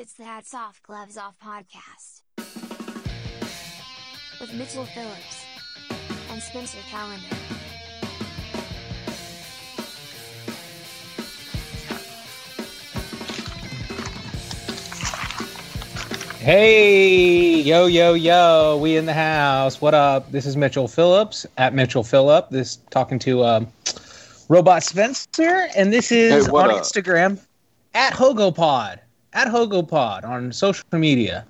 It's 0.00 0.14
the 0.14 0.24
Hats 0.24 0.54
Off 0.54 0.80
Gloves 0.82 1.18
Off 1.18 1.34
podcast 1.44 2.22
with 4.40 4.54
Mitchell 4.54 4.86
Phillips 4.86 5.44
and 6.30 6.42
Spencer 6.42 6.78
Calendar. 6.88 7.26
Hey, 16.38 17.60
yo, 17.60 17.84
yo, 17.84 18.14
yo, 18.14 18.78
we 18.78 18.96
in 18.96 19.04
the 19.04 19.12
house. 19.12 19.82
What 19.82 19.92
up? 19.92 20.32
This 20.32 20.46
is 20.46 20.56
Mitchell 20.56 20.88
Phillips 20.88 21.44
at 21.58 21.74
Mitchell 21.74 22.04
Phillip. 22.04 22.48
This 22.48 22.76
talking 22.88 23.18
to 23.18 23.44
um, 23.44 23.68
Robot 24.48 24.82
Spencer, 24.82 25.68
and 25.76 25.92
this 25.92 26.10
is 26.10 26.46
Hey, 26.46 26.52
on 26.52 26.70
up? 26.70 26.76
Instagram 26.78 27.38
at 27.92 28.14
HogoPod 28.14 29.00
at 29.32 29.48
HogoPod 29.48 30.24
on 30.24 30.52
social 30.52 30.84
media. 30.92 31.46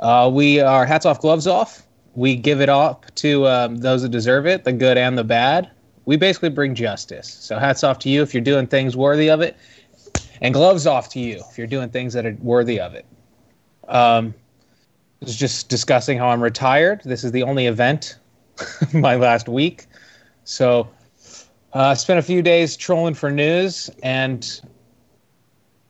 Uh, 0.00 0.30
we 0.32 0.60
are 0.60 0.86
hats 0.86 1.06
off, 1.06 1.20
gloves 1.20 1.46
off. 1.46 1.86
We 2.14 2.36
give 2.36 2.60
it 2.60 2.68
up 2.68 3.06
to 3.16 3.46
um, 3.46 3.76
those 3.78 4.02
that 4.02 4.10
deserve 4.10 4.46
it, 4.46 4.64
the 4.64 4.72
good 4.72 4.98
and 4.98 5.16
the 5.16 5.24
bad. 5.24 5.70
We 6.04 6.16
basically 6.16 6.48
bring 6.50 6.74
justice. 6.74 7.28
So 7.28 7.58
hats 7.58 7.84
off 7.84 7.98
to 8.00 8.08
you 8.08 8.22
if 8.22 8.32
you're 8.32 8.42
doing 8.42 8.66
things 8.66 8.96
worthy 8.96 9.30
of 9.30 9.40
it, 9.40 9.56
and 10.40 10.54
gloves 10.54 10.86
off 10.86 11.08
to 11.10 11.20
you 11.20 11.42
if 11.50 11.58
you're 11.58 11.66
doing 11.66 11.90
things 11.90 12.12
that 12.14 12.24
are 12.24 12.36
worthy 12.40 12.80
of 12.80 12.94
it. 12.94 13.04
Um, 13.88 14.34
I 15.20 15.24
was 15.24 15.36
just 15.36 15.68
discussing 15.68 16.18
how 16.18 16.28
I'm 16.28 16.42
retired. 16.42 17.02
This 17.04 17.24
is 17.24 17.32
the 17.32 17.42
only 17.42 17.66
event 17.66 18.18
my 18.94 19.16
last 19.16 19.48
week. 19.48 19.86
So 20.44 20.88
uh, 21.74 21.88
I 21.88 21.94
spent 21.94 22.18
a 22.18 22.22
few 22.22 22.40
days 22.40 22.76
trolling 22.76 23.14
for 23.14 23.30
news 23.30 23.90
and 24.02 24.60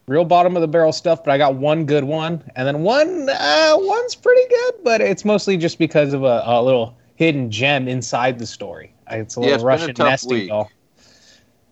real 0.09 0.25
bottom 0.25 0.57
of 0.57 0.62
the 0.62 0.69
barrel 0.69 0.93
stuff, 0.93 1.23
but 1.23 1.30
I 1.30 1.39
got 1.39 1.55
one 1.55 1.85
good 1.85 2.05
one. 2.05 2.43
And 2.57 2.66
then 2.66 2.83
one, 2.83 3.29
uh, 3.29 3.75
one's 3.77 4.15
pretty 4.15 4.49
good, 4.49 4.75
but 4.83 5.01
it's 5.01 5.25
mostly 5.25 5.57
just 5.57 5.79
because 5.79 6.13
of 6.13 6.24
a, 6.24 6.43
a 6.45 6.63
little 6.63 6.96
hidden 7.16 7.51
gem 7.51 7.87
inside 7.87 8.38
the 8.38 8.47
story. 8.47 8.93
It's 9.10 9.37
a 9.37 9.41
Yeah, 9.41 9.45
little 9.45 9.55
it's 9.57 9.65
Russian 9.65 9.95
nesting 9.99 10.49
doll. 10.49 10.71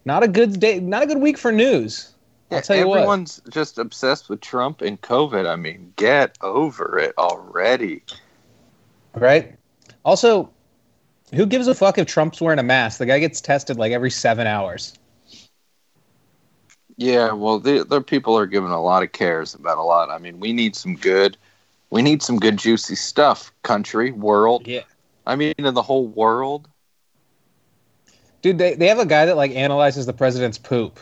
Not 0.05 0.23
a 0.23 0.29
good 0.29 0.61
day, 0.61 0.79
not 0.79 1.03
a 1.03 1.07
good 1.07 1.19
week 1.19 1.39
for 1.39 1.51
news. 1.51 2.13
I'll 2.53 2.63
tell 2.63 2.77
you 2.77 2.87
what. 2.87 2.99
everyone's 2.99 3.43
just 3.51 3.79
obsessed 3.79 4.29
with 4.29 4.41
Trump 4.41 4.81
and 4.81 5.01
COVID. 5.01 5.49
I 5.49 5.57
mean, 5.57 5.93
get 5.97 6.39
over 6.43 6.99
it 6.99 7.13
already. 7.19 8.03
Right? 9.15 9.57
Also, 10.05 10.51
who 11.35 11.45
gives 11.45 11.67
a 11.67 11.75
fuck 11.75 11.99
if 11.99 12.07
Trump's 12.07 12.41
wearing 12.41 12.61
a 12.61 12.63
mask? 12.63 12.99
The 12.99 13.07
guy 13.07 13.19
gets 13.19 13.41
tested 13.41 13.79
like 13.79 13.91
every 13.91 14.11
seven 14.11 14.47
hours. 14.47 14.95
Yeah, 16.97 17.33
well, 17.33 17.59
the, 17.59 17.85
the 17.85 18.01
people 18.01 18.37
are 18.39 18.47
giving 18.47 18.71
a 18.71 18.81
lot 18.81 19.03
of 19.03 19.13
cares 19.13 19.55
about 19.55 19.79
a 19.79 19.83
lot. 19.83 20.11
I 20.11 20.19
mean, 20.19 20.41
we 20.41 20.53
need 20.53 20.75
some 20.75 20.97
good, 20.97 21.37
we 21.91 22.01
need 22.01 22.23
some 22.23 22.39
good 22.39 22.57
juicy 22.57 22.95
stuff. 22.95 23.53
Country, 23.63 24.13
world. 24.13 24.67
Yeah. 24.67 24.83
I 25.27 25.37
mean, 25.37 25.55
in 25.59 25.75
the 25.75 25.83
whole 25.83 26.07
world. 26.07 26.69
Dude, 28.41 28.59
they, 28.59 28.75
they 28.75 28.87
have 28.87 28.99
a 28.99 29.07
guy 29.07 29.27
that 29.27 29.37
like 29.37 29.51
analyzes 29.53 30.07
the 30.07 30.13
president's 30.13 30.59
poop. 30.59 30.99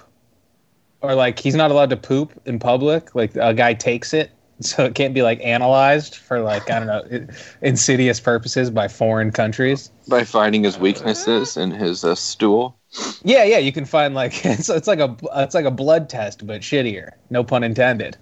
Or 1.00 1.14
like 1.14 1.38
he's 1.38 1.54
not 1.54 1.70
allowed 1.70 1.90
to 1.90 1.96
poop 1.96 2.32
in 2.46 2.58
public. 2.58 3.14
Like 3.14 3.36
a 3.36 3.54
guy 3.54 3.74
takes 3.74 4.12
it. 4.14 4.30
So 4.60 4.84
it 4.84 4.94
can't 4.94 5.12
be 5.12 5.22
like 5.22 5.40
analyzed 5.42 6.14
for 6.14 6.40
like, 6.40 6.70
I 6.70 6.78
don't 6.78 6.86
know, 6.86 7.26
insidious 7.60 8.20
purposes 8.20 8.70
by 8.70 8.86
foreign 8.86 9.32
countries. 9.32 9.90
By 10.06 10.22
finding 10.22 10.62
his 10.62 10.78
weaknesses 10.78 11.56
in 11.56 11.72
his 11.72 12.04
uh, 12.04 12.14
stool. 12.14 12.78
Yeah, 13.24 13.44
yeah, 13.44 13.58
you 13.58 13.72
can 13.72 13.84
find 13.84 14.14
like 14.14 14.44
it's, 14.44 14.68
it's 14.68 14.88
like 14.88 15.00
a 15.00 15.16
it's 15.36 15.54
like 15.54 15.64
a 15.64 15.70
blood 15.70 16.08
test 16.08 16.46
but 16.46 16.60
shittier. 16.62 17.10
No 17.30 17.44
pun 17.44 17.64
intended. 17.64 18.16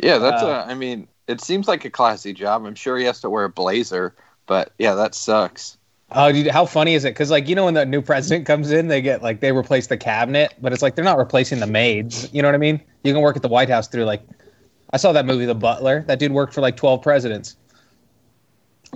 Yeah, 0.00 0.18
that's. 0.18 0.42
Uh, 0.42 0.46
a, 0.46 0.70
I 0.70 0.74
mean, 0.74 1.08
it 1.26 1.40
seems 1.40 1.68
like 1.68 1.84
a 1.84 1.90
classy 1.90 2.32
job. 2.32 2.64
I'm 2.64 2.74
sure 2.74 2.96
he 2.98 3.04
has 3.04 3.20
to 3.22 3.30
wear 3.30 3.44
a 3.44 3.48
blazer, 3.50 4.14
but 4.46 4.72
yeah, 4.78 4.94
that 4.94 5.14
sucks. 5.14 5.76
Oh, 6.10 6.32
dude, 6.32 6.46
how 6.46 6.64
funny 6.64 6.94
is 6.94 7.04
it? 7.04 7.10
Because 7.10 7.30
like 7.30 7.48
you 7.48 7.54
know 7.54 7.66
when 7.66 7.74
the 7.74 7.84
new 7.84 8.00
president 8.00 8.46
comes 8.46 8.70
in, 8.70 8.88
they 8.88 9.02
get 9.02 9.22
like 9.22 9.40
they 9.40 9.52
replace 9.52 9.88
the 9.88 9.96
cabinet, 9.98 10.54
but 10.60 10.72
it's 10.72 10.80
like 10.82 10.94
they're 10.94 11.04
not 11.04 11.18
replacing 11.18 11.60
the 11.60 11.66
maids. 11.66 12.28
You 12.32 12.40
know 12.42 12.48
what 12.48 12.54
I 12.54 12.58
mean? 12.58 12.80
You 13.04 13.12
can 13.12 13.20
work 13.22 13.36
at 13.36 13.42
the 13.42 13.48
White 13.48 13.68
House 13.68 13.88
through 13.88 14.04
like, 14.04 14.22
I 14.92 14.96
saw 14.96 15.12
that 15.12 15.26
movie, 15.26 15.44
The 15.46 15.54
Butler. 15.54 16.04
That 16.08 16.18
dude 16.18 16.32
worked 16.32 16.54
for 16.54 16.62
like 16.62 16.76
twelve 16.76 17.02
presidents. 17.02 17.56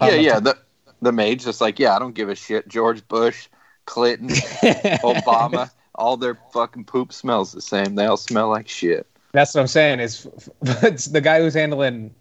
Yeah, 0.01 0.15
Um, 0.15 0.21
yeah. 0.21 0.41
The 0.41 0.59
the 1.01 1.13
maid's 1.13 1.45
just 1.45 1.61
like, 1.61 1.79
yeah, 1.79 1.95
I 1.97 1.99
don't 1.99 2.15
give 2.15 2.29
a 2.29 2.35
shit. 2.35 2.69
George 2.69 3.07
Bush, 3.09 3.49
Clinton, 3.87 4.29
Obama, 5.03 5.71
all 5.95 6.17
their 6.17 6.39
fucking 6.53 6.85
poop 6.85 7.13
smells 7.13 7.53
the 7.53 7.61
same. 7.61 7.95
They 7.95 8.07
all 8.07 8.17
smell 8.17 8.49
like 8.49 8.69
shit. 8.69 9.07
That's 9.33 9.55
what 9.55 9.63
I'm 9.63 9.67
saying. 9.67 10.01
Is 10.01 10.27
it's 10.63 11.07
the 11.07 11.21
guy 11.21 11.41
who's 11.41 11.55
handling 11.55 12.15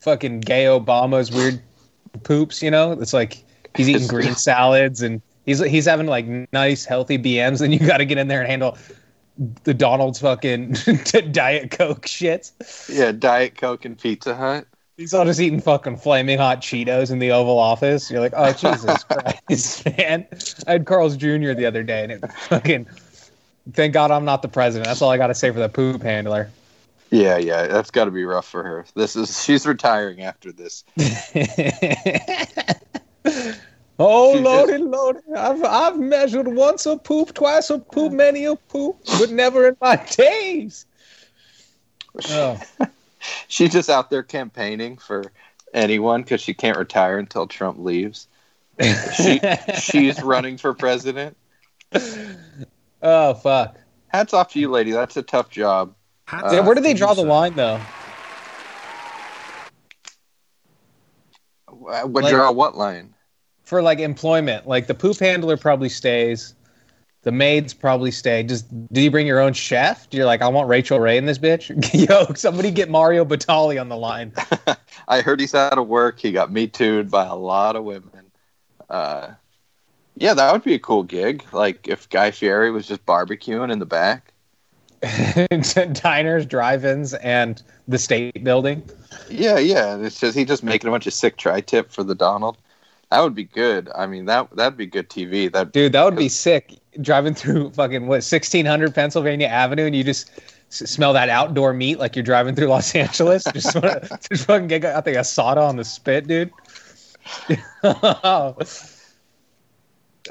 fucking 0.00 0.40
gay 0.40 0.64
Obama's 0.64 1.30
weird 1.30 1.60
poops. 2.22 2.62
You 2.62 2.70
know, 2.70 2.92
it's 2.92 3.12
like 3.12 3.44
he's 3.74 3.88
eating 3.88 4.08
green 4.08 4.34
salads 4.36 5.02
and 5.02 5.22
he's 5.44 5.60
he's 5.60 5.86
having 5.86 6.06
like 6.06 6.26
nice 6.52 6.84
healthy 6.84 7.18
BMs, 7.18 7.60
and 7.60 7.72
you 7.72 7.80
got 7.80 7.98
to 7.98 8.04
get 8.04 8.18
in 8.18 8.28
there 8.28 8.40
and 8.40 8.50
handle 8.50 8.76
the 9.64 9.74
Donald's 9.74 10.20
fucking 10.20 10.76
diet 11.30 11.70
coke 11.70 12.06
shit. 12.06 12.52
Yeah, 12.88 13.12
Diet 13.12 13.56
Coke 13.56 13.84
and 13.84 13.98
Pizza 13.98 14.34
Hut. 14.34 14.66
He's 14.96 15.12
all 15.12 15.26
just 15.26 15.40
eating 15.40 15.60
fucking 15.60 15.98
flaming 15.98 16.38
hot 16.38 16.62
Cheetos 16.62 17.10
in 17.10 17.18
the 17.18 17.30
Oval 17.30 17.58
Office. 17.58 18.10
You're 18.10 18.20
like, 18.20 18.32
oh 18.34 18.52
Jesus 18.54 19.04
Christ, 19.48 19.84
man! 19.84 20.26
I 20.66 20.72
had 20.72 20.86
Carl's 20.86 21.18
Jr. 21.18 21.52
the 21.52 21.66
other 21.66 21.82
day, 21.82 22.02
and 22.04 22.12
it 22.12 22.32
fucking. 22.32 22.86
Thank 23.72 23.92
God 23.92 24.10
I'm 24.10 24.24
not 24.24 24.42
the 24.42 24.48
president. 24.48 24.86
That's 24.86 25.02
all 25.02 25.10
I 25.10 25.18
got 25.18 25.26
to 25.26 25.34
say 25.34 25.50
for 25.50 25.58
the 25.58 25.68
poop 25.68 26.00
handler. 26.02 26.48
Yeah, 27.10 27.36
yeah, 27.36 27.66
that's 27.66 27.90
got 27.90 28.06
to 28.06 28.10
be 28.10 28.24
rough 28.24 28.46
for 28.46 28.62
her. 28.62 28.86
This 28.94 29.16
is 29.16 29.44
she's 29.44 29.66
retiring 29.66 30.22
after 30.22 30.50
this. 30.50 30.84
oh 33.98 34.34
She 34.34 34.40
lordy, 34.40 34.78
lordy! 34.78 35.20
I've 35.36 35.62
I've 35.62 35.98
measured 35.98 36.48
once 36.48 36.86
a 36.86 36.96
poop, 36.96 37.34
twice 37.34 37.68
a 37.68 37.80
poop, 37.80 38.12
many 38.12 38.46
a 38.46 38.56
poop, 38.56 38.96
but 39.18 39.30
never 39.30 39.68
in 39.68 39.76
my 39.80 39.96
days. 39.96 40.86
Oh. 42.30 42.58
She's 43.48 43.72
just 43.72 43.88
out 43.90 44.10
there 44.10 44.22
campaigning 44.22 44.96
for 44.98 45.32
anyone 45.74 46.22
because 46.22 46.40
she 46.40 46.54
can't 46.54 46.76
retire 46.78 47.18
until 47.18 47.46
Trump 47.46 47.78
leaves. 47.78 48.28
She 49.16 49.40
she's 49.80 50.22
running 50.22 50.58
for 50.58 50.74
president. 50.74 51.36
oh 53.02 53.34
fuck! 53.34 53.76
Hats 54.08 54.34
off 54.34 54.52
to 54.52 54.60
you, 54.60 54.70
lady. 54.70 54.90
That's 54.92 55.16
a 55.16 55.22
tough 55.22 55.48
job. 55.50 55.94
Hats 56.26 56.52
Yeah, 56.52 56.60
where 56.60 56.74
do 56.74 56.80
they 56.80 56.92
draw 56.94 57.14
the 57.14 57.22
sir. 57.22 57.28
line 57.28 57.54
though? 57.54 57.80
Uh, 61.68 62.06
Would 62.06 62.24
Like- 62.24 62.32
draw 62.34 62.50
what 62.52 62.76
line? 62.76 63.12
for 63.64 63.82
like 63.82 63.98
employment 63.98 64.68
like 64.68 64.86
the 64.86 64.94
poop 64.94 65.18
handler 65.18 65.56
probably 65.56 65.88
stays 65.88 66.54
the 67.26 67.32
maids 67.32 67.74
probably 67.74 68.12
stay 68.12 68.44
just 68.44 68.66
do 68.92 69.00
you 69.00 69.10
bring 69.10 69.26
your 69.26 69.40
own 69.40 69.52
chef 69.52 70.08
do 70.10 70.16
you 70.16 70.24
like 70.24 70.40
i 70.42 70.48
want 70.48 70.68
rachael 70.68 71.00
ray 71.00 71.16
in 71.16 71.26
this 71.26 71.38
bitch 71.38 71.68
yo 72.08 72.32
somebody 72.34 72.70
get 72.70 72.88
mario 72.88 73.24
batali 73.24 73.80
on 73.80 73.88
the 73.88 73.96
line 73.96 74.32
I 75.08 75.20
heard 75.20 75.40
he's 75.40 75.54
out 75.54 75.78
of 75.78 75.86
work. 75.86 76.18
He 76.18 76.32
got 76.32 76.50
me 76.50 76.66
tooed 76.66 77.10
by 77.10 77.26
a 77.26 77.34
lot 77.34 77.76
of 77.76 77.84
women. 77.84 78.32
Uh, 78.90 79.32
yeah, 80.16 80.34
that 80.34 80.52
would 80.52 80.64
be 80.64 80.74
a 80.74 80.78
cool 80.78 81.02
gig. 81.02 81.44
Like 81.52 81.86
if 81.88 82.08
Guy 82.08 82.30
Fieri 82.30 82.70
was 82.70 82.86
just 82.86 83.04
barbecuing 83.06 83.72
in 83.72 83.78
the 83.78 83.86
back. 83.86 84.32
diners 85.92 86.46
drive-ins 86.46 87.12
and 87.14 87.62
the 87.86 87.98
state 87.98 88.42
building 88.42 88.82
Yeah, 89.28 89.58
yeah. 89.58 89.96
It's 89.98 90.18
just 90.18 90.36
he 90.36 90.44
just 90.44 90.64
making 90.64 90.88
a 90.88 90.90
bunch 90.90 91.06
of 91.06 91.12
sick 91.12 91.36
tri-tip 91.36 91.92
for 91.92 92.02
the 92.02 92.14
Donald. 92.14 92.56
That 93.10 93.20
would 93.20 93.34
be 93.34 93.44
good. 93.44 93.88
I 93.94 94.06
mean 94.06 94.24
that 94.24 94.48
that'd 94.56 94.76
be 94.76 94.86
good 94.86 95.08
TV. 95.08 95.52
That 95.52 95.72
dude 95.72 95.92
that 95.92 96.04
would 96.04 96.16
be 96.16 96.30
sick 96.30 96.78
driving 97.00 97.34
through 97.34 97.70
fucking 97.70 98.02
what 98.02 98.16
1600 98.16 98.94
pennsylvania 98.94 99.46
avenue 99.46 99.86
and 99.86 99.94
you 99.94 100.04
just 100.04 100.30
s- 100.70 100.90
smell 100.90 101.12
that 101.12 101.28
outdoor 101.28 101.72
meat 101.72 101.98
like 101.98 102.16
you're 102.16 102.22
driving 102.22 102.54
through 102.54 102.66
los 102.66 102.94
angeles 102.94 103.44
just, 103.52 103.74
wanna, 103.74 104.00
just 104.30 104.46
fucking 104.46 104.68
get 104.68 104.84
out 104.84 105.04
the 105.04 105.12
asada 105.12 105.66
on 105.68 105.76
the 105.76 105.84
spit 105.84 106.26
dude 106.26 106.50
oh, 107.84 108.56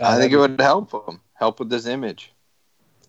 I 0.01 0.17
think 0.17 0.33
it 0.33 0.35
um, 0.35 0.41
would 0.41 0.61
help 0.61 0.91
him. 0.91 1.19
Help 1.33 1.59
with 1.59 1.69
this 1.69 1.85
image. 1.85 2.31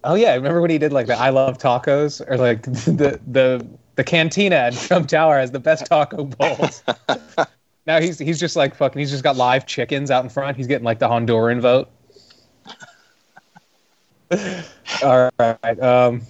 Oh 0.05 0.15
yeah, 0.15 0.35
remember 0.35 0.61
when 0.61 0.71
he 0.71 0.79
did 0.79 0.93
like 0.93 1.07
the 1.07 1.17
I 1.17 1.31
love 1.31 1.59
tacos 1.59 2.23
or 2.29 2.37
like 2.37 2.63
the 2.63 3.21
the 3.27 3.67
the 3.95 4.05
cantina 4.05 4.57
at 4.57 4.75
Trump 4.75 5.09
Tower 5.09 5.39
has 5.39 5.51
the 5.51 5.61
best 5.61 5.87
taco 5.87 6.25
bowls. 6.25 6.83
now 7.87 8.01
he's 8.01 8.19
he's 8.19 8.39
just 8.39 8.57
like 8.57 8.75
fucking 8.75 8.99
he's 8.99 9.11
just 9.11 9.25
got 9.25 9.37
live 9.37 9.67
chickens 9.67 10.11
out 10.11 10.25
in 10.25 10.31
front. 10.31 10.57
He's 10.57 10.67
getting 10.67 10.85
like 10.85 10.99
the 10.99 11.09
Honduran 11.09 11.61
vote. 11.61 11.91
All 15.03 15.31
right. 15.39 15.81
Um, 15.81 16.23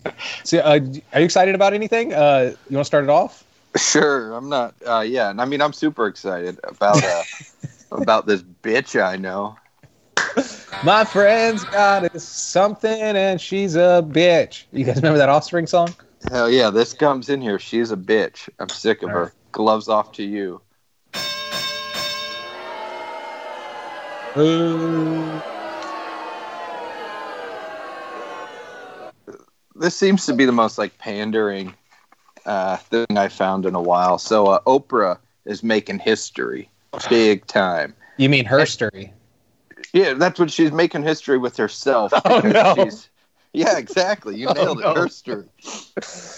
so, 0.44 0.58
uh, 0.58 0.80
are 1.12 1.20
you 1.20 1.24
excited 1.24 1.54
about 1.54 1.72
anything? 1.72 2.12
Uh, 2.12 2.54
you 2.68 2.76
want 2.76 2.84
to 2.84 2.88
start 2.88 3.04
it 3.04 3.10
off? 3.10 3.44
Sure, 3.76 4.32
I'm 4.32 4.48
not. 4.48 4.74
Uh, 4.86 5.04
yeah, 5.06 5.30
and 5.30 5.40
I 5.40 5.44
mean 5.44 5.60
I'm 5.60 5.72
super 5.72 6.06
excited 6.06 6.58
about 6.64 7.04
uh, 7.04 7.22
about 7.92 8.26
this 8.26 8.42
bitch 8.42 9.00
I 9.02 9.16
know. 9.16 9.56
My 10.84 11.04
friend's 11.04 11.64
got 11.64 12.20
something, 12.20 13.00
and 13.00 13.40
she's 13.40 13.76
a 13.76 14.04
bitch. 14.06 14.64
You 14.72 14.84
guys 14.84 14.96
remember 14.96 15.18
that 15.18 15.28
Offspring 15.28 15.66
song? 15.66 15.94
Hell 16.30 16.50
yeah, 16.50 16.70
this 16.70 16.92
comes 16.92 17.28
in 17.28 17.40
here. 17.40 17.58
She's 17.58 17.90
a 17.92 17.96
bitch. 17.96 18.48
I'm 18.58 18.68
sick 18.68 19.02
of 19.02 19.10
All 19.10 19.16
her. 19.16 19.22
right. 19.24 19.32
Gloves 19.52 19.88
off 19.88 20.12
to 20.12 20.22
you. 20.22 20.60
This 29.78 29.94
seems 29.96 30.26
to 30.26 30.32
be 30.32 30.44
the 30.44 30.52
most 30.52 30.78
like 30.78 30.96
pandering 30.98 31.74
uh, 32.44 32.76
thing 32.78 33.06
I 33.16 33.28
found 33.28 33.66
in 33.66 33.74
a 33.74 33.82
while. 33.82 34.18
So 34.18 34.46
uh, 34.46 34.60
Oprah 34.66 35.18
is 35.44 35.62
making 35.62 35.98
history, 36.00 36.70
big 37.08 37.46
time. 37.46 37.94
You 38.16 38.28
mean 38.28 38.44
herstory? 38.44 39.12
Yeah, 39.92 40.14
that's 40.14 40.38
what 40.40 40.50
she's 40.50 40.72
making 40.72 41.02
history 41.02 41.38
with 41.38 41.56
herself. 41.56 42.12
Oh, 42.24 42.40
no. 42.40 42.74
she's- 42.74 43.08
yeah, 43.52 43.78
exactly. 43.78 44.36
You 44.36 44.48
Oh, 44.50 44.52
nailed 44.52 44.80
no. 44.80 44.90
it. 44.92 45.04
History. 45.04 45.44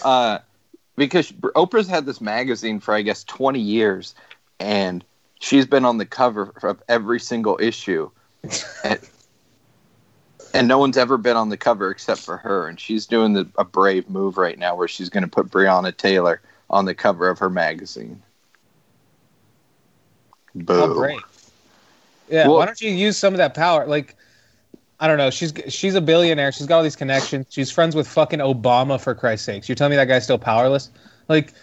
Uh, 0.02 0.38
because 0.96 1.32
Oprah's 1.32 1.88
had 1.88 2.06
this 2.06 2.20
magazine 2.20 2.80
for 2.80 2.94
I 2.94 3.02
guess 3.02 3.24
20 3.24 3.60
years, 3.60 4.14
and 4.60 5.04
she's 5.40 5.66
been 5.66 5.84
on 5.84 5.98
the 5.98 6.06
cover 6.06 6.52
of 6.62 6.82
every 6.88 7.20
single 7.20 7.58
issue, 7.60 8.10
and, 8.84 8.98
and 10.58 10.68
no 10.68 10.78
one's 10.78 10.96
ever 10.96 11.16
been 11.16 11.36
on 11.36 11.48
the 11.48 11.56
cover 11.56 11.90
except 11.90 12.20
for 12.20 12.36
her. 12.36 12.68
And 12.68 12.78
she's 12.78 13.06
doing 13.06 13.32
the, 13.32 13.48
a 13.56 13.64
brave 13.64 14.08
move 14.08 14.36
right 14.36 14.58
now, 14.58 14.74
where 14.74 14.88
she's 14.88 15.08
going 15.08 15.22
to 15.22 15.28
put 15.28 15.48
Breonna 15.48 15.96
Taylor 15.96 16.40
on 16.70 16.84
the 16.84 16.94
cover 16.94 17.28
of 17.28 17.38
her 17.38 17.50
magazine. 17.50 18.22
Boo! 20.54 21.18
Yeah. 22.28 22.48
Well- 22.48 22.56
why 22.56 22.66
don't 22.66 22.80
you 22.80 22.90
use 22.90 23.16
some 23.16 23.34
of 23.34 23.38
that 23.38 23.54
power? 23.54 23.86
Like, 23.86 24.16
I 25.00 25.06
don't 25.06 25.18
know. 25.18 25.30
She's 25.30 25.52
she's 25.68 25.94
a 25.94 26.00
billionaire. 26.00 26.50
She's 26.50 26.66
got 26.66 26.78
all 26.78 26.82
these 26.82 26.96
connections. 26.96 27.46
She's 27.50 27.70
friends 27.70 27.94
with 27.94 28.08
fucking 28.08 28.40
Obama 28.40 29.00
for 29.00 29.14
Christ's 29.14 29.46
sakes. 29.46 29.68
You're 29.68 29.76
telling 29.76 29.90
me 29.90 29.96
that 29.96 30.06
guy's 30.06 30.24
still 30.24 30.38
powerless? 30.38 30.90
Like, 31.28 31.54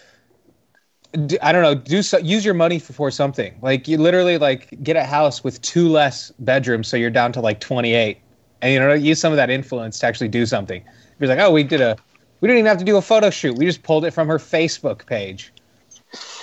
I 1.41 1.51
don't 1.51 1.61
know. 1.61 1.75
Do 1.75 2.01
so, 2.01 2.17
use 2.17 2.45
your 2.45 2.53
money 2.53 2.79
for, 2.79 2.93
for 2.93 3.11
something. 3.11 3.53
Like, 3.61 3.87
you 3.89 3.97
literally 3.97 4.37
like 4.37 4.81
get 4.83 4.95
a 4.95 5.03
house 5.03 5.43
with 5.43 5.61
two 5.61 5.89
less 5.89 6.31
bedrooms, 6.39 6.87
so 6.87 6.95
you're 6.95 7.09
down 7.09 7.33
to 7.33 7.41
like 7.41 7.59
28, 7.59 8.19
and 8.61 8.73
you 8.73 8.79
know 8.79 8.93
use 8.93 9.19
some 9.19 9.31
of 9.33 9.37
that 9.37 9.49
influence 9.49 9.99
to 9.99 10.05
actually 10.07 10.27
do 10.29 10.45
something. 10.45 10.83
You're 11.19 11.29
like, 11.29 11.39
oh, 11.39 11.51
we 11.51 11.63
did 11.63 11.81
a, 11.81 11.95
we 12.41 12.47
didn't 12.47 12.59
even 12.59 12.67
have 12.69 12.77
to 12.79 12.85
do 12.85 12.97
a 12.97 13.01
photo 13.01 13.29
shoot. 13.29 13.55
We 13.57 13.65
just 13.65 13.83
pulled 13.83 14.05
it 14.05 14.11
from 14.11 14.27
her 14.27 14.37
Facebook 14.37 15.05
page. 15.05 15.51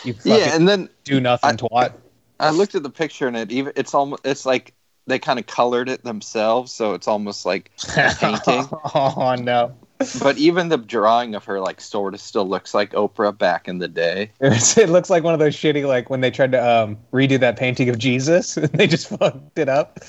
You 0.04 0.14
Yeah, 0.24 0.54
and 0.54 0.68
then 0.68 0.88
do 1.04 1.20
nothing 1.20 1.50
I- 1.50 1.54
twat. 1.54 1.92
I 2.40 2.50
looked 2.50 2.74
at 2.74 2.82
the 2.82 2.90
picture 2.90 3.28
and 3.28 3.36
it 3.36 3.52
even 3.52 3.72
it's 3.76 3.94
almost 3.94 4.26
it's 4.26 4.44
like 4.44 4.74
they 5.06 5.18
kind 5.18 5.38
of 5.38 5.46
colored 5.46 5.88
it 5.88 6.02
themselves, 6.04 6.72
so 6.72 6.94
it's 6.94 7.06
almost 7.06 7.44
like 7.46 7.70
a 7.96 8.14
painting. 8.20 8.68
oh 8.94 9.36
no. 9.38 9.74
but 10.20 10.36
even 10.38 10.68
the 10.68 10.76
drawing 10.76 11.36
of 11.36 11.44
her 11.44 11.60
like 11.60 11.80
sort 11.80 12.14
of 12.14 12.20
still 12.20 12.48
looks 12.48 12.74
like 12.74 12.90
Oprah 12.92 13.36
back 13.36 13.68
in 13.68 13.78
the 13.78 13.86
day. 13.88 14.30
It 14.40 14.88
looks 14.88 15.08
like 15.10 15.22
one 15.22 15.34
of 15.34 15.38
those 15.40 15.54
shitty 15.56 15.86
like 15.86 16.10
when 16.10 16.20
they 16.20 16.30
tried 16.32 16.50
to 16.52 16.68
um, 16.68 16.98
redo 17.12 17.38
that 17.38 17.56
painting 17.56 17.88
of 17.88 17.98
Jesus 17.98 18.56
and 18.56 18.68
they 18.70 18.88
just 18.88 19.08
fucked 19.08 19.58
it 19.58 19.68
up. 19.68 20.00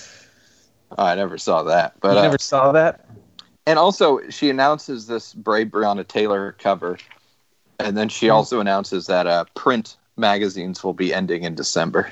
Oh, 0.98 1.04
I 1.06 1.16
never 1.16 1.38
saw 1.38 1.64
that, 1.64 2.00
but 2.02 2.16
you 2.16 2.18
uh, 2.18 2.22
never 2.22 2.38
saw 2.40 2.72
that? 2.74 3.06
and 3.66 3.80
also 3.80 4.20
she 4.30 4.50
announces 4.50 5.08
this 5.08 5.34
Brave 5.34 5.68
Breonna 5.68 6.08
Taylor 6.08 6.54
cover, 6.60 6.98
and 7.80 7.98
then 7.98 8.10
she 8.10 8.30
Hmm. 8.30 8.32
also 8.32 8.60
announces 8.60 9.08
that 9.08 9.28
uh, 9.28 9.46
print 9.56 9.98
magazines 10.18 10.84
will 10.84 10.94
be 10.94 11.14
ending 11.14 11.44
in 11.44 11.56
December. 11.56 12.12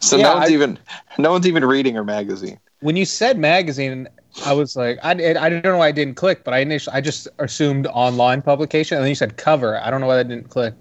So 0.00 0.16
Yeah, 0.16 0.24
no 0.24 0.34
one's 0.34 0.50
I- 0.50 0.52
even 0.52 0.78
no 1.18 1.32
one's 1.32 1.46
even 1.46 1.64
reading 1.64 1.94
her 1.94 2.04
magazine. 2.04 2.58
When 2.80 2.96
you 2.96 3.04
said 3.04 3.38
magazine, 3.38 4.08
I 4.44 4.52
was 4.52 4.76
like, 4.76 4.98
I, 5.02 5.12
I 5.12 5.48
don't 5.50 5.64
know 5.64 5.78
why 5.78 5.88
I 5.88 5.92
didn't 5.92 6.14
click, 6.14 6.44
but 6.44 6.54
I 6.54 6.58
initially 6.58 6.94
I 6.94 7.00
just 7.00 7.26
assumed 7.38 7.86
online 7.86 8.42
publication, 8.42 8.96
and 8.96 9.04
then 9.04 9.08
you 9.10 9.14
said 9.14 9.36
cover. 9.36 9.78
I 9.80 9.90
don't 9.90 10.00
know 10.00 10.06
why 10.06 10.18
I 10.20 10.22
didn't 10.22 10.48
click. 10.50 10.74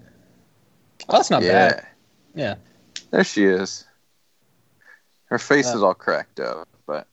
Oh, 1.09 1.13
that's 1.17 1.31
not 1.31 1.41
yeah, 1.43 1.47
bad. 1.47 1.87
Yeah. 2.35 2.55
there 3.11 3.23
she 3.23 3.45
is. 3.45 3.86
Her 5.27 5.37
face 5.37 5.67
Uh, 5.71 5.75
is 5.75 5.83
all 5.83 5.93
cracked 5.93 6.39
up, 6.39 6.67
but 6.85 7.07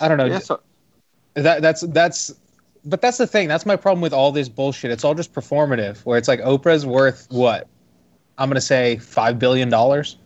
I 0.00 0.08
don't 0.08 0.18
know. 0.18 0.26
yeah, 0.26 0.38
so, 0.38 0.60
That 1.34 1.62
that's 1.62 1.80
that's 1.82 2.34
but 2.84 3.00
that's 3.00 3.18
the 3.18 3.26
thing. 3.26 3.48
That's 3.48 3.66
my 3.66 3.76
problem 3.76 4.00
with 4.00 4.12
all 4.12 4.32
this 4.32 4.48
bullshit. 4.48 4.90
It's 4.90 5.04
all 5.04 5.14
just 5.14 5.32
performative. 5.32 5.98
Where 6.04 6.18
it's 6.18 6.28
like 6.28 6.40
Oprah's 6.40 6.86
worth 6.86 7.26
what? 7.30 7.68
I'm 8.38 8.48
gonna 8.48 8.60
say 8.60 8.96
five 8.98 9.38
billion 9.38 9.68
dollars. 9.68 10.16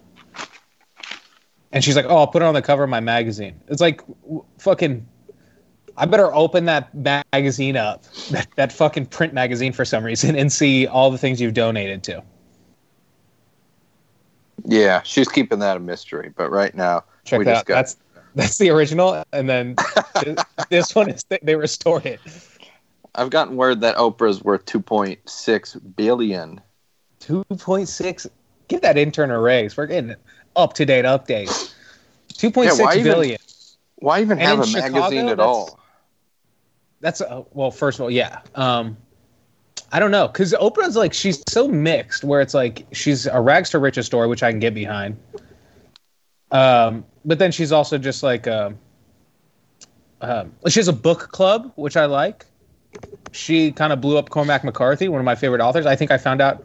And 1.73 1.83
she's 1.83 1.97
like, 1.97 2.05
"Oh, 2.07 2.17
I'll 2.19 2.27
put 2.27 2.43
it 2.43 2.45
on 2.45 2.55
the 2.55 2.61
cover 2.61 2.85
of 2.85 2.91
my 2.91 3.01
magazine." 3.01 3.59
It's 3.69 3.81
like, 3.81 4.07
w- 4.23 4.45
fucking. 4.59 5.07
I 5.97 6.07
better 6.07 6.35
open 6.35 6.65
that 6.67 6.95
magazine 6.95 7.77
up, 7.77 8.05
that, 8.31 8.49
that 8.57 8.73
fucking 8.73 9.07
print 9.07 9.35
magazine 9.35 9.73
for 9.73 9.85
some 9.85 10.05
reason, 10.05 10.37
and 10.37 10.51
see 10.53 10.87
all 10.87 11.11
the 11.11 11.19
things 11.19 11.41
you've 11.41 11.55
donated 11.55 12.03
to. 12.05 12.23
Yeah, 14.65 15.03
she's 15.03 15.29
keeping 15.29 15.59
that 15.61 15.77
a 15.77 15.81
mystery. 15.81 16.33
But 16.37 16.51
right 16.51 16.75
now, 16.75 17.05
Check 17.25 17.39
We 17.41 17.45
that 17.47 17.51
just 17.53 17.61
out. 17.63 17.67
got- 17.67 17.75
That's 17.77 17.97
that's 18.35 18.59
the 18.59 18.71
original, 18.71 19.23
and 19.33 19.49
then 19.49 19.77
this, 20.71 20.95
one 20.95 21.11
is 21.11 21.25
they 21.43 21.55
restored 21.55 22.07
it. 22.07 22.19
I've 23.15 23.29
gotten 23.29 23.57
word 23.57 23.83
that 23.83 23.97
Oprah's 23.97 24.43
worth 24.43 24.65
2.6 24.65 25.97
billion. 25.97 26.61
Two 27.21 27.45
point 27.59 27.89
six. 27.89 28.27
Give 28.69 28.81
that 28.81 28.97
intern 28.97 29.31
a 29.31 29.39
raise. 29.39 29.77
We're 29.77 29.87
getting 29.87 30.15
up 30.57 30.73
to 30.75 30.87
date 30.87 31.05
updates. 31.05 31.75
Two 32.29 32.51
point 32.51 32.69
Yeah, 32.75 32.83
why 32.85 32.95
six 32.95 33.07
even- 33.07 33.37
Why 33.97 34.21
even 34.23 34.39
And 34.39 34.49
have 34.49 34.61
a 34.61 34.67
Chicago, 34.67 34.93
magazine 34.95 35.29
at 35.29 35.39
all? 35.39 35.79
That's 37.01 37.21
uh, 37.21 37.43
well. 37.53 37.71
First 37.71 37.99
of 37.99 38.05
all, 38.05 38.11
yeah. 38.11 38.41
Um, 38.55 38.97
I 39.93 39.99
don't 39.99 40.11
know 40.11 40.27
because 40.27 40.53
Oprah's 40.55 40.97
like 40.97 41.13
she's 41.13 41.43
so 41.49 41.69
mixed. 41.69 42.25
Where 42.25 42.41
it's 42.41 42.55
like 42.55 42.87
she's 42.93 43.27
a 43.27 43.41
rags 43.41 43.71
to 43.71 43.79
riches 43.79 44.07
story, 44.07 44.27
which 44.29 44.43
I 44.43 44.51
can 44.51 44.59
get 44.59 44.75
behind. 44.75 45.17
Um, 46.51 47.05
but 47.25 47.39
then 47.39 47.53
she's 47.53 47.73
also 47.73 47.99
just 47.99 48.23
like 48.23 48.47
um, 48.47 48.79
um, 50.21 50.53
she 50.69 50.81
has 50.81 50.89
a 50.89 50.93
book 50.93 51.29
club, 51.31 51.73
which 51.77 51.97
I 51.97 52.07
like. 52.07 52.47
She 53.33 53.73
kind 53.73 53.93
of 53.93 54.01
blew 54.01 54.19
up 54.19 54.31
Cormac 54.31 54.65
McCarthy, 54.65 55.09
one 55.09 55.19
of 55.21 55.25
my 55.25 55.35
favorite 55.35 55.61
authors. 55.61 55.87
I 55.87 55.97
think 55.97 56.11
I 56.11 56.19
found 56.19 56.41
out. 56.41 56.65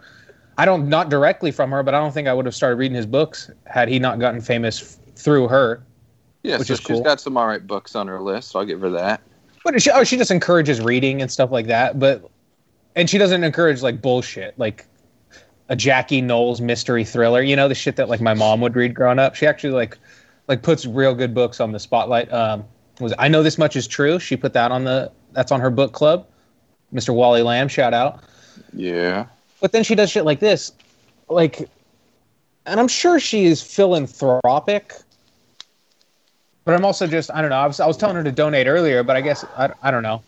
I 0.60 0.66
don't 0.66 0.90
not 0.90 1.10
directly 1.10 1.52
from 1.52 1.70
her, 1.72 1.84
but 1.84 1.94
I 1.94 2.00
don't 2.00 2.12
think 2.14 2.28
I 2.28 2.34
would 2.34 2.46
have 2.46 2.56
started 2.56 2.78
reading 2.78 2.96
his 2.96 3.06
books 3.06 3.52
had 3.66 3.90
he 3.90 4.00
not 4.00 4.20
gotten 4.20 4.42
famous 4.42 4.82
f- 4.82 5.16
through 5.16 5.48
her. 5.50 5.84
Yeah, 6.44 6.58
Which 6.58 6.70
so 6.70 6.74
is 6.74 6.80
she's 6.80 6.88
cool. 6.88 7.04
got 7.04 7.20
some 7.20 7.38
all 7.38 7.46
right 7.46 7.66
books 7.66 7.96
on 7.96 8.08
her 8.08 8.20
list. 8.20 8.50
So 8.50 8.60
I'll 8.60 8.66
give 8.66 8.82
her 8.82 8.90
that. 8.90 9.22
But 9.64 9.82
she, 9.82 9.92
oh, 9.92 10.04
she 10.04 10.18
just 10.18 10.32
encourages 10.32 10.82
reading 10.82 11.22
and 11.22 11.32
stuff 11.32 11.52
like 11.52 11.68
that. 11.68 12.00
But 12.00 12.30
and 12.98 13.08
she 13.10 13.18
doesn't 13.20 13.44
encourage 13.44 13.82
like 13.84 14.02
bullshit, 14.02 14.58
like 14.58 14.86
a 15.70 15.76
Jackie 15.76 16.20
Knowles 16.20 16.60
mystery 16.60 17.06
thriller. 17.06 17.42
You 17.42 17.56
know 17.56 17.68
the 17.68 17.76
shit 17.76 17.96
that 17.96 18.10
like 18.10 18.20
my 18.20 18.34
mom 18.34 18.60
would 18.62 18.76
read 18.76 18.96
growing 18.96 19.20
up. 19.20 19.36
She 19.36 19.46
actually 19.46 19.74
like 19.74 19.98
like 20.48 20.64
puts 20.64 20.86
real 20.86 21.14
good 21.14 21.34
books 21.34 21.60
on 21.60 21.72
the 21.72 21.80
spotlight. 21.80 22.34
Um, 22.34 22.66
was 23.00 23.14
I 23.20 23.28
know 23.28 23.44
this 23.44 23.58
much 23.58 23.76
is 23.76 23.88
true. 23.88 24.18
She 24.20 24.36
put 24.36 24.54
that 24.54 24.72
on 24.72 24.84
the 24.84 25.12
that's 25.32 25.52
on 25.52 25.62
her 25.62 25.70
book 25.70 25.94
club. 25.94 26.28
Mr. 26.92 27.14
Wally 27.14 27.44
Lamb, 27.44 27.68
shout 27.68 27.94
out. 27.94 28.24
Yeah. 28.74 29.28
But 29.62 29.74
then 29.74 29.84
she 29.84 29.94
does 29.94 30.10
shit 30.10 30.26
like 30.26 30.40
this, 30.40 30.72
like, 31.30 31.70
and 32.66 32.80
I'm 32.80 32.88
sure 32.88 33.20
she 33.20 33.46
is 33.46 33.62
philanthropic. 33.62 34.94
But 36.64 36.76
I'm 36.76 36.84
also 36.84 37.06
just 37.06 37.30
I 37.32 37.42
don't 37.42 37.52
know. 37.52 37.58
I 37.58 37.68
was 37.68 37.80
I 37.80 37.86
was 37.86 37.98
telling 37.98 38.16
her 38.16 38.24
to 38.24 38.32
donate 38.32 38.66
earlier, 38.66 39.04
but 39.04 39.16
I 39.16 39.22
guess 39.22 39.46
I, 39.56 39.72
I 39.84 39.92
don't 39.92 40.04
know. 40.04 40.24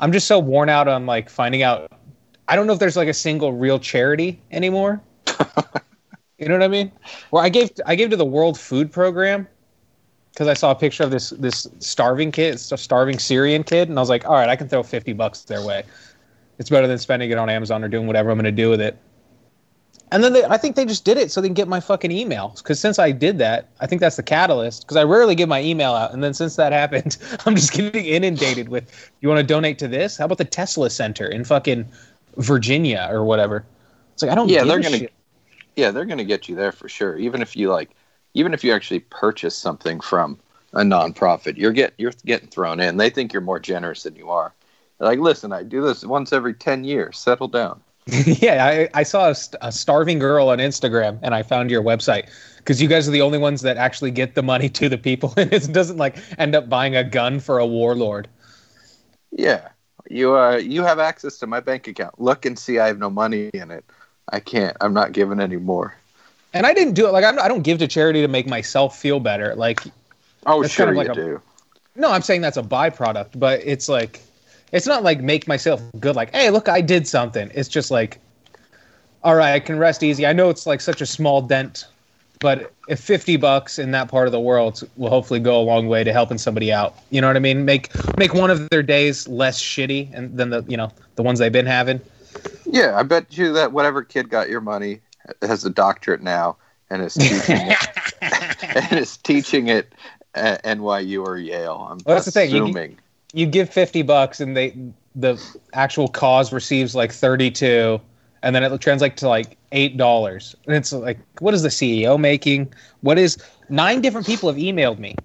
I'm 0.00 0.12
just 0.12 0.26
so 0.26 0.38
worn 0.38 0.68
out 0.68 0.86
on 0.86 1.06
like 1.06 1.28
finding 1.28 1.62
out. 1.62 1.90
I 2.48 2.56
don't 2.56 2.66
know 2.66 2.72
if 2.72 2.78
there's 2.78 2.96
like 2.96 3.08
a 3.08 3.14
single 3.14 3.52
real 3.52 3.78
charity 3.78 4.40
anymore. 4.50 5.00
you 6.38 6.48
know 6.48 6.54
what 6.54 6.62
I 6.62 6.68
mean? 6.68 6.92
Where 7.30 7.42
I 7.42 7.48
gave 7.48 7.70
I 7.86 7.94
gave 7.94 8.10
to 8.10 8.16
the 8.16 8.24
World 8.24 8.58
Food 8.58 8.90
Program 8.90 9.46
because 10.32 10.48
I 10.48 10.54
saw 10.54 10.70
a 10.70 10.74
picture 10.74 11.04
of 11.04 11.10
this 11.10 11.30
this 11.30 11.68
starving 11.78 12.32
kid, 12.32 12.58
starving 12.58 13.18
Syrian 13.18 13.62
kid, 13.64 13.88
and 13.88 13.98
I 13.98 14.02
was 14.02 14.08
like, 14.08 14.24
all 14.24 14.32
right, 14.32 14.48
I 14.48 14.56
can 14.56 14.68
throw 14.68 14.82
fifty 14.82 15.12
bucks 15.12 15.42
their 15.42 15.64
way. 15.64 15.84
It's 16.58 16.70
better 16.70 16.86
than 16.86 16.98
spending 16.98 17.30
it 17.30 17.38
on 17.38 17.48
Amazon 17.48 17.82
or 17.82 17.88
doing 17.88 18.06
whatever 18.06 18.30
I'm 18.30 18.36
going 18.36 18.44
to 18.44 18.52
do 18.52 18.70
with 18.70 18.80
it. 18.80 18.98
And 20.12 20.22
then 20.22 20.34
they, 20.34 20.44
I 20.44 20.58
think 20.58 20.76
they 20.76 20.84
just 20.84 21.06
did 21.06 21.16
it 21.16 21.30
so 21.30 21.40
they 21.40 21.48
can 21.48 21.54
get 21.54 21.68
my 21.68 21.80
fucking 21.80 22.10
emails. 22.10 22.58
Because 22.58 22.78
since 22.78 22.98
I 22.98 23.12
did 23.12 23.38
that, 23.38 23.70
I 23.80 23.86
think 23.86 24.02
that's 24.02 24.16
the 24.16 24.22
catalyst. 24.22 24.82
Because 24.82 24.98
I 24.98 25.04
rarely 25.04 25.34
give 25.34 25.48
my 25.48 25.62
email 25.62 25.94
out, 25.94 26.12
and 26.12 26.22
then 26.22 26.34
since 26.34 26.56
that 26.56 26.70
happened, 26.70 27.16
I'm 27.46 27.56
just 27.56 27.72
getting 27.72 28.04
inundated 28.04 28.68
with. 28.68 29.10
You 29.20 29.28
want 29.28 29.38
to 29.38 29.46
donate 29.46 29.78
to 29.78 29.88
this? 29.88 30.18
How 30.18 30.26
about 30.26 30.38
the 30.38 30.44
Tesla 30.44 30.90
Center 30.90 31.26
in 31.26 31.44
fucking 31.44 31.88
Virginia 32.36 33.08
or 33.10 33.24
whatever? 33.24 33.64
It's 34.14 34.22
like 34.22 34.30
I 34.30 34.34
don't. 34.34 34.48
Yeah, 34.48 34.64
they're 34.64 34.80
gonna- 34.80 34.98
shit. 34.98 35.12
Yeah, 35.76 35.90
they're 35.90 36.04
going 36.04 36.18
to 36.18 36.24
get 36.24 36.50
you 36.50 36.54
there 36.54 36.72
for 36.72 36.86
sure. 36.88 37.16
Even 37.16 37.40
if 37.40 37.56
you 37.56 37.70
like, 37.70 37.90
even 38.34 38.52
if 38.52 38.62
you 38.62 38.74
actually 38.74 39.00
purchase 39.00 39.56
something 39.56 40.00
from 40.00 40.38
a 40.74 40.82
nonprofit, 40.82 41.56
you're 41.56 41.72
get 41.72 41.94
you're 41.96 42.12
getting 42.26 42.48
thrown 42.48 42.80
in. 42.80 42.98
They 42.98 43.10
think 43.10 43.32
you're 43.32 43.42
more 43.42 43.58
generous 43.58 44.02
than 44.02 44.16
you 44.16 44.30
are. 44.30 44.52
They're 44.98 45.08
like, 45.08 45.18
listen, 45.18 45.52
I 45.52 45.62
do 45.62 45.82
this 45.82 46.04
once 46.04 46.32
every 46.32 46.54
ten 46.54 46.84
years. 46.84 47.18
Settle 47.18 47.48
down. 47.48 47.80
yeah, 48.06 48.66
I, 48.66 48.88
I 48.94 49.02
saw 49.04 49.30
a, 49.30 49.34
st- 49.34 49.58
a 49.62 49.70
starving 49.70 50.18
girl 50.18 50.48
on 50.48 50.58
Instagram, 50.58 51.20
and 51.22 51.34
I 51.34 51.44
found 51.44 51.70
your 51.70 51.82
website 51.84 52.28
because 52.56 52.82
you 52.82 52.88
guys 52.88 53.08
are 53.08 53.12
the 53.12 53.22
only 53.22 53.38
ones 53.38 53.62
that 53.62 53.76
actually 53.76 54.10
get 54.10 54.34
the 54.34 54.42
money 54.42 54.68
to 54.80 54.88
the 54.88 54.98
people, 54.98 55.32
and 55.36 55.52
it 55.52 55.72
doesn't 55.72 55.96
like 55.96 56.16
end 56.38 56.54
up 56.54 56.68
buying 56.68 56.96
a 56.96 57.04
gun 57.04 57.40
for 57.40 57.58
a 57.58 57.66
warlord. 57.66 58.28
Yeah, 59.30 59.68
you 60.10 60.36
uh, 60.36 60.56
you 60.56 60.82
have 60.82 60.98
access 60.98 61.38
to 61.38 61.46
my 61.46 61.60
bank 61.60 61.86
account. 61.88 62.20
Look 62.20 62.44
and 62.46 62.58
see, 62.58 62.78
I 62.78 62.86
have 62.86 62.98
no 62.98 63.10
money 63.10 63.50
in 63.54 63.70
it. 63.70 63.84
I 64.30 64.40
can't. 64.40 64.76
I'm 64.80 64.94
not 64.94 65.12
giving 65.12 65.40
any 65.40 65.56
more. 65.56 65.94
And 66.54 66.66
I 66.66 66.74
didn't 66.74 66.94
do 66.94 67.06
it 67.06 67.12
like 67.12 67.24
I'm, 67.24 67.38
I 67.38 67.48
don't 67.48 67.62
give 67.62 67.78
to 67.78 67.88
charity 67.88 68.20
to 68.20 68.28
make 68.28 68.46
myself 68.46 68.98
feel 68.98 69.20
better. 69.20 69.54
Like, 69.54 69.80
Oh, 70.46 70.62
sure 70.62 70.86
kind 70.86 70.90
of 70.98 71.02
you 71.04 71.08
like 71.08 71.18
a- 71.18 71.20
do. 71.20 71.40
no, 71.96 72.10
I'm 72.10 72.22
saying 72.22 72.40
that's 72.42 72.56
a 72.58 72.62
byproduct, 72.62 73.38
but 73.38 73.60
it's 73.64 73.88
like, 73.88 74.20
it's 74.70 74.86
not 74.86 75.02
like 75.02 75.20
make 75.20 75.48
myself 75.48 75.80
good. 75.98 76.14
Like, 76.14 76.30
hey, 76.34 76.50
look, 76.50 76.68
I 76.68 76.80
did 76.80 77.06
something. 77.06 77.50
It's 77.54 77.68
just 77.68 77.90
like, 77.90 78.18
all 79.24 79.34
right, 79.34 79.52
I 79.52 79.60
can 79.60 79.78
rest 79.78 80.02
easy. 80.02 80.26
I 80.26 80.32
know 80.32 80.50
it's 80.50 80.66
like 80.66 80.80
such 80.80 81.00
a 81.00 81.06
small 81.06 81.40
dent, 81.42 81.86
but 82.42 82.72
if 82.88 83.00
50 83.00 83.36
bucks 83.38 83.78
in 83.78 83.92
that 83.92 84.08
part 84.08 84.26
of 84.26 84.32
the 84.32 84.40
world 84.40 84.82
will 84.96 85.08
hopefully 85.08 85.40
go 85.40 85.58
a 85.58 85.62
long 85.62 85.86
way 85.86 86.02
to 86.04 86.12
helping 86.12 86.36
somebody 86.36 86.72
out. 86.72 86.94
You 87.10 87.20
know 87.20 87.28
what 87.28 87.36
I 87.36 87.40
mean? 87.40 87.64
Make 87.64 87.88
make 88.18 88.34
one 88.34 88.50
of 88.50 88.68
their 88.68 88.82
days 88.82 89.26
less 89.28 89.62
shitty 89.62 90.12
and 90.12 90.36
than 90.36 90.50
the 90.50 90.62
you 90.68 90.76
know 90.76 90.90
the 91.14 91.22
ones 91.22 91.38
they've 91.38 91.52
been 91.52 91.64
having. 91.66 92.00
Yeah, 92.66 92.98
I 92.98 93.04
bet 93.04 93.38
you 93.38 93.52
that 93.54 93.72
whatever 93.72 94.02
kid 94.02 94.28
got 94.28 94.48
your 94.50 94.60
money 94.60 95.00
has 95.40 95.64
a 95.64 95.70
doctorate 95.70 96.20
now 96.22 96.56
and 96.90 97.00
is 97.02 97.14
teaching 97.14 97.58
it, 97.70 97.78
and 98.20 98.98
is 98.98 99.16
teaching 99.18 99.68
it 99.68 99.92
at 100.34 100.62
NYU 100.64 101.22
or 101.24 101.38
Yale. 101.38 101.86
I'm 101.90 101.98
Well, 102.04 102.16
that's 102.16 102.24
the 102.26 102.32
thing, 102.32 102.50
you- 102.50 102.64
assuming. 102.64 102.98
you 103.32 103.46
give 103.46 103.70
50 103.70 104.02
bucks 104.02 104.40
and 104.40 104.56
they 104.56 104.76
the 105.14 105.42
actual 105.74 106.08
cause 106.08 106.52
receives 106.52 106.94
like 106.94 107.12
32 107.12 108.00
and 108.42 108.54
then 108.54 108.64
it 108.64 108.80
translates 108.80 109.20
to 109.20 109.28
like 109.28 109.56
eight 109.72 109.96
dollars. 109.96 110.54
And 110.66 110.76
it's 110.76 110.92
like 110.92 111.18
what 111.40 111.54
is 111.54 111.62
the 111.62 111.68
ceo 111.68 112.18
making? 112.18 112.72
What 113.00 113.18
is 113.18 113.38
nine 113.68 114.00
different 114.00 114.26
people 114.26 114.48
have 114.48 114.58
emailed 114.58 114.98
me. 114.98 115.16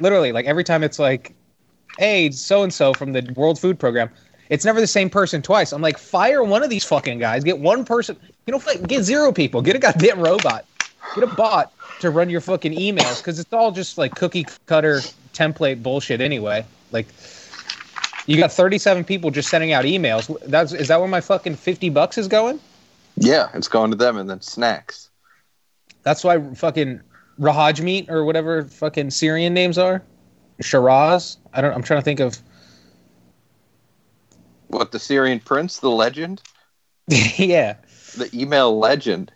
Literally 0.00 0.32
like 0.32 0.46
every 0.46 0.64
time 0.64 0.82
it's 0.82 0.98
like 0.98 1.34
hey 1.98 2.30
so 2.30 2.62
and 2.62 2.72
so 2.72 2.92
from 2.92 3.12
the 3.12 3.32
world 3.36 3.58
food 3.58 3.78
program. 3.78 4.10
It's 4.50 4.64
never 4.64 4.78
the 4.78 4.86
same 4.86 5.08
person 5.08 5.40
twice. 5.40 5.72
I'm 5.72 5.80
like 5.80 5.96
fire 5.96 6.44
one 6.44 6.62
of 6.62 6.68
these 6.68 6.84
fucking 6.84 7.18
guys. 7.18 7.44
Get 7.44 7.58
one 7.58 7.84
person. 7.84 8.16
You 8.46 8.52
know 8.52 8.62
get 8.86 9.02
zero 9.02 9.32
people. 9.32 9.62
Get 9.62 9.76
a 9.76 9.78
goddamn 9.78 10.20
robot. 10.20 10.66
Get 11.14 11.24
a 11.24 11.28
bot 11.28 11.72
to 12.00 12.10
run 12.10 12.28
your 12.28 12.40
fucking 12.40 12.72
emails 12.72 13.18
because 13.18 13.38
it's 13.38 13.52
all 13.52 13.70
just 13.70 13.96
like 13.96 14.14
cookie 14.14 14.46
cutter 14.66 15.00
template 15.32 15.82
bullshit 15.82 16.20
anyway. 16.20 16.64
Like 16.92 17.06
you 18.26 18.36
got 18.38 18.52
37 18.52 19.04
people 19.04 19.30
just 19.30 19.48
sending 19.48 19.72
out 19.72 19.84
emails. 19.84 20.34
That's 20.46 20.72
is 20.72 20.88
that 20.88 20.98
where 20.98 21.08
my 21.08 21.20
fucking 21.20 21.56
50 21.56 21.90
bucks 21.90 22.18
is 22.18 22.28
going? 22.28 22.60
Yeah, 23.16 23.48
it's 23.54 23.68
going 23.68 23.90
to 23.90 23.96
them 23.96 24.16
and 24.16 24.28
then 24.28 24.40
snacks. 24.40 25.10
That's 26.02 26.24
why 26.24 26.40
fucking 26.54 27.00
Rahaj 27.38 27.80
meat 27.80 28.10
or 28.10 28.24
whatever 28.24 28.64
fucking 28.64 29.10
Syrian 29.10 29.54
names 29.54 29.78
are. 29.78 30.02
Shiraz. 30.60 31.38
I 31.52 31.60
don't. 31.60 31.74
I'm 31.74 31.82
trying 31.82 32.00
to 32.00 32.04
think 32.04 32.20
of. 32.20 32.38
What 34.68 34.92
the 34.92 34.98
Syrian 34.98 35.40
prince, 35.40 35.78
the 35.78 35.90
legend, 35.90 36.42
yeah. 37.08 37.76
the 38.16 38.30
email 38.34 38.76
legend. 38.78 39.32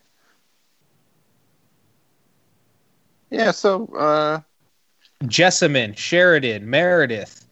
Yeah, 3.30 3.50
so 3.50 3.86
uh, 3.94 4.40
Jessamine, 5.26 5.94
Sheridan, 5.94 6.68
Meredith, 6.68 7.44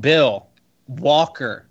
Bill, 0.00 0.46
Walker. 0.88 1.66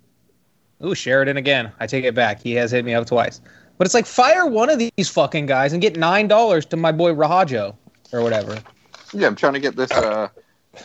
Ooh, 0.84 0.94
Sheridan 0.94 1.36
again. 1.36 1.72
I 1.80 1.86
take 1.86 2.04
it 2.04 2.14
back. 2.14 2.40
He 2.42 2.52
has 2.52 2.70
hit 2.70 2.84
me 2.84 2.94
up 2.94 3.06
twice. 3.06 3.40
But 3.78 3.86
it's 3.86 3.94
like 3.94 4.06
fire 4.06 4.46
one 4.46 4.70
of 4.70 4.78
these 4.78 5.08
fucking 5.08 5.46
guys 5.46 5.72
and 5.72 5.82
get 5.82 5.96
nine 5.96 6.28
dollars 6.28 6.64
to 6.66 6.76
my 6.76 6.92
boy 6.92 7.12
Rahajo 7.12 7.74
or 8.12 8.22
whatever. 8.22 8.58
yeah, 9.12 9.26
I'm 9.26 9.36
trying 9.36 9.52
to 9.54 9.60
get 9.60 9.76
this 9.76 9.90
uh, 9.90 10.28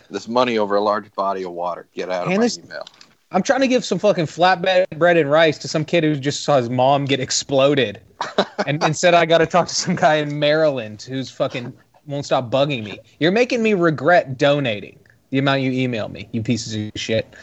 this 0.10 0.28
money 0.28 0.58
over 0.58 0.76
a 0.76 0.82
large 0.82 1.12
body 1.14 1.44
of 1.44 1.52
water. 1.52 1.88
Get 1.94 2.10
out 2.10 2.24
of 2.26 2.30
And 2.32 2.38
my 2.40 2.44
this- 2.46 2.60
email. 2.60 2.86
I'm 3.34 3.44
trying 3.44 3.62
to 3.62 3.68
give 3.70 3.86
some 3.86 3.98
fucking 3.98 4.26
flatbread 4.26 4.88
bread 4.98 5.16
and 5.16 5.32
rice 5.32 5.58
to 5.60 5.70
some 5.70 5.86
kid 5.86 6.04
who 6.04 6.18
just 6.18 6.44
saw 6.44 6.58
his 6.58 6.70
mom 6.70 7.06
get 7.06 7.22
exploded, 7.22 8.02
and 8.68 8.84
instead 8.84 9.14
I 9.14 9.26
got 9.26 9.38
to 9.38 9.46
talk 9.46 9.70
to 9.70 9.74
some 9.76 9.96
guy 9.96 10.16
in 10.16 10.38
Maryland 10.38 11.02
who's 11.02 11.32
fucking 11.32 11.72
won't 12.08 12.26
stop 12.26 12.52
bugging 12.52 12.84
me. 12.84 13.00
You're 13.22 13.32
making 13.32 13.64
me 13.64 13.74
regret 13.74 14.38
donating 14.38 15.00
the 15.32 15.40
amount 15.40 15.62
you 15.62 15.72
email 15.72 16.10
me, 16.10 16.30
you 16.32 16.44
pieces 16.44 16.76
of 16.76 16.92
shit. 16.96 17.34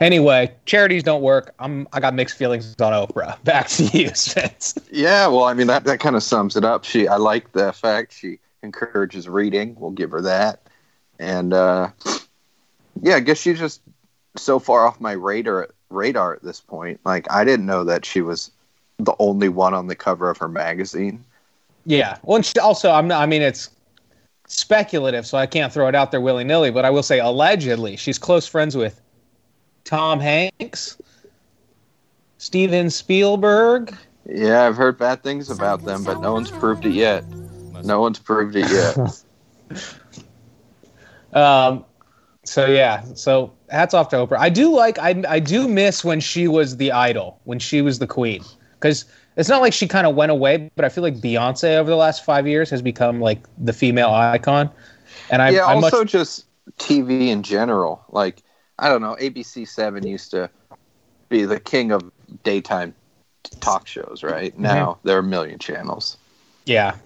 Anyway, 0.00 0.52
charities 0.64 1.02
don't 1.02 1.22
work. 1.22 1.54
I'm 1.58 1.86
I 1.92 2.00
got 2.00 2.14
mixed 2.14 2.36
feelings 2.36 2.74
on 2.80 2.92
Oprah. 2.92 3.40
Back 3.44 3.68
to 3.68 3.84
you, 3.84 4.08
Spence. 4.14 4.74
Yeah, 4.90 5.26
well, 5.26 5.44
I 5.44 5.54
mean 5.54 5.66
that 5.66 5.84
that 5.84 6.00
kind 6.00 6.16
of 6.16 6.22
sums 6.22 6.56
it 6.56 6.64
up. 6.64 6.84
She, 6.84 7.06
I 7.06 7.16
like 7.16 7.52
the 7.52 7.72
fact 7.72 8.12
she 8.14 8.38
encourages 8.62 9.28
reading. 9.28 9.76
We'll 9.78 9.90
give 9.90 10.10
her 10.10 10.22
that, 10.22 10.60
and 11.18 11.52
uh, 11.52 11.90
yeah, 13.02 13.16
I 13.16 13.20
guess 13.20 13.38
she's 13.38 13.58
just 13.58 13.82
so 14.36 14.58
far 14.58 14.86
off 14.86 15.00
my 15.00 15.12
radar 15.12 15.68
radar 15.90 16.34
at 16.34 16.42
this 16.42 16.60
point. 16.60 17.00
Like 17.04 17.30
I 17.30 17.44
didn't 17.44 17.66
know 17.66 17.84
that 17.84 18.04
she 18.04 18.20
was 18.20 18.50
the 18.98 19.14
only 19.18 19.48
one 19.48 19.74
on 19.74 19.86
the 19.86 19.96
cover 19.96 20.28
of 20.30 20.38
her 20.38 20.48
magazine. 20.48 21.24
Yeah. 21.86 22.18
Well, 22.22 22.36
and 22.36 22.46
she- 22.46 22.58
also 22.58 22.90
I'm 22.90 23.08
not. 23.08 23.22
I 23.22 23.26
mean, 23.26 23.42
it's 23.42 23.70
speculative, 24.54 25.26
so 25.26 25.38
I 25.38 25.46
can't 25.46 25.72
throw 25.72 25.88
it 25.88 25.94
out 25.94 26.10
there 26.10 26.20
willy 26.20 26.44
nilly. 26.44 26.70
But 26.70 26.84
I 26.84 26.90
will 26.90 27.02
say, 27.02 27.18
allegedly, 27.18 27.96
she's 27.96 28.18
close 28.18 28.46
friends 28.46 28.76
with 28.76 29.00
Tom 29.84 30.20
Hanks, 30.20 30.96
Steven 32.38 32.90
Spielberg. 32.90 33.96
Yeah, 34.26 34.66
I've 34.66 34.76
heard 34.76 34.98
bad 34.98 35.22
things 35.22 35.50
about 35.50 35.84
them, 35.84 36.04
but 36.04 36.20
no 36.20 36.32
one's 36.32 36.50
proved 36.50 36.86
it 36.86 36.92
yet. 36.92 37.24
No 37.84 38.00
one's 38.00 38.18
proved 38.18 38.56
it 38.56 38.70
yet. 38.70 39.24
Um, 41.34 41.84
so 42.44 42.66
yeah, 42.66 43.02
so 43.14 43.52
hats 43.70 43.92
off 43.92 44.08
to 44.10 44.16
Oprah. 44.16 44.38
I 44.38 44.48
do 44.48 44.72
like 44.74 44.98
I 44.98 45.22
I 45.28 45.40
do 45.40 45.66
miss 45.68 46.04
when 46.04 46.20
she 46.20 46.46
was 46.46 46.76
the 46.76 46.92
idol, 46.92 47.40
when 47.44 47.58
she 47.58 47.82
was 47.82 47.98
the 47.98 48.06
queen, 48.06 48.44
because 48.74 49.04
it's 49.36 49.48
not 49.48 49.60
like 49.60 49.72
she 49.72 49.88
kind 49.88 50.06
of 50.06 50.14
went 50.14 50.30
away, 50.30 50.70
but 50.76 50.84
I 50.84 50.88
feel 50.88 51.02
like 51.02 51.16
Beyonce 51.16 51.76
over 51.76 51.90
the 51.90 51.96
last 51.96 52.24
five 52.24 52.46
years 52.46 52.70
has 52.70 52.82
become 52.82 53.20
like 53.20 53.40
the 53.58 53.72
female 53.72 54.10
icon, 54.10 54.70
and 55.30 55.42
I 55.42 55.50
yeah, 55.50 55.66
I 55.66 55.74
also 55.74 56.00
much 56.00 56.10
just 56.10 56.46
TV 56.78 57.28
in 57.28 57.42
general. 57.42 58.04
Like 58.10 58.42
I 58.78 58.88
don't 58.88 59.02
know, 59.02 59.16
ABC 59.20 59.66
Seven 59.66 60.06
used 60.06 60.30
to 60.32 60.50
be 61.28 61.44
the 61.44 61.60
king 61.60 61.90
of 61.90 62.10
daytime 62.42 62.94
talk 63.60 63.86
shows, 63.86 64.22
right? 64.22 64.52
Mm-hmm. 64.52 64.62
Now 64.62 64.98
there 65.04 65.16
are 65.16 65.20
a 65.20 65.24
million 65.24 65.58
channels. 65.58 66.16
yeah. 66.66 66.96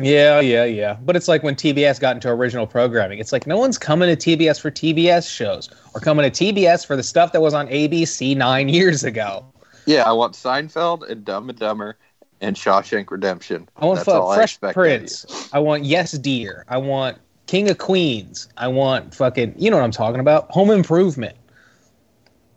Yeah, 0.00 0.40
yeah, 0.40 0.64
yeah. 0.64 0.96
But 1.04 1.14
it's 1.14 1.28
like 1.28 1.44
when 1.44 1.54
TBS 1.54 2.00
got 2.00 2.16
into 2.16 2.28
original 2.28 2.66
programming. 2.66 3.20
It's 3.20 3.32
like 3.32 3.46
no 3.46 3.56
one's 3.56 3.78
coming 3.78 4.14
to 4.14 4.36
TBS 4.36 4.60
for 4.60 4.70
TBS 4.70 5.32
shows 5.32 5.70
or 5.94 6.00
coming 6.00 6.28
to 6.28 6.52
TBS 6.52 6.84
for 6.84 6.96
the 6.96 7.02
stuff 7.04 7.30
that 7.30 7.40
was 7.40 7.54
on 7.54 7.68
ABC 7.68 8.36
nine 8.36 8.68
years 8.68 9.04
ago. 9.04 9.46
Yeah, 9.86 10.02
I 10.04 10.12
want 10.12 10.34
Seinfeld 10.34 11.08
and 11.08 11.24
Dumb 11.24 11.48
and 11.50 11.58
Dumber 11.58 11.96
and 12.40 12.56
Shawshank 12.56 13.10
Redemption. 13.10 13.68
I 13.76 13.86
want 13.86 13.98
That's 13.98 14.06
fu- 14.06 14.12
all 14.12 14.30
I 14.30 14.36
Fresh 14.36 14.54
expect 14.54 14.76
out 14.78 14.82
of 14.82 14.90
you. 14.92 14.98
Prince. 14.98 15.50
I 15.52 15.58
want 15.58 15.84
Yes 15.84 16.12
Dear. 16.12 16.64
I 16.68 16.78
want 16.78 17.18
King 17.46 17.70
of 17.70 17.78
Queens. 17.78 18.48
I 18.56 18.68
want 18.68 19.14
fucking 19.14 19.54
you 19.56 19.70
know 19.70 19.76
what 19.76 19.84
I'm 19.84 19.90
talking 19.90 20.20
about. 20.20 20.50
Home 20.50 20.70
Improvement. 20.70 21.36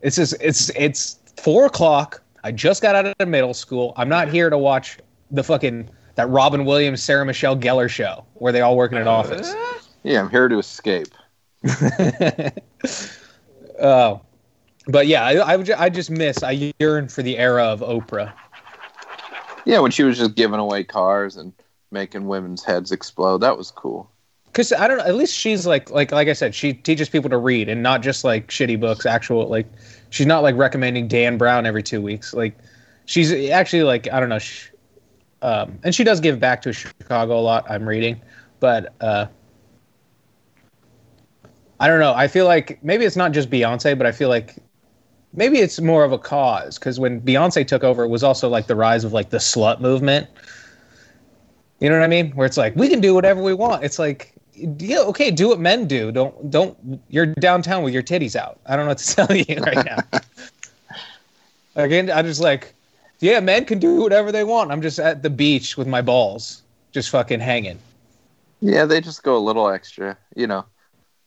It's 0.02 0.16
just 0.16 0.36
it's 0.42 0.70
it's 0.76 1.20
four 1.38 1.66
o'clock. 1.66 2.22
I 2.44 2.52
just 2.52 2.82
got 2.82 2.96
out 2.96 3.14
of 3.20 3.28
middle 3.28 3.54
school. 3.54 3.94
I'm 3.98 4.10
not 4.10 4.30
here 4.30 4.50
to 4.50 4.58
watch 4.58 4.98
the 5.32 5.44
fucking 5.44 5.90
that 6.16 6.30
Robin 6.30 6.66
Williams, 6.66 7.04
Sarah 7.04 7.26
Michelle 7.26 7.58
Gellar 7.58 7.90
show 7.90 8.26
where 8.36 8.52
they 8.54 8.62
all 8.62 8.78
work 8.78 8.92
in 8.92 8.98
an 8.98 9.08
office. 9.08 9.54
Yeah, 10.04 10.22
I'm 10.22 10.30
here 10.30 10.48
to 10.48 10.58
escape. 10.60 11.10
Oh, 13.80 14.22
but 14.88 15.08
yeah, 15.08 15.26
I, 15.26 15.56
I, 15.56 15.64
I 15.78 15.90
just 15.90 16.10
miss. 16.10 16.44
I 16.44 16.74
yearn 16.80 17.08
for 17.10 17.22
the 17.22 17.38
era 17.38 17.64
of 17.64 17.82
Oprah. 17.82 18.34
Yeah, 19.66 19.80
when 19.80 19.92
she 19.92 20.04
was 20.04 20.18
just 20.18 20.36
giving 20.36 20.60
away 20.60 20.84
cars 20.84 21.36
and 21.36 21.52
making 21.92 22.28
women's 22.28 22.64
heads 22.64 22.92
explode, 22.92 23.40
that 23.40 23.58
was 23.58 23.70
cool. 23.70 24.10
Because 24.46 24.72
I 24.72 24.88
don't 24.88 24.98
know. 24.98 25.04
At 25.04 25.16
least 25.16 25.36
she's 25.36 25.68
like 25.68 25.92
like 25.92 26.12
like 26.12 26.30
I 26.30 26.34
said, 26.34 26.56
she 26.56 26.74
teaches 26.74 27.10
people 27.10 27.30
to 27.30 27.38
read 27.38 27.68
and 27.70 27.84
not 27.84 28.02
just 28.02 28.24
like 28.24 28.48
shitty 28.48 28.80
books. 28.80 29.06
Actual 29.06 29.48
like 29.48 29.68
she's 30.10 30.26
not 30.26 30.42
like 30.42 30.56
recommending 30.56 31.08
Dan 31.08 31.38
Brown 31.38 31.66
every 31.66 31.84
two 31.84 32.02
weeks. 32.02 32.34
Like 32.34 32.58
she's 33.06 33.32
actually 33.50 33.84
like 33.84 34.12
I 34.12 34.20
don't 34.20 34.30
know. 34.30 34.40
She, 34.40 34.70
um, 35.42 35.78
and 35.84 35.94
she 35.94 36.04
does 36.04 36.20
give 36.20 36.40
back 36.40 36.62
to 36.64 36.74
Chicago 36.74 37.38
a 37.38 37.42
lot. 37.42 37.70
I'm 37.70 37.88
reading, 37.88 38.20
but 38.60 38.96
uh, 39.02 39.28
I 41.80 41.88
don't 41.88 42.00
know. 42.00 42.14
I 42.14 42.28
feel 42.28 42.46
like 42.46 42.84
maybe 42.84 43.06
it's 43.06 43.18
not 43.18 43.34
just 43.34 43.50
Beyonce, 43.50 43.98
but 43.98 44.08
I 44.08 44.12
feel 44.12 44.30
like 44.30 44.56
maybe 45.38 45.60
it's 45.60 45.80
more 45.80 46.04
of 46.04 46.12
a 46.12 46.18
cause 46.18 46.78
because 46.78 47.00
when 47.00 47.22
Beyonce 47.22 47.66
took 47.66 47.84
over, 47.84 48.04
it 48.04 48.10
was 48.10 48.24
also 48.24 48.50
like 48.50 48.68
the 48.68 48.76
rise 48.76 49.06
of 49.06 49.14
like 49.14 49.30
the 49.30 49.38
slut 49.38 49.80
movement. 49.80 50.28
You 51.80 51.90
know 51.90 51.98
what 51.98 52.04
I 52.04 52.08
mean? 52.08 52.32
Where 52.32 52.46
it's 52.46 52.58
like 52.58 52.76
we 52.76 52.90
can 52.90 53.00
do 53.00 53.14
whatever 53.14 53.42
we 53.42 53.54
want. 53.54 53.86
It's 53.86 54.00
like, 54.00 54.34
yeah, 54.54 55.00
okay, 55.00 55.32
do 55.32 55.48
what 55.48 55.60
men 55.60 55.88
do. 55.88 56.12
Don't 56.12 56.52
don't. 56.52 57.02
You're 57.08 57.28
downtown 57.28 57.84
with 57.84 57.94
your 57.94 58.04
titties 58.04 58.36
out. 58.36 58.60
I 58.66 58.76
don't 58.76 58.86
know 58.86 58.90
what 58.90 58.98
to 58.98 59.16
tell 59.28 59.36
you 59.36 59.62
right 59.62 59.86
now. 59.86 60.20
Again, 61.76 62.10
I'm 62.10 62.26
just 62.26 62.42
like, 62.42 62.74
yeah, 63.20 63.40
men 63.40 63.64
can 63.66 63.78
do 63.78 64.02
whatever 64.02 64.32
they 64.32 64.44
want. 64.44 64.72
I'm 64.72 64.82
just 64.82 64.98
at 64.98 65.22
the 65.22 65.30
beach 65.30 65.78
with 65.78 65.88
my 65.88 66.02
balls, 66.02 66.64
just 66.92 67.12
fucking 67.12 67.40
hanging. 67.40 67.78
Yeah, 68.60 68.86
they 68.86 69.00
just 69.00 69.22
go 69.22 69.38
a 69.38 69.40
little 69.40 69.70
extra, 69.70 70.18
you 70.36 70.48
know. 70.48 70.66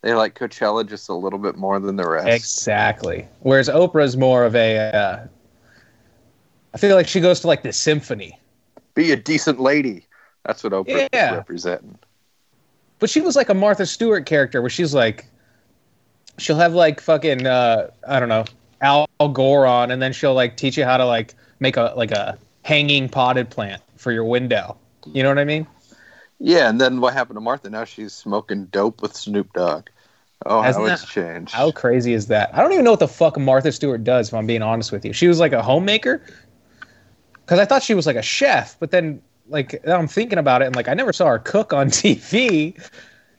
They 0.02 0.14
like 0.14 0.34
Coachella 0.38 0.88
just 0.88 1.08
a 1.08 1.14
little 1.14 1.38
bit 1.38 1.56
more 1.56 1.78
than 1.78 1.96
the 1.96 2.08
rest. 2.08 2.28
Exactly. 2.28 3.26
Whereas 3.40 3.68
Oprah's 3.68 4.16
more 4.16 4.44
of 4.44 4.54
a. 4.56 4.78
Uh, 4.78 5.26
I 6.74 6.78
feel 6.78 6.96
like 6.96 7.06
she 7.08 7.20
goes 7.20 7.40
to 7.40 7.46
like 7.48 7.62
the 7.62 7.72
symphony, 7.72 8.38
Be 8.94 9.12
a 9.12 9.16
decent 9.16 9.60
lady. 9.60 10.06
That's 10.46 10.62
what 10.64 10.72
Oprah 10.72 11.08
Yeah. 11.12 11.30
is 11.32 11.36
representing. 11.36 11.98
but 12.98 13.10
she 13.10 13.20
was 13.20 13.36
like 13.36 13.48
a 13.48 13.54
Martha 13.54 13.84
Stewart 13.86 14.24
character 14.26 14.60
where 14.62 14.70
she's 14.70 14.94
like, 14.94 15.26
she'll 16.38 16.56
have 16.56 16.72
like 16.74 17.00
fucking 17.00 17.46
uh, 17.46 17.88
I 18.08 18.20
don't 18.20 18.28
know 18.30 18.44
Al 18.80 19.06
Gore 19.32 19.66
on, 19.66 19.90
and 19.90 20.00
then 20.00 20.12
she'll 20.12 20.34
like 20.34 20.56
teach 20.56 20.78
you 20.78 20.84
how 20.84 20.96
to 20.96 21.04
like 21.04 21.34
make 21.58 21.76
a 21.76 21.92
like 21.96 22.12
a 22.12 22.38
hanging 22.62 23.08
potted 23.08 23.50
plant 23.50 23.82
for 23.96 24.12
your 24.12 24.24
window. 24.24 24.76
You 25.06 25.22
know 25.22 25.28
what 25.28 25.38
I 25.38 25.44
mean? 25.44 25.66
Yeah, 26.40 26.68
and 26.70 26.80
then 26.80 27.00
what 27.00 27.12
happened 27.12 27.36
to 27.36 27.40
Martha? 27.40 27.68
Now 27.70 27.84
she's 27.84 28.12
smoking 28.14 28.64
dope 28.66 29.02
with 29.02 29.14
Snoop 29.14 29.52
Dogg. 29.52 29.88
Oh, 30.46 30.62
Hasn't 30.62 30.86
how 30.86 30.92
it's 30.94 31.02
that- 31.02 31.08
changed. 31.10 31.52
How 31.52 31.70
crazy 31.70 32.14
is 32.14 32.28
that? 32.28 32.50
I 32.54 32.62
don't 32.62 32.72
even 32.72 32.84
know 32.84 32.92
what 32.92 33.00
the 33.00 33.08
fuck 33.08 33.38
Martha 33.38 33.70
Stewart 33.72 34.02
does. 34.04 34.28
If 34.28 34.34
I'm 34.34 34.46
being 34.46 34.62
honest 34.62 34.90
with 34.90 35.04
you, 35.04 35.12
she 35.12 35.28
was 35.28 35.38
like 35.38 35.52
a 35.52 35.62
homemaker. 35.62 36.22
Because 37.44 37.58
I 37.58 37.66
thought 37.66 37.82
she 37.82 37.94
was 37.94 38.06
like 38.06 38.16
a 38.16 38.22
chef, 38.22 38.76
but 38.80 38.90
then 38.90 39.20
like 39.48 39.86
I'm 39.86 40.08
thinking 40.08 40.38
about 40.38 40.62
it, 40.62 40.66
and 40.66 40.76
like 40.76 40.88
I 40.88 40.94
never 40.94 41.12
saw 41.12 41.26
her 41.26 41.38
cook 41.38 41.72
on 41.74 41.88
TV. 41.90 42.74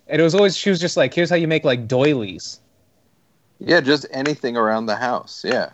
And 0.08 0.20
it 0.20 0.24
was 0.24 0.36
always 0.36 0.56
she 0.56 0.70
was 0.70 0.80
just 0.80 0.96
like, 0.98 1.14
here's 1.14 1.30
how 1.30 1.38
you 1.38 1.48
make 1.48 1.64
like 1.64 1.88
doilies, 1.88 2.60
Yeah, 3.60 3.82
just 3.82 4.06
anything 4.12 4.56
around 4.58 4.86
the 4.86 4.96
house. 4.98 5.44
Yeah. 5.44 5.72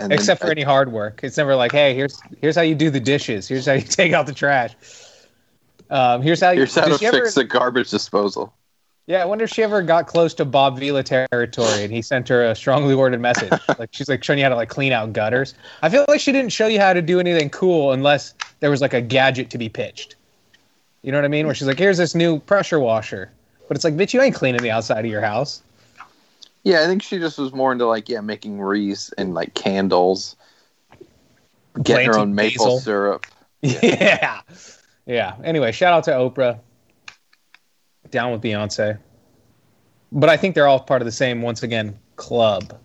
And 0.00 0.10
then 0.10 0.12
except 0.12 0.40
for 0.40 0.46
I- 0.46 0.52
any 0.52 0.62
hard 0.62 0.90
work. 0.92 1.20
It's 1.22 1.36
never 1.36 1.54
like, 1.54 1.72
hey, 1.72 1.94
here's 1.94 2.18
here's 2.40 2.54
how 2.56 2.62
you 2.62 2.74
do 2.74 2.88
the 2.88 3.00
dishes. 3.00 3.46
Here's 3.46 3.66
how 3.66 3.72
you 3.74 3.80
take 3.82 4.12
out 4.14 4.26
the 4.26 4.32
trash. 4.32 4.74
Um, 5.90 6.22
here's 6.22 6.40
how 6.40 6.50
you. 6.50 6.58
Here's 6.58 6.74
how 6.74 6.86
to 6.86 6.98
she 6.98 7.06
ever- 7.06 7.18
fix 7.18 7.34
the 7.34 7.44
garbage 7.44 7.90
disposal. 7.90 8.52
Yeah, 9.08 9.22
I 9.22 9.24
wonder 9.24 9.44
if 9.44 9.50
she 9.50 9.62
ever 9.62 9.82
got 9.82 10.08
close 10.08 10.34
to 10.34 10.44
Bob 10.44 10.80
Vila 10.80 11.04
territory 11.04 11.84
and 11.84 11.92
he 11.92 12.02
sent 12.02 12.26
her 12.28 12.44
a 12.44 12.56
strongly 12.56 12.96
worded 12.96 13.20
message. 13.20 13.52
like 13.78 13.90
she's 13.92 14.08
like 14.08 14.24
showing 14.24 14.40
you 14.40 14.44
how 14.44 14.48
to 14.48 14.56
like 14.56 14.68
clean 14.68 14.90
out 14.90 15.12
gutters. 15.12 15.54
I 15.82 15.88
feel 15.88 16.04
like 16.08 16.18
she 16.20 16.32
didn't 16.32 16.50
show 16.50 16.66
you 16.66 16.80
how 16.80 16.92
to 16.92 17.00
do 17.00 17.20
anything 17.20 17.48
cool 17.50 17.92
unless 17.92 18.34
there 18.58 18.68
was 18.68 18.80
like 18.80 18.94
a 18.94 19.00
gadget 19.00 19.48
to 19.50 19.58
be 19.58 19.68
pitched. 19.68 20.16
You 21.02 21.12
know 21.12 21.18
what 21.18 21.24
I 21.24 21.28
mean? 21.28 21.46
Where 21.46 21.54
she's 21.54 21.68
like, 21.68 21.78
here's 21.78 21.98
this 21.98 22.16
new 22.16 22.40
pressure 22.40 22.80
washer. 22.80 23.30
But 23.68 23.76
it's 23.76 23.84
like, 23.84 23.94
bitch, 23.94 24.12
you 24.12 24.20
ain't 24.20 24.34
cleaning 24.34 24.60
the 24.60 24.72
outside 24.72 25.04
of 25.04 25.10
your 25.10 25.20
house. 25.20 25.62
Yeah, 26.64 26.82
I 26.82 26.86
think 26.86 27.00
she 27.00 27.20
just 27.20 27.38
was 27.38 27.52
more 27.52 27.70
into 27.70 27.86
like 27.86 28.08
yeah, 28.08 28.20
making 28.20 28.60
wreaths 28.60 29.12
and 29.16 29.34
like 29.34 29.54
candles, 29.54 30.34
getting 31.80 32.08
her 32.08 32.18
own 32.18 32.34
maple 32.34 32.66
basil. 32.66 32.80
syrup. 32.80 33.26
Yeah. 33.62 33.80
yeah. 33.82 34.40
Anyway, 35.06 35.72
shout 35.72 35.92
out 35.92 36.04
to 36.04 36.10
Oprah. 36.10 36.58
Down 38.10 38.32
with 38.32 38.42
Beyonce. 38.42 38.98
But 40.12 40.30
I 40.30 40.36
think 40.36 40.54
they're 40.54 40.68
all 40.68 40.80
part 40.80 41.02
of 41.02 41.06
the 41.06 41.12
same, 41.12 41.42
once 41.42 41.62
again, 41.62 41.98
club. 42.16 42.78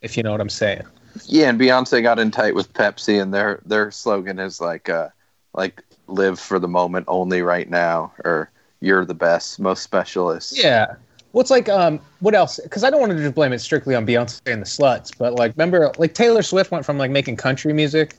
If 0.00 0.16
you 0.16 0.22
know 0.22 0.32
what 0.32 0.40
I'm 0.40 0.48
saying. 0.48 0.82
Yeah, 1.26 1.48
and 1.48 1.60
Beyonce 1.60 2.02
got 2.02 2.18
in 2.18 2.30
tight 2.30 2.54
with 2.54 2.72
Pepsi, 2.72 3.20
and 3.20 3.32
their 3.32 3.60
their 3.64 3.90
slogan 3.90 4.38
is 4.38 4.60
like 4.60 4.88
uh 4.88 5.08
like 5.54 5.82
live 6.06 6.40
for 6.40 6.58
the 6.58 6.68
moment 6.68 7.04
only 7.08 7.42
right 7.42 7.68
now, 7.68 8.12
or 8.24 8.50
you're 8.80 9.04
the 9.04 9.14
best, 9.14 9.60
most 9.60 9.82
specialist. 9.82 10.56
Yeah. 10.56 10.94
What's 11.32 11.50
like 11.50 11.68
um 11.68 12.00
what 12.20 12.34
else? 12.34 12.58
Because 12.62 12.82
I 12.82 12.90
don't 12.90 13.00
want 13.00 13.12
to 13.12 13.18
just 13.18 13.34
blame 13.34 13.52
it 13.52 13.60
strictly 13.60 13.94
on 13.94 14.06
Beyonce 14.06 14.40
and 14.46 14.62
the 14.62 14.66
sluts, 14.66 15.16
but 15.16 15.34
like 15.34 15.52
remember 15.56 15.92
like 15.98 16.14
Taylor 16.14 16.42
Swift 16.42 16.70
went 16.70 16.84
from 16.84 16.98
like 16.98 17.10
making 17.10 17.36
country 17.36 17.72
music 17.72 18.16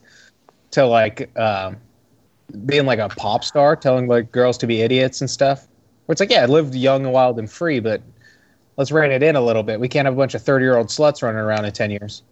to 0.71 0.85
like 0.85 1.35
um 1.37 1.77
being 2.65 2.85
like 2.85 2.99
a 2.99 3.09
pop 3.09 3.43
star, 3.43 3.75
telling 3.75 4.07
like 4.07 4.31
girls 4.31 4.57
to 4.59 4.67
be 4.67 4.81
idiots 4.81 5.21
and 5.21 5.29
stuff. 5.29 5.67
Where 6.05 6.13
it's 6.13 6.19
like, 6.19 6.31
yeah, 6.31 6.45
live 6.45 6.75
young 6.75 7.05
and 7.05 7.13
wild 7.13 7.39
and 7.39 7.49
free, 7.49 7.79
but 7.79 8.01
let's 8.77 8.91
rein 8.91 9.11
it 9.11 9.23
in 9.23 9.35
a 9.35 9.41
little 9.41 9.63
bit. 9.63 9.79
We 9.79 9.87
can't 9.87 10.05
have 10.05 10.13
a 10.13 10.17
bunch 10.17 10.33
of 10.33 10.41
thirty 10.41 10.65
year 10.65 10.77
old 10.77 10.87
sluts 10.87 11.21
running 11.23 11.39
around 11.39 11.65
in 11.65 11.71
ten 11.71 11.91
years. 11.91 12.23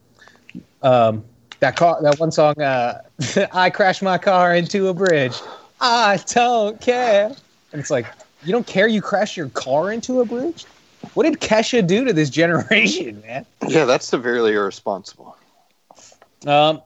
Um 0.81 1.23
that 1.59 1.75
car 1.75 2.01
that 2.01 2.19
one 2.19 2.31
song, 2.31 2.59
uh 2.61 3.01
I 3.53 3.69
crashed 3.69 4.01
my 4.01 4.17
car 4.17 4.55
into 4.55 4.87
a 4.87 4.93
bridge. 4.93 5.35
I 5.79 6.19
don't 6.27 6.79
care. 6.79 7.27
And 7.71 7.79
it's 7.79 7.89
like, 7.89 8.05
you 8.43 8.51
don't 8.51 8.67
care 8.67 8.87
you 8.87 9.01
crashed 9.01 9.37
your 9.37 9.49
car 9.49 9.91
into 9.91 10.21
a 10.21 10.25
bridge? 10.25 10.65
What 11.13 11.23
did 11.23 11.39
Kesha 11.39 11.85
do 11.85 12.05
to 12.05 12.13
this 12.13 12.29
generation, 12.29 13.21
man? 13.21 13.45
yeah, 13.67 13.85
that's 13.85 14.05
severely 14.05 14.53
irresponsible. 14.53 15.35
Um, 16.45 16.81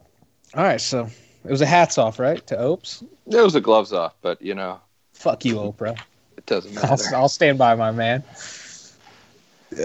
all 0.53 0.63
right, 0.63 0.79
so 0.79 1.09
it 1.45 1.51
was 1.51 1.61
a 1.61 1.65
hats 1.65 1.97
off, 1.97 2.19
right, 2.19 2.45
to 2.47 2.57
Opes? 2.57 3.03
It 3.27 3.41
was 3.41 3.55
a 3.55 3.61
gloves 3.61 3.93
off, 3.93 4.15
but 4.21 4.41
you 4.41 4.55
know 4.55 4.79
Fuck 5.13 5.45
you, 5.45 5.55
Oprah. 5.55 5.97
it 6.37 6.45
doesn't 6.45 6.77
I'll, 6.77 6.91
matter. 6.91 7.15
I'll 7.15 7.29
stand 7.29 7.57
by 7.57 7.75
my 7.75 7.91
man. 7.91 8.23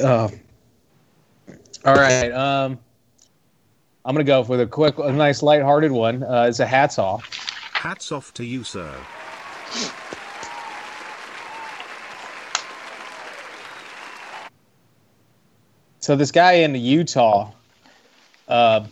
Um, 0.03 0.31
all 1.85 1.95
right, 1.95 2.31
um, 2.31 2.79
I'm 4.05 4.15
gonna 4.15 4.25
go 4.25 4.43
with 4.43 4.61
a 4.61 4.67
quick, 4.67 4.99
a 4.99 5.13
nice, 5.13 5.43
lighthearted 5.43 5.93
one. 5.93 6.23
Uh, 6.23 6.47
it's 6.49 6.61
a 6.61 6.67
hats 6.67 6.99
off. 6.99 7.25
Hats 7.73 8.13
off 8.13 8.35
to 8.35 8.45
you, 8.45 8.65
sir. 8.65 8.93
So 16.01 16.17
this 16.17 16.33
guy 16.33 16.53
in 16.53 16.75
Utah, 16.75 17.53
uh, 18.49 18.87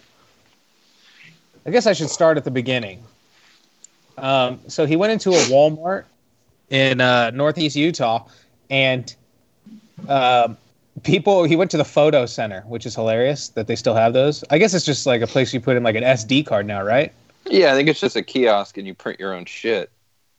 I 1.69 1.71
guess 1.71 1.87
I 1.87 1.93
should 1.93 2.09
start 2.09 2.39
at 2.39 2.45
the 2.45 2.51
beginning. 2.51 3.05
Um, 4.17 4.59
so 4.69 4.87
he 4.87 4.97
went 4.97 5.13
into 5.13 5.33
a 5.33 5.43
Walmart 5.51 6.05
in 6.71 7.03
uh, 7.03 7.31
Northeast 7.33 7.77
Utah, 7.77 8.27
and 8.71 9.15
uh, 10.09 10.55
people. 11.03 11.45
He 11.45 11.57
went 11.57 11.71
to 11.73 11.77
the 11.77 11.85
photo 11.85 12.25
center, 12.25 12.63
which 12.63 12.87
is 12.87 12.95
hilarious 12.95 13.49
that 13.51 13.67
they 13.67 13.77
still 13.77 13.95
have 13.95 14.15
those. 14.15 14.43
I 14.49 14.57
guess 14.57 14.73
it's 14.73 14.87
just 14.87 15.05
like 15.05 15.21
a 15.21 15.27
place 15.27 15.53
you 15.53 15.61
put 15.61 15.77
in 15.77 15.83
like 15.83 15.95
an 15.95 16.05
SD 16.05 16.47
card 16.47 16.67
now, 16.67 16.83
right? 16.83 17.13
Yeah, 17.45 17.75
I 17.75 17.77
think 17.77 17.91
it's 17.91 18.01
just 18.01 18.17
a 18.17 18.23
kiosk, 18.23 18.79
and 18.79 18.87
you 18.87 18.95
print 18.95 19.21
your 19.21 19.35
own 19.35 19.45
shit. 19.45 19.91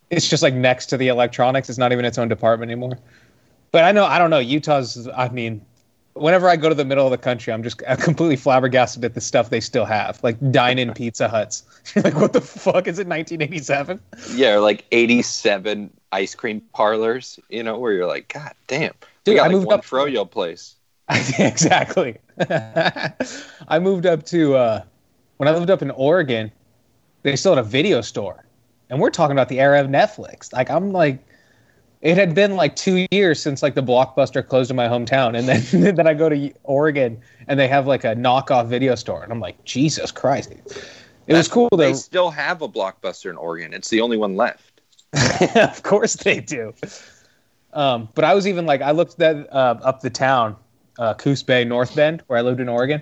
It's 0.09 0.27
just 0.27 0.41
like 0.41 0.55
next 0.55 0.87
to 0.87 0.97
the 0.97 1.09
electronics. 1.09 1.69
It's 1.69 1.77
not 1.77 1.91
even 1.91 2.05
its 2.05 2.17
own 2.17 2.27
department 2.27 2.71
anymore. 2.71 2.97
But 3.71 3.83
I 3.83 3.91
know 3.91 4.05
I 4.05 4.17
don't 4.17 4.31
know. 4.31 4.39
Utah's. 4.39 5.07
I 5.15 5.29
mean, 5.29 5.61
whenever 6.13 6.47
I 6.49 6.55
go 6.55 6.69
to 6.69 6.75
the 6.75 6.85
middle 6.85 7.05
of 7.05 7.11
the 7.11 7.17
country, 7.17 7.53
I'm 7.53 7.63
just 7.63 7.81
I'm 7.87 7.97
completely 8.09 8.35
flabbergasted 8.35 9.03
at 9.05 9.13
the 9.13 9.21
stuff 9.21 9.49
they 9.49 9.59
still 9.61 9.85
have, 9.85 10.21
like 10.23 10.37
dine-in 10.51 10.93
Pizza 10.95 11.27
Huts. 11.27 11.63
like, 11.95 12.15
what 12.15 12.33
the 12.33 12.41
fuck 12.41 12.87
is 12.87 12.99
it? 12.99 13.07
1987? 13.07 13.99
Yeah, 14.33 14.57
like 14.57 14.85
eighty-seven 14.91 15.91
ice 16.11 16.35
cream 16.35 16.61
parlors. 16.73 17.39
You 17.49 17.63
know, 17.63 17.77
where 17.79 17.93
you're 17.93 18.07
like, 18.07 18.27
God 18.33 18.53
damn, 18.67 18.93
Dude, 19.23 19.35
got 19.37 19.43
I 19.43 19.45
like 19.47 19.51
moved 19.53 19.67
one 19.67 19.79
up- 19.79 19.85
froyo 19.85 20.29
place. 20.29 20.75
exactly. 21.39 22.17
I 22.39 23.79
moved 23.79 24.05
up 24.05 24.23
to 24.27 24.55
uh, 24.55 24.83
when 25.37 25.47
I 25.49 25.51
lived 25.53 25.69
up 25.71 25.81
in 25.81 25.91
Oregon. 25.91 26.51
They 27.23 27.35
still 27.35 27.53
had 27.55 27.63
a 27.65 27.67
video 27.67 28.01
store, 28.01 28.45
and 28.89 28.99
we're 29.01 29.09
talking 29.09 29.33
about 29.33 29.49
the 29.49 29.59
era 29.59 29.81
of 29.81 29.87
Netflix. 29.87 30.53
Like 30.53 30.69
I'm 30.69 30.91
like, 30.91 31.19
it 32.01 32.15
had 32.15 32.33
been 32.33 32.55
like 32.55 32.75
two 32.75 33.05
years 33.11 33.41
since 33.41 33.61
like 33.61 33.75
the 33.75 33.83
Blockbuster 33.83 34.45
closed 34.45 34.69
in 34.71 34.77
my 34.77 34.87
hometown, 34.87 35.37
and 35.37 35.47
then 35.47 35.95
then 35.95 36.07
I 36.07 36.13
go 36.13 36.29
to 36.29 36.51
Oregon 36.63 37.19
and 37.47 37.59
they 37.59 37.67
have 37.67 37.87
like 37.87 38.03
a 38.03 38.15
knockoff 38.15 38.67
video 38.67 38.95
store, 38.95 39.23
and 39.23 39.31
I'm 39.31 39.39
like, 39.39 39.63
Jesus 39.65 40.11
Christ! 40.11 40.53
It 41.27 41.33
was 41.33 41.47
cool 41.47 41.69
They 41.71 41.91
though. 41.91 41.93
still 41.97 42.31
have 42.31 42.61
a 42.61 42.67
blockbuster 42.69 43.29
in 43.29 43.37
Oregon. 43.37 43.73
It's 43.73 43.89
the 43.89 44.01
only 44.01 44.17
one 44.17 44.35
left. 44.35 44.81
of 45.55 45.83
course 45.83 46.15
they 46.15 46.39
do. 46.39 46.73
Um, 47.73 48.09
but 48.15 48.23
I 48.23 48.33
was 48.33 48.47
even 48.47 48.65
like, 48.65 48.81
I 48.81 48.91
looked 48.91 49.17
that 49.19 49.51
uh, 49.53 49.79
up 49.83 50.01
the 50.01 50.09
town, 50.09 50.55
uh, 50.97 51.13
Coos 51.13 51.43
Bay, 51.43 51.63
North 51.65 51.95
Bend, 51.95 52.23
where 52.27 52.39
I 52.39 52.41
lived 52.41 52.59
in 52.59 52.67
Oregon, 52.67 53.01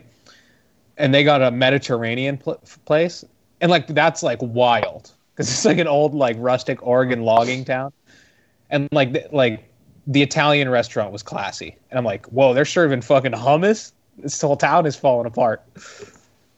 and 0.97 1.13
they 1.13 1.23
got 1.23 1.41
a 1.41 1.51
Mediterranean 1.51 2.37
pl- 2.37 2.61
place, 2.85 3.23
and 3.61 3.71
like 3.71 3.87
that's 3.87 4.23
like 4.23 4.39
wild 4.41 5.11
because 5.33 5.49
it's 5.49 5.63
like 5.65 5.77
an 5.77 5.87
old 5.87 6.13
like 6.13 6.35
rustic 6.39 6.85
Oregon 6.85 7.21
logging 7.21 7.63
town, 7.63 7.93
and 8.69 8.87
like 8.91 9.13
th- 9.13 9.31
like 9.31 9.69
the 10.07 10.21
Italian 10.21 10.69
restaurant 10.69 11.11
was 11.11 11.23
classy, 11.23 11.75
and 11.89 11.97
I'm 11.97 12.05
like, 12.05 12.25
whoa, 12.27 12.53
they're 12.53 12.65
serving 12.65 13.01
fucking 13.01 13.33
hummus. 13.33 13.91
This 14.17 14.41
whole 14.41 14.57
town 14.57 14.85
is 14.85 14.95
falling 14.95 15.27
apart. 15.27 15.63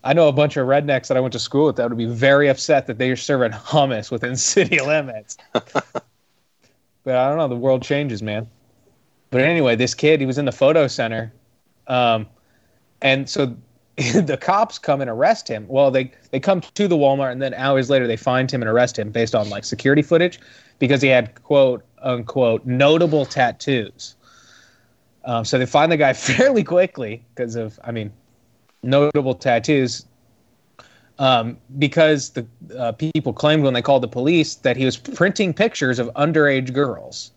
I 0.03 0.13
know 0.13 0.27
a 0.27 0.33
bunch 0.33 0.55
of 0.55 0.65
rednecks 0.65 1.07
that 1.07 1.17
I 1.17 1.19
went 1.19 1.33
to 1.33 1.39
school 1.39 1.67
with 1.67 1.75
that 1.75 1.89
would 1.89 1.97
be 1.97 2.05
very 2.05 2.47
upset 2.47 2.87
that 2.87 2.97
they're 2.97 3.17
serving 3.17 3.51
hummus 3.51 4.11
within 4.11 4.35
city 4.37 4.79
limits. 4.79 5.37
but 5.51 5.65
I 7.05 7.27
don't 7.27 7.37
know. 7.37 7.47
The 7.47 7.55
world 7.55 7.81
changes, 7.81 8.21
man. 8.21 8.47
But 9.31 9.41
anyway, 9.41 9.75
this 9.75 9.93
kid, 9.93 10.19
he 10.19 10.25
was 10.25 10.37
in 10.37 10.45
the 10.45 10.51
photo 10.51 10.87
center, 10.87 11.33
um, 11.87 12.27
and 13.01 13.29
so 13.29 13.55
the 13.97 14.37
cops 14.39 14.79
come 14.79 15.01
and 15.01 15.09
arrest 15.09 15.47
him. 15.47 15.65
Well, 15.67 15.91
they 15.91 16.11
they 16.31 16.39
come 16.39 16.61
to 16.61 16.87
the 16.87 16.95
Walmart, 16.95 17.31
and 17.31 17.41
then 17.41 17.53
hours 17.53 17.89
later 17.89 18.07
they 18.07 18.17
find 18.17 18.49
him 18.49 18.61
and 18.61 18.69
arrest 18.69 18.97
him 18.97 19.11
based 19.11 19.35
on 19.35 19.49
like 19.49 19.65
security 19.65 20.01
footage 20.01 20.39
because 20.79 21.01
he 21.01 21.09
had 21.09 21.41
quote 21.43 21.83
unquote 22.01 22.65
notable 22.65 23.25
tattoos. 23.25 24.15
Um, 25.25 25.43
so 25.45 25.57
they 25.59 25.65
find 25.65 25.91
the 25.91 25.97
guy 25.97 26.13
fairly 26.13 26.63
quickly 26.63 27.23
because 27.35 27.55
of, 27.55 27.79
I 27.83 27.91
mean, 27.91 28.11
notable 28.81 29.35
tattoos. 29.35 30.05
Um, 31.19 31.57
because 31.77 32.29
the 32.29 32.47
uh, 32.77 32.93
people 32.93 33.33
claimed 33.33 33.63
when 33.63 33.73
they 33.73 33.81
called 33.81 34.01
the 34.03 34.07
police 34.07 34.55
that 34.55 34.77
he 34.77 34.85
was 34.85 34.95
printing 34.95 35.53
pictures 35.53 35.99
of 35.99 36.07
underage 36.15 36.71
girls. 36.71 37.31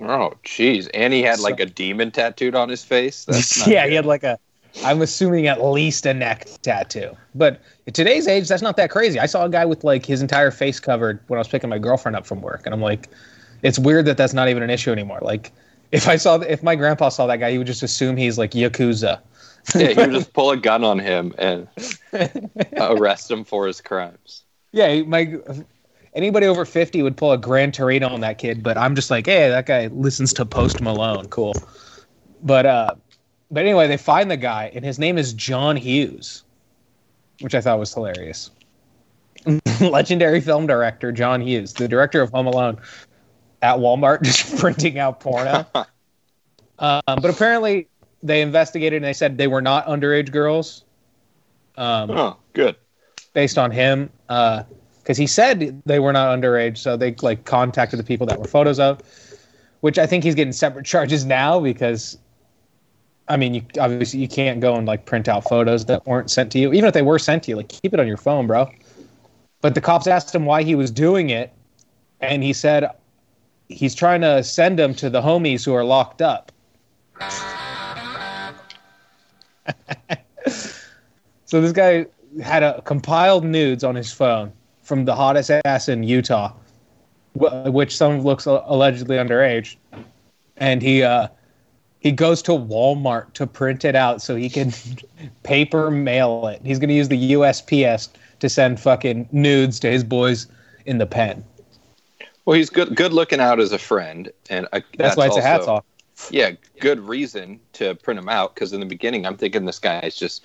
Oh, 0.00 0.34
jeez. 0.44 0.90
And 0.92 1.14
he 1.14 1.22
had 1.22 1.38
So- 1.38 1.44
like 1.44 1.58
a 1.58 1.66
demon 1.66 2.10
tattooed 2.10 2.54
on 2.54 2.68
his 2.68 2.84
face. 2.84 3.24
That's 3.24 3.66
yeah, 3.66 3.84
good. 3.84 3.88
he 3.90 3.94
had 3.96 4.06
like 4.06 4.24
a. 4.24 4.38
I'm 4.84 5.02
assuming 5.02 5.46
at 5.46 5.64
least 5.64 6.06
a 6.06 6.14
neck 6.14 6.46
tattoo. 6.62 7.16
But 7.34 7.60
at 7.86 7.94
today's 7.94 8.26
age, 8.28 8.48
that's 8.48 8.62
not 8.62 8.76
that 8.76 8.90
crazy. 8.90 9.18
I 9.18 9.26
saw 9.26 9.44
a 9.44 9.48
guy 9.48 9.64
with 9.64 9.84
like 9.84 10.06
his 10.06 10.22
entire 10.22 10.50
face 10.50 10.80
covered 10.80 11.20
when 11.28 11.38
I 11.38 11.40
was 11.40 11.48
picking 11.48 11.70
my 11.70 11.78
girlfriend 11.78 12.16
up 12.16 12.26
from 12.26 12.42
work, 12.42 12.62
and 12.64 12.74
I'm 12.74 12.82
like, 12.82 13.08
it's 13.62 13.78
weird 13.78 14.04
that 14.06 14.16
that's 14.16 14.32
not 14.32 14.48
even 14.48 14.62
an 14.62 14.70
issue 14.70 14.92
anymore. 14.92 15.18
Like, 15.22 15.52
if 15.90 16.08
I 16.08 16.16
saw, 16.16 16.36
if 16.36 16.62
my 16.62 16.76
grandpa 16.76 17.08
saw 17.08 17.26
that 17.26 17.38
guy, 17.38 17.50
he 17.50 17.58
would 17.58 17.66
just 17.66 17.82
assume 17.82 18.16
he's 18.16 18.38
like 18.38 18.52
yakuza. 18.52 19.20
yeah, 19.74 19.88
he 19.88 19.94
would 19.94 20.12
just 20.12 20.32
pull 20.32 20.50
a 20.50 20.56
gun 20.56 20.84
on 20.84 20.98
him 20.98 21.34
and 21.38 21.66
arrest 22.76 23.30
him 23.30 23.44
for 23.44 23.66
his 23.66 23.80
crimes. 23.80 24.44
Yeah, 24.72 25.02
my 25.02 25.38
anybody 26.14 26.46
over 26.46 26.64
50 26.64 27.02
would 27.02 27.16
pull 27.16 27.32
a 27.32 27.38
Gran 27.38 27.72
Torino 27.72 28.08
on 28.08 28.20
that 28.20 28.38
kid, 28.38 28.62
but 28.62 28.76
I'm 28.76 28.94
just 28.94 29.10
like, 29.10 29.26
hey, 29.26 29.48
that 29.48 29.66
guy 29.66 29.86
listens 29.88 30.32
to 30.34 30.44
Post 30.44 30.80
Malone, 30.80 31.26
cool. 31.28 31.54
But 32.42 32.66
uh, 32.66 32.94
but 33.50 33.60
anyway, 33.64 33.86
they 33.88 33.96
find 33.96 34.30
the 34.30 34.36
guy, 34.36 34.70
and 34.74 34.84
his 34.84 34.98
name 34.98 35.18
is 35.18 35.32
John 35.32 35.76
Hughes, 35.76 36.42
which 37.40 37.54
I 37.54 37.60
thought 37.60 37.78
was 37.78 37.92
hilarious. 37.92 38.50
Legendary 39.80 40.40
film 40.40 40.66
director 40.66 41.12
John 41.12 41.40
Hughes, 41.40 41.72
the 41.72 41.88
director 41.88 42.20
of 42.20 42.30
Home 42.30 42.46
Alone, 42.46 42.78
at 43.62 43.76
Walmart 43.76 44.22
just 44.22 44.58
printing 44.58 44.98
out 44.98 45.20
porno. 45.20 45.64
um, 46.78 47.02
but 47.06 47.24
apparently, 47.26 47.88
they 48.22 48.42
investigated 48.42 48.96
and 48.96 49.04
they 49.04 49.12
said 49.12 49.38
they 49.38 49.46
were 49.46 49.62
not 49.62 49.86
underage 49.86 50.30
girls. 50.32 50.84
Um, 51.76 52.10
Oh, 52.10 52.36
good. 52.54 52.74
based 53.34 53.56
on 53.56 53.70
him 53.70 54.10
because 54.26 55.16
he 55.16 55.28
said 55.28 55.80
they 55.86 56.00
were 56.00 56.12
not 56.12 56.36
underage 56.36 56.76
so 56.76 56.96
they 56.96 57.14
like 57.22 57.44
contacted 57.44 58.00
the 58.00 58.02
people 58.04 58.26
that 58.26 58.36
were 58.38 58.48
photos 58.48 58.80
of 58.80 59.00
which 59.80 59.96
i 59.96 60.04
think 60.04 60.24
he's 60.24 60.34
getting 60.34 60.52
separate 60.52 60.84
charges 60.84 61.24
now 61.24 61.60
because 61.60 62.18
i 63.28 63.36
mean 63.36 63.54
you 63.54 63.62
obviously 63.80 64.20
you 64.20 64.28
can't 64.28 64.60
go 64.60 64.74
and 64.74 64.86
like 64.86 65.04
print 65.06 65.28
out 65.28 65.44
photos 65.48 65.86
that 65.86 66.06
weren't 66.06 66.30
sent 66.30 66.52
to 66.52 66.58
you. 66.58 66.72
Even 66.72 66.86
if 66.88 66.94
they 66.94 67.02
were 67.02 67.18
sent 67.18 67.42
to 67.44 67.50
you 67.50 67.56
like 67.56 67.68
keep 67.68 67.92
it 67.94 68.00
on 68.00 68.06
your 68.06 68.16
phone 68.16 68.46
bro. 68.46 68.70
But 69.60 69.74
the 69.74 69.80
cops 69.80 70.06
asked 70.06 70.34
him 70.34 70.44
why 70.44 70.62
he 70.62 70.74
was 70.74 70.90
doing 70.90 71.30
it 71.30 71.52
and 72.20 72.42
he 72.42 72.52
said 72.52 72.90
he's 73.68 73.94
trying 73.94 74.20
to 74.22 74.42
send 74.42 74.78
them 74.78 74.94
to 74.94 75.10
the 75.10 75.20
homies 75.20 75.64
who 75.64 75.74
are 75.74 75.84
locked 75.84 76.22
up. 76.22 76.52
So 81.48 81.62
this 81.62 81.72
guy 81.72 82.04
had 82.42 82.62
a 82.62 82.82
compiled 82.82 83.42
nudes 83.42 83.82
on 83.82 83.94
his 83.94 84.12
phone 84.12 84.52
from 84.82 85.06
the 85.06 85.14
hottest 85.14 85.50
ass 85.64 85.88
in 85.88 86.02
Utah, 86.02 86.52
which 87.32 87.96
some 87.96 88.20
looks 88.20 88.44
allegedly 88.44 89.16
underage, 89.16 89.76
and 90.58 90.82
he 90.82 91.02
uh, 91.02 91.28
he 92.00 92.12
goes 92.12 92.42
to 92.42 92.52
Walmart 92.52 93.32
to 93.34 93.46
print 93.46 93.84
it 93.84 93.96
out 93.96 94.22
so 94.22 94.36
he 94.36 94.48
can 94.48 94.72
paper 95.42 95.90
mail 95.90 96.46
it. 96.46 96.60
He's 96.64 96.78
going 96.78 96.88
to 96.88 96.94
use 96.94 97.08
the 97.08 97.32
USPS 97.32 98.08
to 98.40 98.48
send 98.48 98.80
fucking 98.80 99.28
nudes 99.32 99.80
to 99.80 99.90
his 99.90 100.04
boys 100.04 100.46
in 100.86 100.98
the 100.98 101.06
pen. 101.06 101.44
Well, 102.44 102.56
he's 102.56 102.70
good 102.70 102.96
good 102.96 103.12
looking 103.12 103.40
out 103.40 103.60
as 103.60 103.72
a 103.72 103.78
friend, 103.78 104.30
and 104.48 104.66
uh, 104.72 104.80
That's, 104.96 105.16
why 105.16 105.26
it's 105.26 105.36
a 105.36 105.42
hats 105.42 105.66
off. 105.66 105.84
Yeah, 106.30 106.52
good 106.80 106.98
reason 107.00 107.60
to 107.74 107.94
print 107.96 108.18
him 108.18 108.28
out 108.28 108.54
because 108.54 108.72
in 108.72 108.80
the 108.80 108.86
beginning 108.86 109.26
I'm 109.26 109.36
thinking 109.36 109.66
this 109.66 109.78
guy 109.78 110.00
is 110.00 110.16
just, 110.16 110.42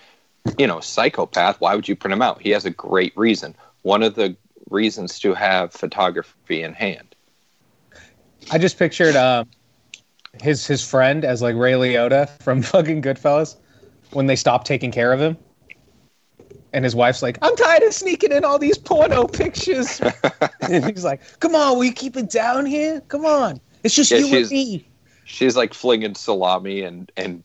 you 0.57 0.67
know, 0.67 0.81
psychopath. 0.81 1.61
Why 1.61 1.75
would 1.75 1.87
you 1.87 1.95
print 1.95 2.13
him 2.13 2.21
out? 2.21 2.41
He 2.41 2.49
has 2.49 2.65
a 2.65 2.69
great 2.69 3.15
reason. 3.15 3.55
One 3.83 4.03
of 4.03 4.15
the 4.15 4.35
reasons 4.69 5.17
to 5.19 5.33
have 5.33 5.71
photography 5.71 6.61
in 6.61 6.73
hand. 6.73 7.15
I 8.51 8.57
just 8.57 8.77
pictured 8.77 9.15
um, 9.15 9.47
his 10.41 10.65
his 10.65 10.87
friend 10.87 11.23
as 11.25 11.41
like 11.41 11.55
Ray 11.55 11.73
Liotta 11.73 12.29
from 12.41 12.61
fucking 12.63 13.01
Goodfellas 13.01 13.55
when 14.11 14.25
they 14.27 14.35
stopped 14.35 14.67
taking 14.67 14.91
care 14.91 15.13
of 15.13 15.19
him. 15.19 15.37
And 16.73 16.83
his 16.83 16.95
wife's 16.95 17.21
like, 17.21 17.37
I'm 17.43 17.55
tired 17.55 17.83
of 17.83 17.93
sneaking 17.93 18.31
in 18.31 18.43
all 18.43 18.57
these 18.57 18.77
porno 18.79 19.27
pictures. 19.27 20.01
and 20.61 20.85
he's 20.85 21.03
like, 21.03 21.21
Come 21.39 21.53
on, 21.55 21.77
will 21.77 21.85
you 21.85 21.93
keep 21.93 22.17
it 22.17 22.29
down 22.31 22.65
here? 22.65 23.01
Come 23.09 23.25
on. 23.25 23.59
It's 23.83 23.93
just 23.95 24.09
Yeah, 24.11 24.17
you 24.19 24.35
and 24.35 24.49
me. 24.49 24.87
She's 25.25 25.55
like 25.55 25.73
flinging 25.73 26.15
salami 26.15 26.81
and 26.81 27.11
and 27.15 27.43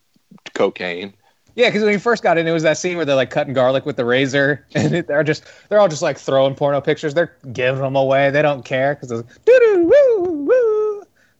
cocaine. 0.54 1.12
Yeah, 1.54 1.68
because 1.68 1.82
when 1.82 1.92
he 1.92 1.98
first 1.98 2.22
got 2.22 2.38
in, 2.38 2.46
it 2.46 2.52
was 2.52 2.62
that 2.62 2.78
scene 2.78 2.96
where 2.96 3.04
they're 3.04 3.16
like 3.16 3.30
cutting 3.30 3.52
garlic 3.52 3.84
with 3.84 3.96
the 3.96 4.04
razor, 4.04 4.64
and 4.74 4.94
it- 4.94 5.08
they're 5.08 5.24
just 5.24 5.44
they're 5.68 5.80
all 5.80 5.88
just 5.88 6.02
like 6.02 6.16
throwing 6.16 6.54
porno 6.54 6.80
pictures. 6.80 7.14
They're 7.14 7.36
giving 7.52 7.82
them 7.82 7.96
away. 7.96 8.30
They 8.30 8.42
don't 8.42 8.64
care 8.64 8.94
because 8.94 9.10
doo 9.10 9.24
doo 9.44 9.92
woo 9.92 10.22
woo 10.44 10.87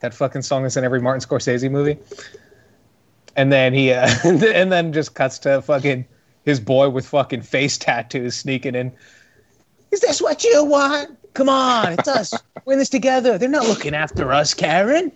that 0.00 0.14
fucking 0.14 0.42
song 0.42 0.64
is 0.64 0.76
in 0.76 0.84
every 0.84 1.00
Martin 1.00 1.26
Scorsese 1.26 1.70
movie. 1.70 1.98
And 3.36 3.52
then 3.52 3.72
he 3.72 3.92
uh, 3.92 4.08
and 4.24 4.72
then 4.72 4.92
just 4.92 5.14
cuts 5.14 5.38
to 5.40 5.62
fucking 5.62 6.04
his 6.44 6.60
boy 6.60 6.88
with 6.88 7.06
fucking 7.06 7.42
face 7.42 7.78
tattoos 7.78 8.34
sneaking 8.36 8.74
in. 8.74 8.92
Is 9.90 10.00
this 10.00 10.20
what 10.20 10.44
you 10.44 10.64
want? 10.64 11.16
Come 11.34 11.48
on, 11.48 11.92
it's 11.92 12.08
us. 12.08 12.34
We're 12.64 12.74
in 12.74 12.78
this 12.78 12.88
together. 12.88 13.38
They're 13.38 13.48
not 13.48 13.66
looking 13.66 13.94
after 13.94 14.32
us, 14.32 14.54
Karen. 14.54 15.12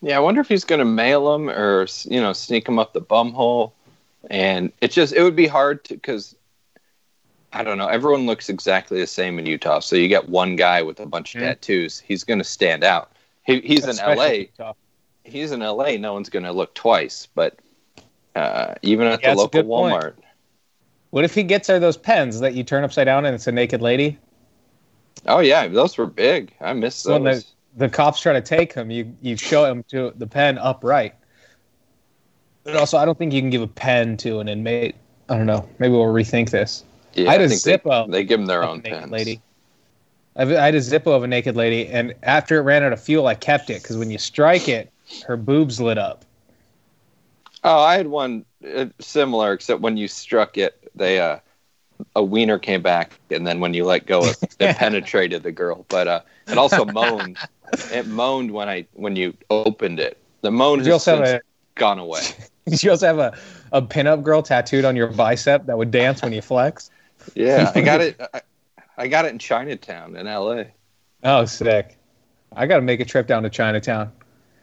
Yeah, 0.00 0.16
I 0.16 0.20
wonder 0.20 0.40
if 0.40 0.48
he's 0.48 0.64
going 0.64 0.78
to 0.78 0.84
mail 0.84 1.32
them 1.32 1.50
or 1.50 1.86
you 2.04 2.20
know 2.20 2.32
sneak 2.32 2.64
them 2.64 2.78
up 2.78 2.92
the 2.92 3.00
bum 3.00 3.32
hole. 3.32 3.74
And 4.30 4.72
it 4.80 4.90
just 4.90 5.12
it 5.12 5.22
would 5.22 5.36
be 5.36 5.46
hard 5.46 5.84
to 5.84 5.94
because 5.94 6.34
I 7.52 7.62
don't 7.62 7.78
know. 7.78 7.88
Everyone 7.88 8.26
looks 8.26 8.48
exactly 8.48 9.00
the 9.00 9.06
same 9.06 9.38
in 9.38 9.46
Utah, 9.46 9.80
so 9.80 9.96
you 9.96 10.08
get 10.08 10.28
one 10.28 10.56
guy 10.56 10.82
with 10.82 11.00
a 11.00 11.06
bunch 11.06 11.34
of 11.34 11.40
Mhm. 11.40 11.46
tattoos. 11.46 11.98
He's 11.98 12.24
going 12.24 12.38
to 12.38 12.44
stand 12.44 12.84
out. 12.84 13.12
He, 13.48 13.60
he's 13.62 13.86
in 13.86 13.96
LA. 13.96 14.24
Utah. 14.26 14.74
He's 15.24 15.52
in 15.52 15.60
LA. 15.60 15.92
No 15.96 16.12
one's 16.12 16.28
going 16.28 16.44
to 16.44 16.52
look 16.52 16.74
twice. 16.74 17.26
But 17.34 17.58
uh, 18.36 18.74
even 18.82 19.06
at 19.06 19.22
Yeah, 19.22 19.30
the 19.32 19.38
local 19.38 19.62
good 19.62 19.66
point. 19.66 19.94
Walmart, 19.96 20.14
What 21.10 21.24
if 21.24 21.34
he 21.34 21.42
gets 21.42 21.66
her 21.68 21.78
those 21.78 21.96
pens 21.96 22.40
that 22.40 22.54
you 22.54 22.62
turn 22.62 22.84
upside 22.84 23.06
down 23.06 23.24
and 23.24 23.34
it's 23.34 23.46
a 23.46 23.52
naked 23.52 23.80
lady? 23.82 24.18
oh 25.26 25.40
yeah, 25.40 25.66
those 25.66 25.96
were 25.98 26.06
big. 26.06 26.52
I 26.60 26.72
missed 26.74 27.00
So 27.00 27.14
when 27.14 27.24
the, 27.24 27.44
the 27.76 27.88
cops 27.88 28.20
try 28.20 28.34
to 28.34 28.40
take 28.42 28.72
him, 28.72 28.90
you 28.90 29.12
you 29.22 29.36
show 29.36 29.64
him 29.64 29.82
to 29.88 30.12
the 30.16 30.26
pen 30.26 30.58
upright. 30.58 31.14
But 32.64 32.76
also, 32.76 32.98
I 32.98 33.04
don't 33.06 33.16
think 33.18 33.32
you 33.32 33.40
can 33.40 33.50
give 33.50 33.62
a 33.62 33.66
pen 33.66 34.16
to 34.18 34.40
an 34.40 34.48
inmate. 34.48 34.94
I 35.30 35.36
don't 35.38 35.46
know. 35.46 35.66
Maybe 35.78 35.92
we'll 35.94 36.04
rethink 36.04 36.50
this. 36.50 36.84
yeah, 37.14 37.30
I 37.30 37.32
had 37.32 37.40
a 37.42 37.48
think 37.48 37.62
they- 37.62 37.78
Zippo 37.78 38.10
They, 38.10 38.24
give 38.24 38.38
them 38.38 38.46
their 38.46 38.62
own 38.62 38.82
pens. 38.82 39.10
lady. 39.10 39.40
I've- 40.36 40.54
had 40.54 40.74
a 40.74 40.78
Zippo 40.78 41.08
of 41.14 41.22
a 41.22 41.26
naked 41.26 41.56
lady, 41.56 41.86
and 41.88 42.14
after 42.22 42.58
it 42.58 42.62
ran 42.62 42.82
out 42.82 42.92
of 42.92 43.00
fuel, 43.00 43.26
I 43.26 43.34
kept 43.34 43.70
it 43.70 43.82
because 43.82 43.96
when 43.96 44.10
you 44.10 44.18
strike 44.18 44.68
it, 44.68 44.92
her 45.22 45.36
boobs 45.36 45.80
lit 45.80 45.98
up. 45.98 46.24
Oh, 47.64 47.80
I 47.80 47.96
had 47.96 48.06
one 48.06 48.44
uh, 48.76 48.86
similar, 49.00 49.52
except 49.52 49.80
when 49.80 49.96
you 49.96 50.08
struck 50.08 50.56
it, 50.56 50.90
they 50.94 51.18
uh, 51.20 51.38
a 52.14 52.22
wiener 52.22 52.58
came 52.58 52.82
back, 52.82 53.18
and 53.30 53.46
then 53.46 53.60
when 53.60 53.74
you 53.74 53.84
let 53.84 54.06
go, 54.06 54.28
it, 54.28 54.38
it 54.58 54.72
penetrated 54.76 55.42
the 55.42 55.52
girl. 55.52 55.84
But 55.88 56.08
uh, 56.08 56.20
it 56.50 56.58
also 56.58 56.84
moaned. 56.84 57.38
It 57.90 58.06
moaned 58.06 58.52
when 58.52 58.68
I 58.68 58.86
when 58.94 59.16
you 59.16 59.34
opened 59.50 60.00
it. 60.00 60.18
The 60.42 60.50
moan 60.50 60.84
you 60.84 60.92
has 60.92 61.02
since 61.02 61.20
a 61.30 61.40
gone 61.74 61.98
away. 61.98 62.22
Did 62.66 62.82
you 62.82 62.90
also 62.90 63.06
have 63.06 63.18
a, 63.18 63.36
a 63.72 63.82
pinup 63.82 64.22
girl 64.22 64.42
tattooed 64.42 64.84
on 64.84 64.94
your 64.94 65.08
bicep 65.08 65.66
that 65.66 65.76
would 65.78 65.90
dance 65.90 66.22
when 66.22 66.32
you 66.32 66.42
flex? 66.42 66.90
Yeah, 67.34 67.72
I 67.74 67.80
got 67.80 68.00
it. 68.00 68.20
I, 68.20 68.40
I 68.98 69.06
got 69.06 69.24
it 69.24 69.28
in 69.32 69.38
Chinatown 69.38 70.16
in 70.16 70.26
L.A. 70.26 70.72
Oh, 71.22 71.44
sick! 71.44 71.96
I 72.54 72.66
got 72.66 72.76
to 72.76 72.82
make 72.82 72.98
a 73.00 73.04
trip 73.04 73.28
down 73.28 73.44
to 73.44 73.50
Chinatown. 73.50 74.12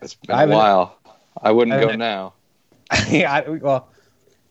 It's 0.02 0.13
been 0.13 0.36
I 0.36 0.43
a 0.43 0.48
while. 0.48 1.00
I 1.41 1.52
wouldn't 1.52 1.76
I 1.76 1.80
go 1.80 1.95
now. 1.95 2.34
yeah, 3.10 3.34
I, 3.34 3.50
well, 3.50 3.89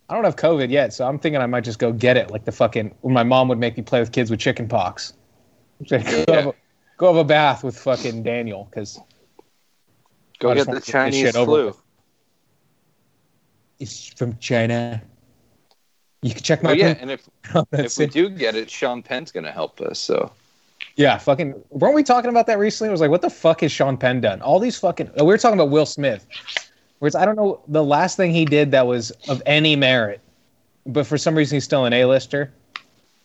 I 0.08 0.14
don't 0.14 0.24
have 0.24 0.36
COVID 0.36 0.70
yet, 0.70 0.92
so 0.92 1.06
I'm 1.06 1.18
thinking 1.18 1.40
I 1.40 1.46
might 1.46 1.64
just 1.64 1.78
go 1.78 1.92
get 1.92 2.16
it, 2.16 2.30
like 2.30 2.44
the 2.46 2.52
fucking 2.52 2.94
when 3.02 3.12
my 3.14 3.22
mom 3.22 3.46
would 3.48 3.58
make 3.58 3.76
me 3.76 3.82
play 3.82 4.00
with 4.00 4.10
kids 4.10 4.30
with 4.30 4.40
chicken 4.40 4.68
pox. 4.68 5.12
Go, 5.88 5.96
Yeah. 5.96 6.24
have 6.28 6.46
a, 6.46 6.54
go 6.96 7.08
have 7.08 7.16
a 7.16 7.24
bath 7.24 7.62
with 7.62 7.76
fucking 7.78 8.22
Daniel 8.22 8.68
because 8.70 8.98
Go 10.38 10.50
I 10.50 10.54
get 10.54 10.70
the 10.70 10.80
Chinese 10.80 11.36
flu. 11.36 11.74
it's 13.78 14.06
from 14.06 14.38
China. 14.38 15.02
You 16.24 16.32
can 16.32 16.42
check 16.42 16.62
my 16.62 16.70
Oh 16.70 16.72
yeah, 16.72 16.96
and 16.98 17.10
if 17.10 17.28
if 17.72 17.98
we 17.98 18.04
it. 18.06 18.12
do 18.12 18.30
get 18.30 18.54
it, 18.56 18.70
Sean 18.70 19.02
Penn's 19.02 19.30
going 19.30 19.44
to 19.44 19.52
help 19.52 19.82
us. 19.82 19.98
So 19.98 20.32
Yeah, 20.96 21.18
fucking. 21.18 21.54
Weren't 21.68 21.94
we 21.94 22.02
talking 22.02 22.30
about 22.30 22.46
that 22.46 22.58
recently? 22.58 22.88
It 22.88 22.92
was 22.92 23.02
like, 23.02 23.10
what 23.10 23.20
the 23.20 23.28
fuck 23.28 23.60
has 23.60 23.70
Sean 23.70 23.98
Penn 23.98 24.22
done? 24.22 24.40
All 24.40 24.58
these 24.58 24.78
fucking. 24.78 25.10
Oh, 25.18 25.24
we 25.24 25.34
were 25.34 25.38
talking 25.38 25.60
about 25.60 25.68
Will 25.70 25.84
Smith. 25.84 26.26
Whereas 26.98 27.14
I 27.14 27.26
don't 27.26 27.36
know 27.36 27.60
the 27.68 27.84
last 27.84 28.16
thing 28.16 28.32
he 28.32 28.46
did 28.46 28.70
that 28.70 28.86
was 28.86 29.10
of 29.28 29.42
any 29.44 29.76
merit, 29.76 30.22
but 30.86 31.06
for 31.06 31.18
some 31.18 31.36
reason 31.36 31.56
he's 31.56 31.64
still 31.64 31.84
an 31.84 31.92
A-lister, 31.92 32.50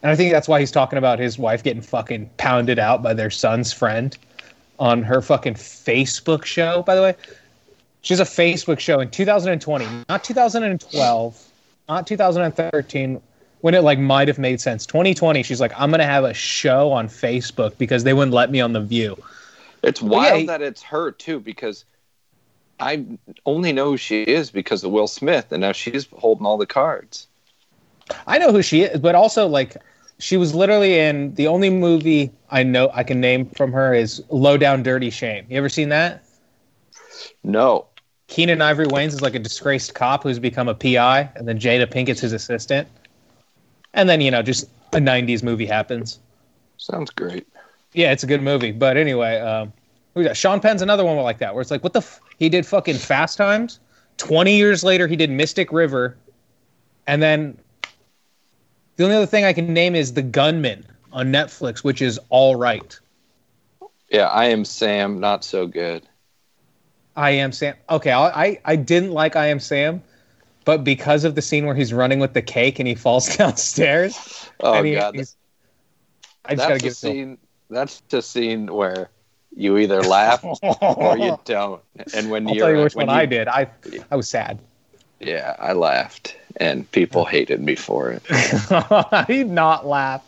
and 0.01 0.11
I 0.11 0.17
think 0.17 0.33
that's 0.33 0.49
why 0.49 0.59
he's 0.59 0.71
talking 0.71 0.97
about 0.97 1.19
his 1.19 1.39
wife 1.39 1.63
getting 1.63 1.81
fucking 1.81 2.29
pounded 2.35 2.79
out 2.79 3.01
by 3.01 3.13
their 3.13 3.29
son's 3.29 3.71
friend 3.71 4.17
on 4.77 5.03
her 5.03 5.21
fucking 5.21 5.53
Facebook 5.53 6.43
show. 6.43 6.83
By 6.83 6.95
the 6.95 7.01
way, 7.01 7.15
she's 8.01 8.19
a 8.19 8.25
Facebook 8.25 8.79
show 8.79 8.99
in 8.99 9.09
2020, 9.09 9.87
not 10.09 10.23
2012, 10.25 11.48
not 11.89 12.07
2013 12.07 13.21
when 13.61 13.73
it 13.75 13.83
like 13.83 13.99
might 13.99 14.27
have 14.27 14.39
made 14.39 14.61
sense 14.61 14.85
2020 14.85 15.43
she's 15.43 15.61
like 15.61 15.73
i'm 15.77 15.91
gonna 15.91 16.05
have 16.05 16.23
a 16.25 16.33
show 16.33 16.91
on 16.91 17.07
facebook 17.07 17.77
because 17.77 18.03
they 18.03 18.13
wouldn't 18.13 18.33
let 18.33 18.51
me 18.51 18.61
on 18.61 18.73
the 18.73 18.81
view 18.81 19.17
It's 19.83 20.01
wild 20.01 20.47
yeah, 20.47 20.47
that 20.47 20.61
it's 20.61 20.83
her 20.83 21.11
too, 21.11 21.39
because 21.39 21.85
I 22.79 23.05
only 23.45 23.73
know 23.73 23.91
who 23.91 23.97
she 23.97 24.23
is 24.23 24.51
because 24.51 24.83
of 24.83 24.91
Will 24.91 25.07
Smith, 25.07 25.51
and 25.51 25.61
now 25.61 25.73
she's 25.73 26.07
holding 26.11 26.45
all 26.45 26.57
the 26.57 26.65
cards. 26.65 27.27
I 28.27 28.37
know 28.37 28.51
who 28.51 28.61
she 28.61 28.83
is, 28.83 28.99
but 28.99 29.15
also 29.15 29.47
like 29.47 29.77
she 30.19 30.37
was 30.37 30.53
literally 30.55 30.99
in 30.99 31.33
the 31.35 31.47
only 31.47 31.69
movie 31.69 32.31
I 32.49 32.63
know 32.63 32.89
I 32.93 33.03
can 33.03 33.19
name 33.21 33.45
from 33.49 33.71
her 33.73 33.93
is 33.93 34.23
Low 34.29 34.57
Down 34.57 34.83
Dirty 34.83 35.09
Shame. 35.09 35.45
You 35.49 35.57
ever 35.57 35.69
seen 35.69 35.89
that? 35.89 36.23
No, 37.43 37.87
Keenen 38.39 38.61
Ivory 38.61 38.85
Wayans 38.85 39.07
is 39.07 39.21
like 39.21 39.35
a 39.35 39.39
disgraced 39.39 39.93
cop 39.95 40.23
who's 40.23 40.39
become 40.39 40.69
a 40.69 40.73
PI, 40.73 41.29
and 41.35 41.45
then 41.45 41.59
Jada 41.59 41.85
Pinkett's 41.85 42.21
his 42.21 42.31
assistant. 42.31 42.87
And 43.93 44.07
then, 44.07 44.21
you 44.21 44.31
know, 44.31 44.41
just 44.41 44.69
a 44.93 44.97
90s 44.97 45.43
movie 45.43 45.65
happens. 45.65 46.19
sounds 46.77 47.11
great. 47.11 47.45
Yeah, 47.91 48.13
it's 48.13 48.23
a 48.23 48.27
good 48.27 48.41
movie. 48.41 48.71
But 48.71 48.95
anyway, 48.95 49.41
um, 49.41 49.73
who's 50.13 50.25
that? 50.25 50.37
Sean 50.37 50.61
Penn's 50.61 50.81
another 50.81 51.03
one 51.03 51.17
like 51.17 51.39
that, 51.39 51.53
where 51.53 51.61
it's 51.61 51.69
like, 51.69 51.83
what 51.83 51.91
the? 51.91 51.99
F-? 51.99 52.21
He 52.37 52.47
did 52.47 52.65
fucking 52.65 52.95
Fast 52.95 53.35
Times. 53.35 53.81
20 54.19 54.55
years 54.55 54.85
later, 54.85 55.05
he 55.05 55.17
did 55.17 55.29
Mystic 55.29 55.73
River. 55.73 56.15
And 57.07 57.21
then 57.21 57.57
the 58.95 59.03
only 59.03 59.17
other 59.17 59.25
thing 59.25 59.43
I 59.43 59.51
can 59.51 59.73
name 59.73 59.95
is 59.95 60.13
The 60.13 60.21
Gunman 60.21 60.85
on 61.11 61.33
Netflix, 61.33 61.79
which 61.79 62.01
is 62.01 62.17
all 62.29 62.55
right. 62.55 62.97
Yeah, 64.09 64.27
I 64.27 64.45
am 64.45 64.63
Sam. 64.63 65.19
Not 65.19 65.43
so 65.43 65.67
good. 65.67 66.07
I 67.19 67.31
am 67.31 67.51
Sam. 67.51 67.75
Okay, 67.89 68.11
I, 68.11 68.43
I 68.45 68.59
I 68.63 68.75
didn't 68.77 69.11
like 69.11 69.35
I 69.35 69.47
am 69.47 69.59
Sam, 69.59 70.01
but 70.63 70.83
because 70.85 71.25
of 71.25 71.35
the 71.35 71.41
scene 71.41 71.65
where 71.65 71.75
he's 71.75 71.91
running 71.93 72.19
with 72.19 72.33
the 72.33 72.41
cake 72.41 72.79
and 72.79 72.87
he 72.87 72.95
falls 72.95 73.35
downstairs, 73.37 74.49
Oh 74.61 74.81
he- 74.81 74.95
god, 74.95 75.15
I 75.15 75.17
just 75.19 75.35
gotta 76.55 76.77
give 76.79 76.95
scene. 76.95 77.37
That's 77.69 78.01
a 78.13 78.21
scene 78.21 78.73
where 78.73 79.09
you 79.55 79.77
either 79.77 80.01
laugh 80.01 80.43
or 80.81 81.17
you 81.17 81.37
don't. 81.45 81.81
And 82.13 82.31
when 82.31 82.47
I'll 82.47 82.55
you're 82.55 82.67
tell 82.67 82.77
you 82.77 82.83
which 82.83 82.95
when 82.95 83.07
one 83.07 83.15
you- 83.15 83.21
I 83.21 83.25
did. 83.25 83.47
I 83.49 83.67
I 84.09 84.15
was 84.15 84.29
sad. 84.29 84.59
Yeah, 85.19 85.57
I 85.59 85.73
laughed, 85.73 86.37
and 86.55 86.89
people 86.91 87.25
hated 87.35 87.59
me 87.61 87.75
for 87.75 88.09
it. 88.11 88.23
I 88.31 89.25
did 89.27 89.49
not 89.49 89.85
laugh. 89.85 90.23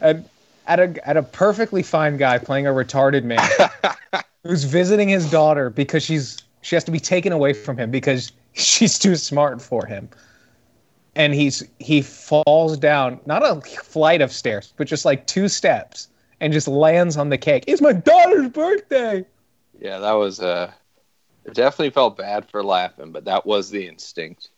And 0.00 0.24
at 0.66 0.80
a 0.80 1.06
at 1.08 1.18
a 1.18 1.22
perfectly 1.22 1.82
fine 1.82 2.16
guy 2.16 2.38
playing 2.38 2.66
a 2.66 2.70
retarded 2.70 3.24
man 3.24 3.46
who's 4.44 4.64
visiting 4.64 5.08
his 5.08 5.30
daughter 5.30 5.70
because 5.70 6.02
she's 6.02 6.38
she 6.62 6.76
has 6.76 6.84
to 6.84 6.90
be 6.90 7.00
taken 7.00 7.32
away 7.32 7.52
from 7.52 7.76
him 7.78 7.90
because 7.90 8.32
she's 8.52 8.98
too 8.98 9.16
smart 9.16 9.60
for 9.62 9.86
him. 9.86 10.08
And 11.16 11.34
he's 11.34 11.62
he 11.78 12.02
falls 12.02 12.78
down 12.78 13.20
not 13.26 13.42
a 13.44 13.60
flight 13.82 14.20
of 14.22 14.32
stairs, 14.32 14.72
but 14.76 14.86
just 14.86 15.04
like 15.04 15.26
two 15.26 15.48
steps 15.48 16.08
and 16.40 16.52
just 16.52 16.68
lands 16.68 17.16
on 17.16 17.28
the 17.30 17.38
cake. 17.38 17.64
It's 17.66 17.82
my 17.82 17.92
daughter's 17.92 18.48
birthday. 18.48 19.24
Yeah, 19.80 19.98
that 19.98 20.12
was 20.12 20.40
uh 20.40 20.70
it 21.44 21.54
definitely 21.54 21.90
felt 21.90 22.16
bad 22.16 22.48
for 22.48 22.62
laughing, 22.62 23.12
but 23.12 23.24
that 23.24 23.44
was 23.46 23.70
the 23.70 23.86
instinct. 23.88 24.50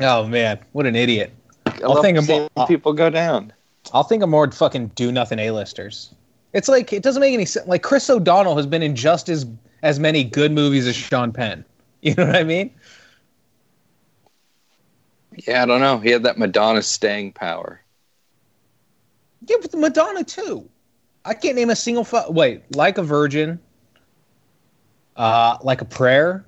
Oh 0.00 0.26
man, 0.26 0.58
what 0.72 0.86
an 0.86 0.96
idiot. 0.96 1.32
I 1.66 1.78
I'll 1.84 1.94
love 1.94 2.02
think 2.02 2.18
of 2.18 2.28
more- 2.28 2.66
people 2.66 2.92
go 2.92 3.08
down. 3.10 3.52
I'll 3.92 4.02
think 4.02 4.22
of 4.22 4.28
more 4.28 4.50
fucking 4.50 4.88
do 4.94 5.12
nothing 5.12 5.38
A-listers. 5.38 6.12
It's 6.54 6.68
like 6.68 6.92
it 6.92 7.02
doesn't 7.02 7.20
make 7.20 7.34
any 7.34 7.44
sense. 7.44 7.66
Like 7.66 7.82
Chris 7.82 8.08
O'Donnell 8.08 8.56
has 8.56 8.66
been 8.66 8.82
in 8.82 8.94
just 8.96 9.28
as 9.28 9.44
as 9.82 9.98
many 9.98 10.24
good 10.24 10.52
movies 10.52 10.86
as 10.86 10.96
Sean 10.96 11.32
Penn. 11.32 11.64
You 12.04 12.14
know 12.16 12.26
what 12.26 12.36
I 12.36 12.44
mean? 12.44 12.70
Yeah, 15.46 15.62
I 15.62 15.66
don't 15.66 15.80
know. 15.80 15.96
He 15.96 16.10
had 16.10 16.22
that 16.24 16.36
Madonna 16.36 16.82
staying 16.82 17.32
power. 17.32 17.80
Yeah, 19.48 19.56
but 19.62 19.72
Madonna 19.72 20.22
too. 20.22 20.68
I 21.24 21.32
can't 21.32 21.56
name 21.56 21.70
a 21.70 21.76
single 21.76 22.04
fu- 22.04 22.30
wait, 22.30 22.62
like 22.76 22.98
a 22.98 23.02
virgin, 23.02 23.58
uh, 25.16 25.56
like 25.62 25.80
a 25.80 25.86
prayer, 25.86 26.44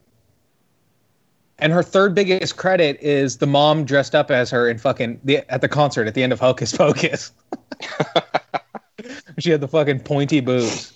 and 1.58 1.72
her 1.72 1.82
third 1.82 2.14
biggest 2.14 2.58
credit 2.58 2.98
is 3.00 3.38
the 3.38 3.46
mom 3.46 3.86
dressed 3.86 4.14
up 4.14 4.30
as 4.30 4.50
her 4.50 4.68
in 4.68 4.76
fucking 4.76 5.20
the 5.24 5.38
at 5.50 5.62
the 5.62 5.68
concert 5.68 6.06
at 6.06 6.12
the 6.12 6.22
end 6.22 6.34
of 6.34 6.40
Hocus 6.40 6.76
Pocus. 6.76 7.32
she 9.38 9.50
had 9.50 9.60
the 9.60 9.68
fucking 9.68 10.00
pointy 10.00 10.40
boobs. 10.40 10.92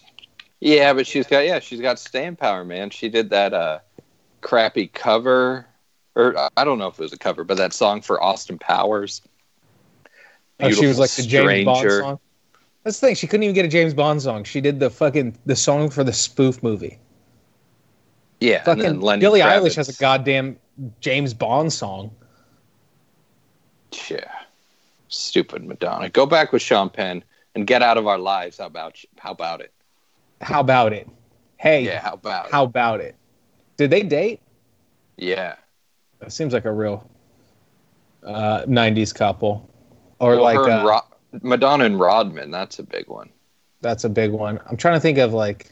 Yeah, 0.61 0.93
but 0.93 1.07
she's 1.07 1.27
got 1.27 1.47
yeah, 1.47 1.59
she's 1.59 1.81
got 1.81 1.99
staying 1.99 2.37
power, 2.37 2.65
man. 2.65 2.91
She 2.91 3.09
did 3.09 3.31
that 3.31 3.55
uh 3.55 3.79
crappy 4.41 4.89
cover 4.89 5.67
or 6.15 6.35
I 6.57 6.65
don't 6.65 6.79
know 6.79 6.89
if 6.89 6.99
it 6.99 7.03
was 7.03 7.13
a 7.13 7.19
cover, 7.19 7.45
but 7.45 7.57
that 7.57 7.73
song 7.73 8.03
for 8.03 8.23
Austin 8.23 8.59
Powers. 8.59 9.23
Oh, 10.61 10.71
she 10.71 10.87
was 10.87 10.99
like 10.99 11.11
the 11.11 11.23
James 11.23 11.65
Bond 11.65 11.91
song. 11.91 12.19
That's 12.85 13.01
the 13.01 13.09
thing. 13.09 13.15
She 13.15 13.27
couldn't 13.27 13.45
even 13.45 13.55
get 13.55 13.65
a 13.65 13.69
James 13.69 13.95
Bond 13.95 14.21
song. 14.21 14.45
She 14.45 14.61
did 14.61 14.81
the 14.81 14.91
fucking 14.91 15.39
the 15.47 15.57
song 15.57 15.91
for 15.91 16.05
the 16.05 16.13
spoof 16.13 16.63
movie. 16.63 16.99
Yeah, 18.41 18.57
and 18.57 18.65
Fucking 18.65 18.83
then 18.83 19.01
Lenny 19.01 19.21
Billie 19.21 19.41
Kravitz. 19.41 19.61
Eilish 19.61 19.77
has 19.77 19.89
a 19.89 20.01
goddamn 20.01 20.59
James 21.01 21.35
Bond 21.35 21.73
song. 21.73 22.11
Yeah. 24.09 24.31
Stupid 25.09 25.65
Madonna. 25.65 26.09
Go 26.09 26.25
back 26.25 26.53
with 26.53 26.63
Sean 26.63 26.89
Penn 26.89 27.25
and 27.55 27.67
get 27.67 27.83
out 27.83 27.99
of 27.99 28.07
our 28.07 28.19
lives. 28.19 28.59
How 28.59 28.67
about 28.67 29.03
you? 29.03 29.09
how 29.19 29.33
about 29.33 29.61
it? 29.61 29.73
How 30.41 30.61
about 30.61 30.93
it? 30.93 31.09
Hey, 31.59 31.85
Yeah, 31.85 32.01
how 32.01 32.15
about 32.15 32.47
it? 32.47 32.53
how 32.53 32.65
about 32.65 33.01
it? 33.01 33.17
Did 33.77 33.91
they 33.91 34.03
date? 34.03 34.41
Yeah. 35.17 35.57
That 36.21 36.33
seems 36.33 36.53
like 36.53 36.65
a 36.65 36.73
real 36.73 37.09
uh, 38.23 38.63
'90s 38.67 39.15
couple, 39.15 39.69
or 40.19 40.37
Well, 40.37 40.43
like 40.43 40.59
uh, 40.59 41.01
Madonna 41.43 41.85
and 41.85 41.99
Rodman. 41.99 42.51
That's 42.51 42.79
a 42.79 42.83
big 42.83 43.09
one. 43.09 43.31
that's 43.81 44.05
a 44.05 44.09
big 44.09 44.31
one. 44.33 44.61
I'm 44.69 44.77
trying 44.77 44.95
to 44.95 45.01
think 45.01 45.19
of 45.19 45.33
like 45.33 45.71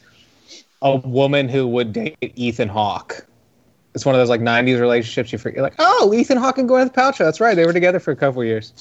a 0.81 0.95
woman 0.97 1.49
who 1.49 1.67
would 1.67 1.93
date 1.93 2.17
Ethan 2.35 2.69
Hawke. 2.69 3.25
It's 3.93 4.05
one 4.05 4.15
of 4.15 4.19
those 4.19 4.29
like 4.29 4.41
'90s 4.41 4.79
relationships. 4.79 5.31
You 5.31 5.37
forget, 5.37 5.57
you're 5.57 5.63
like, 5.63 5.75
oh, 5.79 6.11
Ethan 6.13 6.37
Hawke 6.37 6.57
and 6.57 6.67
Gwyneth 6.69 6.93
Paltrow. 6.93 7.19
That's 7.25 7.39
right, 7.39 7.55
they 7.55 7.65
were 7.65 7.73
together 7.73 7.99
for 7.99 8.11
a 8.11 8.15
couple 8.15 8.43
years. 8.43 8.73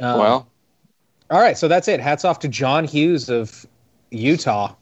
Um, 0.00 0.18
well, 0.18 0.48
all 1.30 1.40
right, 1.40 1.56
so 1.58 1.68
that's 1.68 1.88
it. 1.88 2.00
Hats 2.00 2.24
off 2.24 2.38
to 2.40 2.48
John 2.48 2.84
Hughes 2.84 3.28
of 3.28 3.66
Utah. 4.10 4.74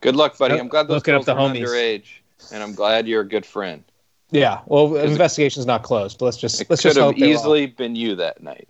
good 0.00 0.16
luck, 0.16 0.38
buddy. 0.38 0.58
I'm 0.58 0.68
glad 0.68 0.88
those 0.88 0.96
Looking 0.96 1.14
up 1.14 1.24
girls 1.24 1.26
the 1.26 1.34
are 1.34 1.50
homies. 1.50 1.62
underage, 1.66 2.06
and 2.52 2.62
I'm 2.62 2.74
glad 2.74 3.06
you're 3.06 3.20
a 3.22 3.28
good 3.28 3.44
friend. 3.46 3.84
Yeah, 4.32 4.60
well, 4.66 4.88
the 4.88 5.04
investigation's 5.04 5.66
not 5.66 5.82
closed, 5.82 6.18
but 6.18 6.26
let's 6.26 6.36
just 6.36 6.60
It 6.60 6.70
let's 6.70 6.82
could 6.82 6.88
just 6.90 6.96
have 6.98 7.06
hope 7.06 7.18
they 7.18 7.32
easily 7.32 7.66
been 7.66 7.96
you 7.96 8.14
that 8.16 8.42
night. 8.42 8.68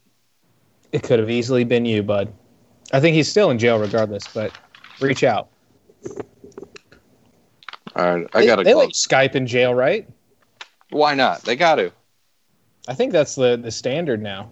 It 0.93 1.03
could 1.03 1.19
have 1.19 1.31
easily 1.31 1.65
been 1.65 1.85
you, 1.85 2.03
bud. 2.03 2.33
I 2.93 2.99
think 3.01 3.15
he's 3.15 3.29
still 3.29 3.51
in 3.51 3.59
jail 3.59 3.79
regardless, 3.79 4.25
but 4.35 4.53
reach 5.01 5.23
out. 5.23 5.49
All 7.97 8.17
right, 8.17 8.27
I 8.35 8.47
gotta 8.47 8.65
They, 8.65 8.73
close. 8.73 9.09
like 9.11 9.31
Skype 9.31 9.35
in 9.35 9.47
jail, 9.47 9.75
right? 9.75 10.09
Why 10.91 11.15
not? 11.15 11.43
They 11.43 11.57
got 11.57 11.77
to. 11.77 11.93
I 12.89 12.95
think 12.95 13.13
that's 13.13 13.35
the 13.35 13.57
the 13.57 13.71
standard 13.71 14.23
now. 14.23 14.51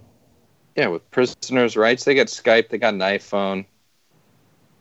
Yeah, 0.79 0.87
with 0.87 1.11
prisoners' 1.11 1.75
rights, 1.75 2.05
they 2.05 2.15
got 2.15 2.27
Skype, 2.27 2.69
they 2.69 2.77
got 2.77 2.93
an 2.93 3.01
iPhone. 3.01 3.65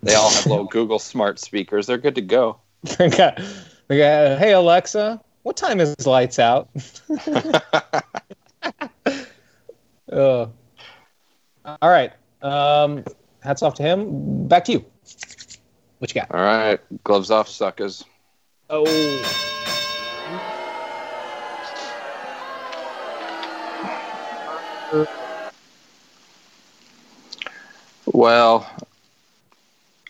They 0.05 0.15
all 0.15 0.31
have 0.31 0.47
little 0.47 0.65
Google 0.71 1.01
smart 1.01 1.41
speakers. 1.41 1.89
They're 1.89 1.99
good 1.99 2.15
to 2.15 2.21
go. 2.21 2.61
they 2.99 3.11
got, 3.11 3.41
they 3.89 3.99
got, 3.99 4.39
hey 4.39 4.53
Alexa, 4.53 5.21
what 5.43 5.57
time 5.57 5.81
is 5.81 6.07
lights 6.07 6.39
out? 6.39 6.69
uh, 10.13 10.47
all 11.65 11.79
right. 11.83 12.13
Um, 12.43 13.03
hats 13.41 13.65
off 13.65 13.75
to 13.75 13.83
him. 13.83 14.47
Back 14.47 14.67
to 14.67 14.73
you. 14.75 14.85
What 15.99 16.15
you 16.15 16.21
got? 16.21 16.31
All 16.31 16.41
right, 16.41 16.79
gloves 17.03 17.33
off, 17.33 17.49
suckers. 17.49 18.05
Oh. 18.71 18.85
Well, 28.13 28.69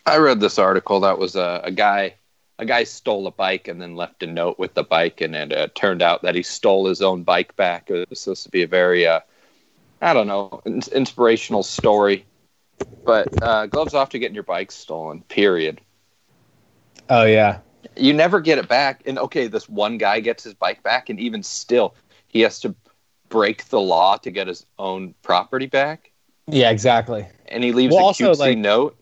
I 0.07 0.19
read 0.19 0.41
this 0.41 0.59
article 0.59 1.01
that 1.01 1.19
was 1.19 1.37
a, 1.37 1.61
a 1.65 1.71
guy. 1.71 2.15
A 2.61 2.65
guy 2.65 2.85
stole 2.85 3.27
a 3.29 3.31
bike 3.31 3.69
and 3.69 3.81
then 3.81 3.95
left 3.95 4.23
a 4.23 4.27
note 4.27 4.59
with 4.59 4.75
the 4.75 4.83
bike, 4.83 5.21
and 5.21 5.35
it 5.35 5.53
uh, 5.53 5.69
turned 5.75 6.03
out 6.03 6.23
that 6.23 6.35
he 6.35 6.43
stole 6.43 6.87
his 6.87 7.03
own 7.03 7.23
bike 7.23 7.55
back. 7.57 7.91
It 7.91 8.11
was 8.11 8.21
supposed 8.21 8.43
to 8.45 8.51
be 8.51 8.63
a 8.63 8.67
very, 8.67 9.07
uh, 9.07 9.21
I 10.01 10.13
don't 10.13 10.27
know, 10.27 10.61
in- 10.65 10.83
inspirational 10.93 11.63
story. 11.63 12.25
But 13.05 13.43
uh, 13.43 13.67
gloves 13.67 13.95
off 13.95 14.11
to 14.11 14.19
getting 14.19 14.35
your 14.35 14.43
bike 14.43 14.73
stolen. 14.73 15.23
Period. 15.23 15.81
Oh 17.09 17.25
yeah. 17.25 17.59
You 17.97 18.13
never 18.13 18.41
get 18.41 18.59
it 18.59 18.69
back. 18.69 19.03
And 19.07 19.19
okay, 19.19 19.47
this 19.47 19.69
one 19.69 19.99
guy 19.99 20.21
gets 20.21 20.43
his 20.45 20.55
bike 20.55 20.83
back, 20.83 21.11
and 21.11 21.21
even 21.21 21.43
still, 21.43 21.95
he 22.27 22.41
has 22.41 22.61
to 22.61 22.75
break 23.29 23.69
the 23.69 23.81
law 23.81 24.17
to 24.19 24.31
get 24.31 24.49
his 24.49 24.67
own 24.79 25.15
property 25.23 25.67
back. 25.67 26.11
Yeah, 26.49 26.71
exactly. 26.71 27.27
And 27.49 27.63
he 27.63 27.73
leaves 27.73 27.95
Well, 27.95 28.05
a 28.05 28.07
also, 28.07 28.33
cutesy 28.33 28.39
like- 28.39 28.59
note. 28.59 28.95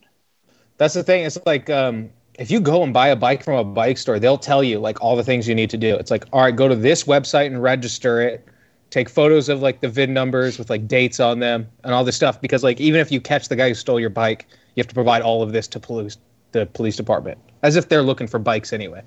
That's 0.79 0.95
the 0.95 1.03
thing. 1.03 1.25
It's 1.25 1.39
like 1.47 1.71
um, 1.71 2.11
if 2.39 2.51
you 2.51 2.61
go 2.61 2.83
and 2.83 2.93
buy 2.93 3.09
a 3.09 3.17
bike 3.17 3.43
from 3.43 3.55
a 3.55 3.65
bike 3.65 3.97
store, 3.97 4.19
they'll 4.19 4.37
tell 4.37 4.63
you 4.63 4.79
like 4.79 5.01
all 5.01 5.17
the 5.17 5.25
things 5.25 5.49
you 5.49 5.55
need 5.55 5.71
to 5.71 5.79
do. 5.79 5.95
It's 5.95 6.11
like, 6.11 6.25
all 6.33 6.43
right, 6.43 6.55
go 6.55 6.69
to 6.69 6.77
this 6.77 7.05
website 7.05 7.47
and 7.47 7.63
register 7.63 8.21
it. 8.21 8.47
Take 8.91 9.09
photos 9.09 9.49
of 9.49 9.63
like 9.63 9.81
the 9.81 9.89
VIN 9.89 10.13
numbers 10.13 10.59
with 10.59 10.69
like 10.69 10.87
dates 10.87 11.19
on 11.19 11.41
them 11.41 11.67
and 11.83 11.95
all 11.95 12.05
this 12.05 12.15
stuff. 12.15 12.41
Because 12.41 12.63
like 12.63 12.79
even 12.81 13.01
if 13.01 13.11
you 13.11 13.21
catch 13.23 13.49
the 13.49 13.57
guy 13.57 13.69
who 13.69 13.75
stole 13.75 13.99
your 13.99 14.11
bike, 14.11 14.47
you 14.75 14.81
have 14.83 14.87
to 14.89 14.95
provide 14.95 15.23
all 15.23 15.43
of 15.43 15.53
this 15.53 15.67
to 15.69 15.81
police 15.81 16.19
the 16.53 16.67
police 16.67 16.97
department, 16.97 17.39
as 17.63 17.75
if 17.75 17.89
they're 17.89 18.03
looking 18.03 18.27
for 18.27 18.39
bikes 18.39 18.73
anyway. 18.73 19.03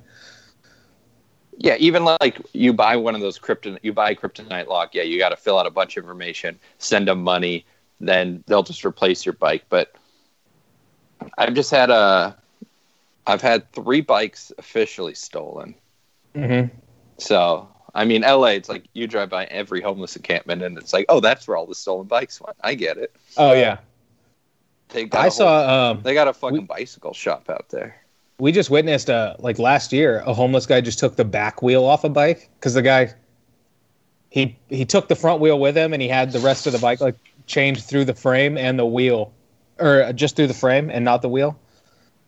Yeah, 1.58 1.76
even 1.78 2.04
like 2.06 2.42
you 2.54 2.74
buy 2.74 2.96
one 2.96 3.16
of 3.16 3.22
those 3.22 3.38
krypton, 3.38 3.78
you 3.84 3.92
buy 3.94 4.12
a 4.12 4.16
kryptonite 4.16 4.68
lock. 4.68 4.96
Yeah, 4.96 5.04
you 5.04 5.20
got 5.20 5.30
to 5.30 5.36
fill 5.36 5.58
out 5.60 5.68
a 5.68 5.72
bunch 5.72 5.98
of 5.98 6.04
information, 6.04 6.60
send 6.78 7.08
them 7.08 7.22
money, 7.22 7.66
then 8.00 8.44
they'll 8.48 8.64
just 8.64 8.86
replace 8.86 9.26
your 9.26 9.34
bike. 9.34 9.66
But 9.70 9.94
I've 11.38 11.54
just 11.54 11.72
had 11.72 11.90
a, 11.90 12.36
I've 13.28 13.42
had 13.42 13.72
three 13.74 14.02
bikes 14.02 14.52
officially 14.58 15.14
stolen. 15.16 15.76
Mm-hmm. 16.36 16.76
So 17.18 17.68
I 17.96 18.06
mean, 18.06 18.22
LA, 18.22 18.48
it's 18.50 18.70
like 18.70 18.86
you 18.94 19.08
drive 19.08 19.30
by 19.30 19.46
every 19.46 19.82
homeless 19.82 20.16
encampment, 20.16 20.62
and 20.62 20.78
it's 20.78 20.94
like, 20.94 21.06
oh, 21.10 21.20
that's 21.20 21.48
where 21.48 21.58
all 21.58 21.66
the 21.66 21.76
stolen 21.76 22.08
bikes 22.08 22.40
went. 22.40 22.56
I 22.62 22.76
get 22.76 22.98
it. 22.98 23.14
Oh 23.36 23.54
yeah, 23.54 23.80
They 24.90 25.06
got 25.06 25.18
I 25.18 25.22
a 25.22 25.24
whole- 25.24 25.32
saw. 25.32 25.90
Um, 25.92 26.02
They 26.04 26.14
got 26.14 26.28
a 26.28 26.34
fucking 26.34 26.60
we- 26.60 26.64
bicycle 26.66 27.14
shop 27.14 27.50
out 27.50 27.68
there. 27.70 27.96
we 28.38 28.52
just 28.54 28.70
witnessed 28.70 29.10
uh 29.10 29.36
like 29.40 29.60
last 29.60 29.92
year 29.92 30.20
a 30.26 30.34
homeless 30.34 30.66
guy 30.66 30.80
just 30.82 30.98
took 31.00 31.16
the 31.18 31.26
back 31.26 31.62
wheel 31.62 31.84
off 31.84 32.04
a 32.06 32.10
bike 32.10 32.50
because 32.58 32.74
the 32.74 32.82
guy 32.82 33.14
he 34.30 34.56
he 34.70 34.86
took 34.86 35.10
the 35.10 35.16
front 35.16 35.42
wheel 35.42 35.60
with 35.60 35.76
him 35.76 35.92
and 35.92 36.02
he 36.02 36.08
had 36.08 36.32
the 36.32 36.40
rest 36.40 36.66
of 36.68 36.72
the 36.72 36.80
bike 36.80 37.02
like 37.02 37.16
chained 37.50 37.84
through 37.84 38.06
the 38.06 38.14
frame 38.14 38.58
and 38.58 38.80
the 38.80 38.86
wheel 38.86 39.34
or 39.80 40.14
just 40.14 40.36
through 40.36 40.48
the 40.48 40.54
frame 40.54 40.90
and 40.90 41.04
not 41.04 41.22
the 41.22 41.30
wheel 41.30 41.60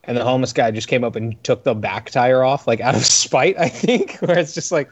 and 0.04 0.18
the 0.18 0.24
homeless 0.24 0.52
guy 0.52 0.72
just 0.72 0.88
came 0.88 1.04
up 1.04 1.16
and 1.16 1.42
took 1.44 1.64
the 1.64 1.76
back 1.76 2.10
tire 2.10 2.44
off 2.44 2.68
like 2.68 2.82
out 2.88 2.96
of 2.96 3.06
spite 3.06 3.58
i 3.58 3.70
think 3.70 4.16
where 4.20 4.38
it's 4.38 4.54
just 4.54 4.72
like 4.72 4.90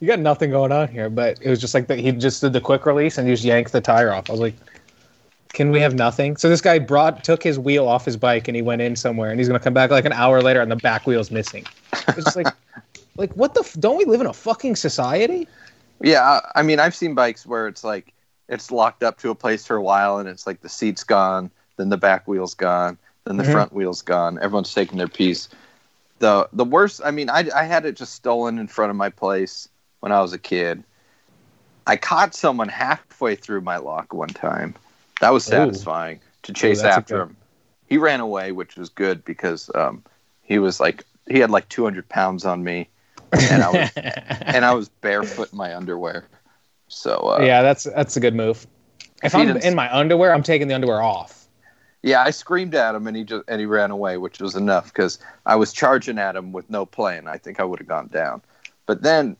you 0.00 0.08
got 0.08 0.18
nothing 0.18 0.50
going 0.50 0.72
on 0.72 0.88
here 0.88 1.10
but 1.10 1.38
it 1.42 1.48
was 1.48 1.60
just 1.60 1.74
like 1.74 1.86
that 1.86 1.98
he 1.98 2.10
just 2.10 2.40
did 2.40 2.52
the 2.52 2.60
quick 2.60 2.86
release 2.86 3.18
and 3.18 3.28
he 3.28 3.34
just 3.34 3.44
yanked 3.44 3.70
the 3.72 3.80
tire 3.80 4.12
off 4.12 4.28
i 4.28 4.32
was 4.32 4.40
like 4.40 4.54
can 5.52 5.72
we 5.72 5.80
have 5.80 5.94
nothing? 5.94 6.36
So 6.36 6.48
this 6.48 6.60
guy 6.60 6.78
brought 6.78 7.24
took 7.24 7.42
his 7.42 7.58
wheel 7.58 7.88
off 7.88 8.04
his 8.04 8.16
bike 8.16 8.48
and 8.48 8.54
he 8.54 8.62
went 8.62 8.82
in 8.82 8.94
somewhere 8.96 9.30
and 9.30 9.40
he's 9.40 9.48
gonna 9.48 9.58
come 9.58 9.74
back 9.74 9.90
like 9.90 10.04
an 10.04 10.12
hour 10.12 10.42
later 10.42 10.60
and 10.60 10.70
the 10.70 10.76
back 10.76 11.06
wheel's 11.06 11.30
missing. 11.30 11.66
It's 12.08 12.24
just 12.24 12.36
like, 12.36 12.46
like 13.16 13.32
what 13.32 13.54
the? 13.54 13.60
F- 13.60 13.76
don't 13.80 13.96
we 13.96 14.04
live 14.04 14.20
in 14.20 14.26
a 14.26 14.32
fucking 14.32 14.76
society? 14.76 15.48
Yeah, 16.02 16.40
I 16.54 16.62
mean, 16.62 16.78
I've 16.78 16.94
seen 16.94 17.14
bikes 17.14 17.44
where 17.44 17.66
it's 17.66 17.84
like 17.84 18.12
it's 18.50 18.70
locked 18.70 19.02
up 19.02 19.16
to 19.20 19.30
a 19.30 19.34
place 19.34 19.64
for 19.66 19.76
a 19.76 19.82
while, 19.82 20.18
and 20.18 20.28
it's 20.28 20.46
like 20.46 20.60
the 20.60 20.68
seat's 20.68 21.04
gone, 21.04 21.50
then 21.78 21.88
the 21.88 21.96
back 21.96 22.28
wheel's 22.28 22.52
gone, 22.54 22.98
then 23.24 23.38
the 23.38 23.44
Mhm. 23.44 23.52
front 23.52 23.72
wheel's 23.72 24.02
gone. 24.02 24.38
Everyone's 24.42 24.74
taking 24.74 24.98
their 24.98 25.08
piece. 25.08 25.48
the 26.18 26.46
The 26.52 26.64
worst, 26.66 27.00
I 27.02 27.10
mean, 27.12 27.30
I 27.30 27.48
I 27.54 27.62
had 27.64 27.86
it 27.86 27.96
just 27.96 28.14
stolen 28.14 28.58
in 28.58 28.66
front 28.68 28.90
of 28.90 28.96
my 28.96 29.08
place 29.08 29.68
when 30.00 30.12
I 30.12 30.20
was 30.20 30.34
a 30.34 30.38
kid. 30.38 30.84
I 31.86 31.96
caught 31.96 32.34
someone 32.34 32.68
halfway 32.68 33.34
through 33.36 33.62
my 33.62 33.78
lock 33.78 34.12
one 34.12 34.28
time. 34.28 34.74
That 35.20 35.32
was 35.32 35.44
Ooh. 35.46 35.50
satisfying 35.50 36.20
to 36.42 36.52
chase 36.52 36.82
a 36.82 36.88
after 36.88 37.16
good- 37.16 37.22
him. 37.22 37.36
He 37.86 37.96
ran 37.98 38.20
away, 38.20 38.52
which 38.52 38.76
was 38.76 38.88
good 38.90 39.24
because 39.24 39.70
um, 39.74 40.04
he 40.42 40.58
was 40.58 40.78
like 40.78 41.04
he 41.26 41.38
had 41.38 41.50
like 41.50 41.68
200 41.70 42.08
pounds 42.08 42.44
on 42.44 42.62
me, 42.62 42.88
and 43.32 43.62
I 43.62 43.70
was 43.70 43.90
and 43.96 44.64
I 44.64 44.72
was 44.74 44.88
barefoot 45.00 45.52
in 45.52 45.58
my 45.58 45.74
underwear. 45.74 46.24
So 46.90 47.14
uh, 47.16 47.42
yeah, 47.42 47.62
that's 47.62 47.84
that's 47.84 48.16
a 48.16 48.20
good 48.20 48.34
move. 48.34 48.66
If 49.22 49.34
I'm 49.34 49.56
in 49.56 49.74
my 49.74 49.94
underwear, 49.94 50.34
I'm 50.34 50.42
taking 50.42 50.68
the 50.68 50.74
underwear 50.74 51.02
off. 51.02 51.46
yeah, 52.02 52.22
I 52.22 52.30
screamed 52.30 52.74
at 52.74 52.94
him 52.94 53.06
and 53.06 53.16
he 53.16 53.24
just 53.24 53.44
and 53.48 53.60
he 53.60 53.66
ran 53.66 53.90
away, 53.90 54.16
which 54.16 54.40
was 54.40 54.56
enough 54.56 54.86
because 54.86 55.18
I 55.46 55.56
was 55.56 55.72
charging 55.72 56.18
at 56.18 56.36
him 56.36 56.52
with 56.52 56.68
no 56.68 56.84
plan. 56.84 57.28
I 57.28 57.38
think 57.38 57.60
I 57.60 57.64
would 57.64 57.78
have 57.78 57.88
gone 57.88 58.08
down. 58.08 58.42
But 58.86 59.02
then 59.02 59.36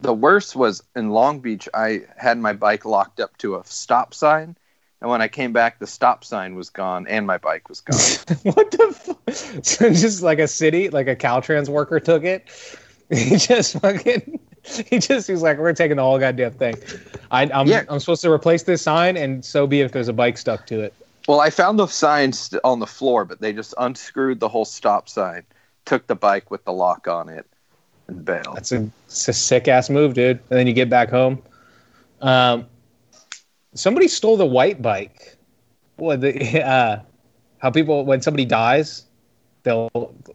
the 0.00 0.14
worst 0.14 0.54
was 0.54 0.82
in 0.94 1.10
Long 1.10 1.40
Beach. 1.40 1.68
I 1.74 2.02
had 2.16 2.38
my 2.38 2.52
bike 2.52 2.84
locked 2.84 3.18
up 3.18 3.36
to 3.38 3.56
a 3.56 3.62
stop 3.64 4.14
sign, 4.14 4.56
and 5.00 5.10
when 5.10 5.22
I 5.22 5.28
came 5.28 5.52
back, 5.52 5.78
the 5.80 5.86
stop 5.86 6.22
sign 6.22 6.54
was 6.54 6.70
gone 6.70 7.06
and 7.08 7.26
my 7.26 7.38
bike 7.38 7.68
was 7.68 7.80
gone. 7.80 7.98
what 8.54 8.70
the? 8.70 8.92
Fu- 8.92 9.62
so 9.62 9.90
just 9.90 10.22
like 10.22 10.38
a 10.38 10.46
city, 10.48 10.90
like 10.90 11.08
a 11.08 11.16
Caltrans 11.16 11.68
worker 11.68 11.98
took 11.98 12.22
it. 12.24 12.48
He 13.08 13.36
just 13.36 13.78
fucking. 13.80 14.40
He 14.90 14.98
just 14.98 15.26
he's 15.28 15.42
like, 15.42 15.58
we're 15.58 15.72
taking 15.72 15.96
the 15.96 16.02
whole 16.02 16.18
goddamn 16.18 16.52
thing. 16.52 16.74
I, 17.30 17.42
I'm 17.52 17.66
Yeah. 17.66 17.84
I'm 17.88 18.00
supposed 18.00 18.22
to 18.22 18.30
replace 18.30 18.64
this 18.64 18.82
sign, 18.82 19.16
and 19.16 19.44
so 19.44 19.66
be 19.66 19.80
it 19.80 19.84
if 19.84 19.92
there's 19.92 20.08
a 20.08 20.12
bike 20.12 20.38
stuck 20.38 20.66
to 20.66 20.80
it. 20.80 20.94
well, 21.28 21.40
I 21.40 21.50
found 21.50 21.78
the 21.78 21.86
sign 21.86 22.32
st- 22.32 22.60
on 22.64 22.80
the 22.80 22.86
floor, 22.86 23.24
but 23.24 23.40
they 23.40 23.52
just 23.52 23.74
unscrewed 23.78 24.40
the 24.40 24.48
whole 24.48 24.64
stop 24.64 25.08
sign, 25.08 25.42
took 25.84 26.06
the 26.06 26.14
bike 26.16 26.50
with 26.50 26.64
the 26.64 26.72
lock 26.72 27.08
on 27.08 27.28
it, 27.28 27.46
and 28.08 28.24
bailed. 28.24 28.56
That's 28.56 28.72
a, 28.72 28.90
a 29.08 29.32
sick 29.32 29.68
ass 29.68 29.88
move, 29.90 30.14
dude. 30.14 30.38
And 30.50 30.58
then 30.58 30.66
you 30.66 30.72
get 30.72 30.90
back 30.90 31.10
home. 31.10 31.42
Um, 32.20 32.66
somebody 33.74 34.08
stole 34.08 34.36
the 34.36 34.46
white 34.46 34.82
bike. 34.82 35.36
What 35.96 36.20
the 36.20 36.62
uh, 36.66 37.00
how 37.58 37.70
people 37.70 38.04
when 38.04 38.20
somebody 38.20 38.44
dies, 38.44 39.04
they'll 39.62 39.90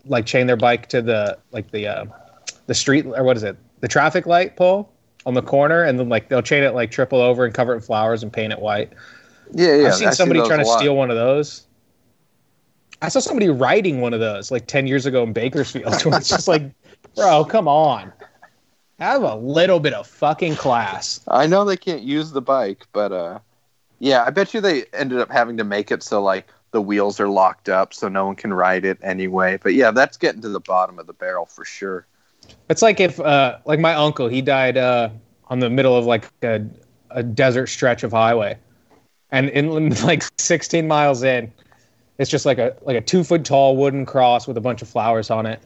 like 0.06 0.26
chain 0.26 0.48
their 0.48 0.58
bike 0.58 0.88
to 0.90 1.02
the 1.02 1.38
like 1.52 1.72
the 1.72 1.88
uh, 1.88 2.06
the 2.68 2.74
street 2.74 3.06
or 3.06 3.24
what 3.24 3.36
is 3.38 3.44
it 3.44 3.58
the 3.82 3.88
traffic 3.88 4.26
light 4.26 4.56
pole 4.56 4.92
on 5.26 5.34
the 5.34 5.42
corner, 5.42 5.84
and 5.84 6.00
then 6.00 6.10
like 6.10 6.30
they'll 6.30 6.42
chain 6.42 6.64
it 6.64 6.74
like 6.74 6.92
triple 6.92 7.22
over 7.22 7.46
and 7.46 7.54
cover 7.54 7.74
it 7.74 7.78
in 7.78 7.82
flowers 7.82 8.24
and 8.24 8.32
paint 8.32 8.54
it 8.54 8.60
white. 8.60 8.94
Yeah, 9.54 9.76
yeah. 9.76 9.88
I've 9.88 9.96
seen 9.96 10.08
I 10.08 10.12
somebody 10.12 10.40
those 10.40 10.48
trying 10.48 10.64
to 10.64 10.66
steal 10.66 10.96
one 10.96 11.10
of 11.10 11.18
those. 11.18 11.66
I 13.02 13.10
saw 13.10 13.20
somebody 13.20 13.50
riding 13.50 14.00
one 14.00 14.14
of 14.14 14.20
those 14.20 14.52
like 14.52 14.68
ten 14.68 14.88
years 14.88 15.06
ago 15.06 15.24
in 15.24 15.34
Bakersfield. 15.34 15.94
where 16.06 16.18
it's 16.18 16.30
just 16.30 16.48
like, 16.48 16.64
bro, 17.16 17.44
come 17.44 17.68
on, 17.68 18.14
have 19.00 19.24
a 19.24 19.36
little 19.36 19.80
bit 19.80 19.94
of 19.94 20.08
fucking 20.08 20.56
class. 20.56 21.20
I 21.28 21.48
know 21.48 21.66
they 21.66 21.78
can't 21.78 22.04
use 22.04 22.32
the 22.32 22.42
bike, 22.42 22.86
but 22.94 23.12
uh, 23.12 23.40
yeah, 24.00 24.24
I 24.26 24.30
bet 24.30 24.54
you 24.54 24.62
they 24.62 24.86
ended 24.94 25.20
up 25.20 25.32
having 25.32 25.58
to 25.58 25.64
make 25.64 25.92
it 25.92 26.04
so 26.04 26.22
like 26.22 26.48
the 26.72 26.82
wheels 26.82 27.20
are 27.20 27.28
locked 27.28 27.68
up, 27.70 27.94
so 27.94 28.08
no 28.08 28.26
one 28.26 28.36
can 28.36 28.54
ride 28.54 28.86
it 28.86 28.98
anyway. 29.02 29.60
But 29.62 29.74
yeah, 29.74 29.92
that's 29.92 30.18
getting 30.18 30.42
to 30.42 30.50
the 30.50 30.60
bottom 30.60 31.00
of 31.00 31.08
the 31.08 31.14
barrel 31.14 31.46
for 31.46 31.66
sure. 31.66 32.06
It's 32.70 32.82
like 32.82 33.00
if, 33.00 33.20
uh, 33.20 33.60
like 33.66 33.80
my 33.80 33.94
uncle, 33.94 34.28
he 34.28 34.42
died 34.42 34.78
uh, 34.78 35.10
on 35.48 35.60
the 35.60 35.70
middle 35.70 35.96
of 35.96 36.06
like 36.06 36.30
a, 36.44 36.66
a 37.10 37.24
desert 37.24 37.68
stretch 37.68 38.04
of 38.04 38.12
highway, 38.12 38.58
and 39.32 39.50
in 39.50 39.90
like 40.04 40.24
16 40.40 40.88
miles 40.88 41.24
in, 41.24 41.52
it's 42.18 42.30
just 42.30 42.46
like 42.46 42.58
a 42.58 42.76
like 42.82 42.98
a 42.98 43.02
two 43.02 43.24
foot 43.24 43.44
tall 43.44 43.76
wooden 43.78 44.06
cross 44.06 44.48
with 44.48 44.58
a 44.58 44.62
bunch 44.62 44.82
of 44.82 44.88
flowers 44.88 45.30
on 45.30 45.46
it, 45.46 45.60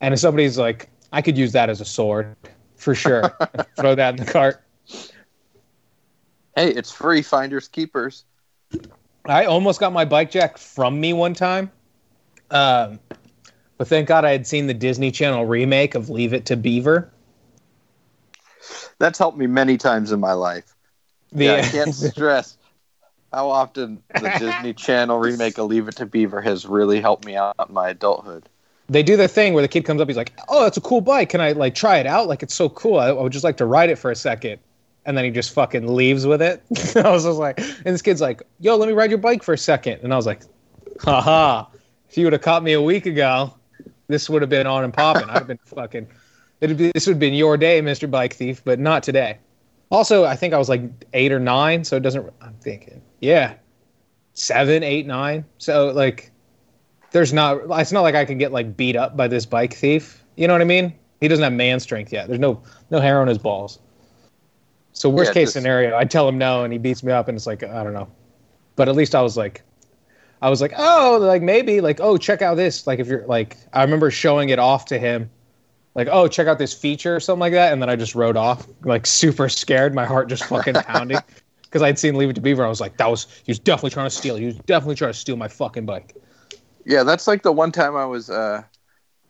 and 0.00 0.14
if 0.14 0.20
somebody's 0.20 0.58
like, 0.58 0.88
I 1.12 1.22
could 1.22 1.36
use 1.36 1.52
that 1.52 1.68
as 1.68 1.80
a 1.80 1.84
sword 1.84 2.36
for 2.76 2.94
sure. 2.94 3.36
Throw 3.76 3.94
that 3.94 4.18
in 4.18 4.24
the 4.24 4.30
cart. 4.30 4.62
Hey, 6.56 6.68
it's 6.70 6.90
free 6.90 7.22
finders 7.22 7.68
keepers. 7.68 8.24
I 9.24 9.44
almost 9.44 9.80
got 9.80 9.92
my 9.92 10.04
bike 10.04 10.30
jack 10.30 10.58
from 10.58 11.00
me 11.00 11.12
one 11.12 11.34
time. 11.34 11.70
Um, 12.50 12.98
but 13.82 13.88
thank 13.88 14.06
God 14.06 14.24
I 14.24 14.30
had 14.30 14.46
seen 14.46 14.68
the 14.68 14.74
Disney 14.74 15.10
Channel 15.10 15.44
remake 15.44 15.96
of 15.96 16.08
Leave 16.08 16.32
It 16.32 16.46
to 16.46 16.56
Beaver. 16.56 17.10
That's 19.00 19.18
helped 19.18 19.36
me 19.36 19.48
many 19.48 19.76
times 19.76 20.12
in 20.12 20.20
my 20.20 20.34
life. 20.34 20.72
The, 21.32 21.46
yeah, 21.46 21.54
I 21.54 21.62
can't 21.62 21.92
stress 22.12 22.56
how 23.32 23.50
often 23.50 24.00
the 24.14 24.36
Disney 24.38 24.72
Channel 24.86 25.18
remake 25.18 25.58
of 25.58 25.66
Leave 25.66 25.88
It 25.88 25.96
to 25.96 26.06
Beaver 26.06 26.40
has 26.42 26.64
really 26.64 27.00
helped 27.00 27.24
me 27.24 27.34
out 27.34 27.56
in 27.68 27.74
my 27.74 27.88
adulthood. 27.88 28.48
they 28.88 29.02
do 29.02 29.16
the 29.16 29.26
thing 29.26 29.52
where 29.52 29.62
the 29.62 29.66
kid 29.66 29.84
comes 29.84 30.00
up, 30.00 30.06
he's 30.06 30.16
like, 30.16 30.32
"Oh, 30.48 30.62
that's 30.62 30.76
a 30.76 30.80
cool 30.80 31.00
bike. 31.00 31.30
Can 31.30 31.40
I 31.40 31.50
like 31.50 31.74
try 31.74 31.96
it 31.96 32.06
out? 32.06 32.28
Like 32.28 32.44
it's 32.44 32.54
so 32.54 32.68
cool. 32.68 33.00
I, 33.00 33.08
I 33.08 33.20
would 33.20 33.32
just 33.32 33.42
like 33.42 33.56
to 33.56 33.66
ride 33.66 33.90
it 33.90 33.96
for 33.98 34.12
a 34.12 34.16
second. 34.16 34.60
And 35.06 35.16
then 35.18 35.24
he 35.24 35.32
just 35.32 35.52
fucking 35.54 35.92
leaves 35.92 36.24
with 36.24 36.40
it. 36.40 36.62
I 36.94 37.10
was 37.10 37.24
just 37.24 37.40
like, 37.40 37.58
and 37.58 37.86
this 37.86 38.02
kid's 38.02 38.20
like, 38.20 38.44
"Yo, 38.60 38.76
let 38.76 38.86
me 38.86 38.94
ride 38.94 39.10
your 39.10 39.18
bike 39.18 39.42
for 39.42 39.54
a 39.54 39.58
second. 39.58 40.04
And 40.04 40.12
I 40.12 40.16
was 40.16 40.26
like, 40.26 40.42
"Haha! 41.00 41.66
If 42.08 42.16
you 42.16 42.26
would 42.26 42.32
have 42.32 42.42
caught 42.42 42.62
me 42.62 42.74
a 42.74 42.80
week 42.80 43.06
ago, 43.06 43.52
this 44.08 44.28
would 44.30 44.42
have 44.42 44.50
been 44.50 44.66
on 44.66 44.84
and 44.84 44.92
popping. 44.92 45.28
I'd 45.28 45.38
have 45.38 45.46
been 45.46 45.58
fucking. 45.64 46.08
It'd 46.60 46.76
be 46.76 46.92
this 46.92 47.06
would 47.06 47.14
have 47.14 47.20
been 47.20 47.34
your 47.34 47.56
day, 47.56 47.80
Mister 47.80 48.06
Bike 48.06 48.34
Thief, 48.34 48.62
but 48.64 48.78
not 48.78 49.02
today. 49.02 49.38
Also, 49.90 50.24
I 50.24 50.36
think 50.36 50.54
I 50.54 50.58
was 50.58 50.68
like 50.68 50.82
eight 51.12 51.32
or 51.32 51.40
nine, 51.40 51.84
so 51.84 51.96
it 51.96 52.02
doesn't. 52.02 52.32
I'm 52.40 52.54
thinking, 52.60 53.02
yeah, 53.20 53.54
seven, 54.34 54.82
eight, 54.82 55.06
nine. 55.06 55.44
So 55.58 55.90
like, 55.90 56.30
there's 57.10 57.32
not. 57.32 57.60
It's 57.80 57.92
not 57.92 58.02
like 58.02 58.14
I 58.14 58.24
can 58.24 58.38
get 58.38 58.52
like 58.52 58.76
beat 58.76 58.96
up 58.96 59.16
by 59.16 59.28
this 59.28 59.44
bike 59.44 59.74
thief. 59.74 60.24
You 60.36 60.46
know 60.46 60.54
what 60.54 60.62
I 60.62 60.66
mean? 60.66 60.94
He 61.20 61.28
doesn't 61.28 61.42
have 61.42 61.52
man 61.52 61.78
strength 61.80 62.12
yet. 62.12 62.28
There's 62.28 62.40
no 62.40 62.62
no 62.90 63.00
hair 63.00 63.20
on 63.20 63.28
his 63.28 63.38
balls. 63.38 63.78
So 64.92 65.08
worst 65.08 65.30
Yeah, 65.30 65.34
case 65.34 65.52
scenario, 65.52 65.96
I 65.96 66.04
tell 66.04 66.28
him 66.28 66.38
no, 66.38 66.64
and 66.64 66.72
he 66.72 66.78
beats 66.78 67.02
me 67.02 67.12
up, 67.12 67.28
and 67.28 67.36
it's 67.36 67.46
like 67.46 67.62
I 67.62 67.82
don't 67.82 67.94
know. 67.94 68.08
But 68.76 68.88
at 68.88 68.94
least 68.94 69.14
I 69.14 69.22
was 69.22 69.36
like, 69.36 69.62
I 70.42 70.50
was 70.50 70.60
like, 70.60 70.72
oh, 70.76 71.18
like 71.20 71.40
maybe, 71.40 71.80
like 71.80 72.00
oh, 72.00 72.16
check 72.16 72.42
out 72.42 72.56
this. 72.56 72.84
Like 72.86 72.98
if 72.98 73.06
you're 73.06 73.24
like, 73.26 73.56
I 73.72 73.82
remember 73.82 74.10
showing 74.10 74.48
it 74.48 74.58
off 74.58 74.84
to 74.86 74.98
him, 74.98 75.30
like 75.94 76.08
oh, 76.10 76.26
check 76.26 76.48
out 76.48 76.58
this 76.58 76.74
feature 76.74 77.14
or 77.14 77.20
something 77.20 77.40
like 77.40 77.52
that, 77.52 77.72
and 77.72 77.80
then 77.80 77.88
I 77.88 77.94
just 77.94 78.16
rode 78.16 78.36
off, 78.36 78.66
like 78.82 79.06
super 79.22 79.48
scared, 79.48 79.94
my 79.94 80.04
heart 80.04 80.28
just 80.28 80.44
fucking 80.44 80.74
pounding, 80.86 81.18
because 81.62 81.80
I'd 81.80 81.96
seen 81.96 82.16
Leave 82.16 82.28
It 82.28 82.34
to 82.34 82.40
Beaver. 82.40 82.66
I 82.66 82.68
was 82.68 82.80
like, 82.80 82.96
that 82.96 83.08
was 83.08 83.28
he 83.44 83.52
was 83.52 83.60
definitely 83.60 83.90
trying 83.90 84.06
to 84.06 84.14
steal. 84.14 84.34
He 84.34 84.46
was 84.46 84.56
definitely 84.56 84.96
trying 84.96 85.12
to 85.12 85.18
steal 85.18 85.36
my 85.36 85.48
fucking 85.48 85.86
bike. 85.86 86.16
Yeah, 86.84 87.04
that's 87.04 87.28
like 87.28 87.42
the 87.42 87.52
one 87.52 87.70
time 87.70 87.94
I 87.94 88.04
was 88.04 88.28
uh, 88.28 88.64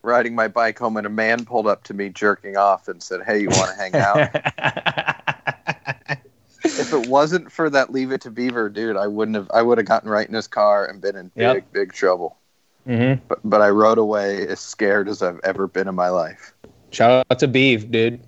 riding 0.01 0.35
my 0.35 0.49
bike 0.49 0.79
home 0.79 0.97
and 0.97 1.07
a 1.07 1.11
man 1.11 1.45
pulled 1.45 1.67
up 1.67 1.83
to 1.85 1.95
me 1.95 2.09
jerking 2.09 2.57
off 2.57 2.89
and 2.89 3.03
said, 3.03 3.21
"Hey, 3.23 3.41
you 3.43 3.49
want 3.49 3.71
to 3.71 3.77
hang 3.77 3.95
out?" 3.95 5.19
if 6.93 7.05
it 7.05 7.09
wasn't 7.09 7.51
for 7.51 7.71
that 7.71 7.93
Leave 7.93 8.13
It 8.13 8.21
to 8.23 8.31
Beaver, 8.31 8.69
dude, 8.69 8.97
I 8.97 9.07
wouldn't 9.07 9.37
have. 9.37 9.51
I 9.53 9.63
would 9.63 9.79
have 9.79 9.87
gotten 9.87 10.09
right 10.11 10.27
in 10.27 10.35
his 10.35 10.47
car 10.47 10.87
and 10.87 11.01
been 11.01 11.17
in 11.17 11.29
big, 11.29 11.43
Yep. 11.43 11.73
big 11.73 11.93
trouble. 11.93 12.37
Mm-hmm. 12.87 13.25
but, 13.29 13.39
but 13.45 13.63
I 13.63 13.69
rode 13.69 13.99
away 13.99 14.45
as 14.49 14.59
scared 14.59 15.09
as 15.09 15.23
I've 15.23 15.39
ever 15.45 15.69
been 15.69 15.87
in 15.87 15.95
my 15.95 16.09
life. 16.09 16.53
Shout 16.91 17.25
out 17.31 17.39
to 17.39 17.47
Beeve, 17.47 17.93
dude. 17.93 18.21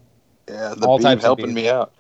Yeah, 0.48 0.74
the 0.76 0.86
All 0.86 1.00
helping 1.00 1.52
me 1.52 1.68
out. 1.68 1.92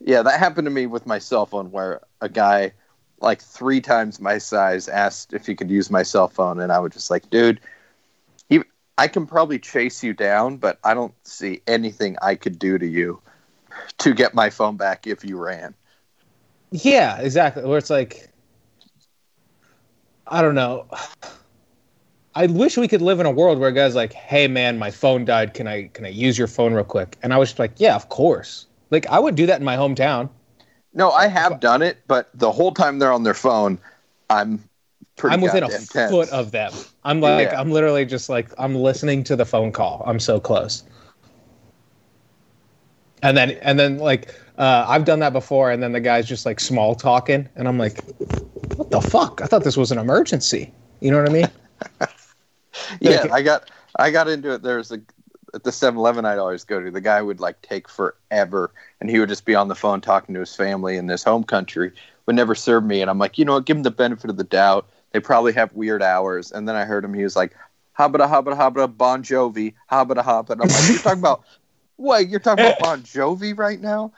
Yeah, 0.00 0.22
that 0.22 0.40
happened 0.40 0.66
to 0.66 0.72
me 0.72 0.86
with 0.86 1.06
my 1.06 1.20
cell 1.20 1.46
phone, 1.46 1.70
where 1.70 2.00
a 2.20 2.28
guy, 2.28 2.72
like 3.20 3.40
three 3.40 3.80
times 3.80 4.20
my 4.20 4.38
size, 4.38 4.88
asked 4.88 5.32
if 5.32 5.46
he 5.46 5.54
could 5.54 5.70
use 5.70 5.88
my 5.88 6.02
cell 6.02 6.26
phone, 6.26 6.58
and 6.60 6.72
I 6.72 6.80
was 6.80 6.92
just 6.92 7.10
like, 7.10 7.30
"Dude, 7.30 7.60
I 8.96 9.08
can 9.08 9.26
probably 9.26 9.58
chase 9.58 10.04
you 10.04 10.14
down, 10.14 10.56
but 10.56 10.78
I 10.84 10.94
don't 10.94 11.14
see 11.24 11.62
anything 11.66 12.16
I 12.22 12.34
could 12.36 12.58
do 12.58 12.78
to 12.78 12.86
you 12.86 13.20
to 13.98 14.14
get 14.14 14.34
my 14.34 14.50
phone 14.50 14.76
back 14.76 15.06
if 15.06 15.24
you 15.24 15.36
ran." 15.36 15.74
Yeah, 16.74 17.18
exactly. 17.20 17.64
Where 17.64 17.78
it's 17.78 17.88
like, 17.88 18.28
I 20.26 20.42
don't 20.42 20.56
know. 20.56 20.86
I 22.34 22.46
wish 22.46 22.76
we 22.76 22.88
could 22.88 23.00
live 23.00 23.20
in 23.20 23.26
a 23.26 23.30
world 23.30 23.60
where 23.60 23.68
a 23.68 23.72
guy's 23.72 23.94
like, 23.94 24.12
"Hey, 24.12 24.48
man, 24.48 24.76
my 24.76 24.90
phone 24.90 25.24
died. 25.24 25.54
Can 25.54 25.68
I 25.68 25.86
can 25.94 26.04
I 26.04 26.08
use 26.08 26.36
your 26.36 26.48
phone 26.48 26.74
real 26.74 26.82
quick?" 26.82 27.16
And 27.22 27.32
I 27.32 27.38
was 27.38 27.50
just 27.50 27.60
like, 27.60 27.74
"Yeah, 27.76 27.94
of 27.94 28.08
course." 28.08 28.66
Like 28.90 29.06
I 29.06 29.20
would 29.20 29.36
do 29.36 29.46
that 29.46 29.60
in 29.60 29.64
my 29.64 29.76
hometown. 29.76 30.30
No, 30.92 31.12
I 31.12 31.28
have 31.28 31.60
done 31.60 31.80
it, 31.80 31.98
but 32.08 32.28
the 32.34 32.50
whole 32.50 32.72
time 32.72 32.98
they're 32.98 33.12
on 33.12 33.22
their 33.22 33.34
phone, 33.34 33.78
I'm 34.28 34.64
pretty 35.14 35.34
I'm 35.34 35.40
within 35.42 35.62
a 35.62 35.68
goddamn 35.68 35.86
tense. 35.86 36.10
foot 36.10 36.28
of 36.30 36.50
them. 36.50 36.72
I'm 37.04 37.20
like, 37.20 37.52
Yeah. 37.52 37.60
I'm 37.60 37.70
literally 37.70 38.04
just 38.04 38.28
like, 38.28 38.48
I'm 38.58 38.74
listening 38.74 39.22
to 39.24 39.36
the 39.36 39.44
phone 39.44 39.70
call. 39.70 40.02
I'm 40.06 40.18
so 40.18 40.40
close. 40.40 40.82
And 43.22 43.36
then, 43.36 43.52
and 43.62 43.78
then, 43.78 43.98
like, 43.98 44.34
uh, 44.58 44.84
I've 44.88 45.04
done 45.04 45.18
that 45.20 45.32
before, 45.32 45.70
and 45.70 45.82
then 45.82 45.92
the 45.92 46.00
guy's 46.00 46.26
just 46.28 46.46
like 46.46 46.60
small 46.60 46.94
talking, 46.94 47.48
and 47.56 47.66
I'm 47.68 47.78
like, 47.78 48.02
what 48.76 48.90
the 48.90 49.00
fuck? 49.00 49.40
I 49.42 49.46
thought 49.46 49.64
this 49.64 49.76
was 49.76 49.90
an 49.92 49.98
emergency. 49.98 50.72
You 51.00 51.10
know 51.10 51.18
what 51.22 51.30
I 51.30 51.32
mean? 51.32 51.48
Yeah, 53.00 53.22
Like- 53.22 53.32
I 53.32 53.42
got 53.42 53.70
I 53.98 54.10
got 54.10 54.28
into 54.28 54.52
it. 54.54 54.62
There's 54.62 54.90
a 54.90 55.00
at 55.54 55.62
the 55.62 55.70
7-Eleven 55.70 56.24
I'd 56.24 56.38
always 56.38 56.64
go 56.64 56.80
to. 56.82 56.90
The 56.90 57.00
guy 57.00 57.22
would 57.22 57.38
like 57.38 57.62
take 57.62 57.88
forever, 57.88 58.72
and 59.00 59.08
he 59.08 59.20
would 59.20 59.28
just 59.28 59.44
be 59.44 59.54
on 59.54 59.68
the 59.68 59.76
phone 59.76 60.00
talking 60.00 60.34
to 60.34 60.40
his 60.40 60.54
family 60.56 60.96
in 60.96 61.06
his 61.08 61.22
home 61.22 61.44
country. 61.44 61.92
Would 62.26 62.34
never 62.34 62.56
serve 62.56 62.84
me, 62.84 63.00
and 63.00 63.08
I'm 63.10 63.18
like, 63.18 63.38
you 63.38 63.44
know 63.44 63.54
what? 63.54 63.64
Give 63.66 63.76
him 63.76 63.84
the 63.84 63.90
benefit 63.92 64.30
of 64.30 64.36
the 64.36 64.42
doubt. 64.44 64.88
They 65.12 65.20
probably 65.20 65.52
have 65.52 65.72
weird 65.72 66.02
hours. 66.02 66.50
And 66.50 66.68
then 66.68 66.74
I 66.74 66.84
heard 66.84 67.04
him. 67.04 67.14
He 67.14 67.22
was 67.22 67.36
like, 67.36 67.54
"Habada 67.96 68.26
habada 68.28 68.56
habada 68.56 68.96
Bon 68.96 69.22
Jovi, 69.22 69.74
habada 69.90 70.24
habada." 70.24 70.62
I'm 70.62 70.68
like, 70.68 70.88
you're 70.88 70.98
talking 70.98 71.20
about 71.20 71.44
what? 71.96 72.28
You're 72.28 72.40
talking 72.40 72.64
about 72.64 72.78
Bon 72.80 73.02
Jovi 73.02 73.56
right 73.56 73.80
now? 73.80 74.12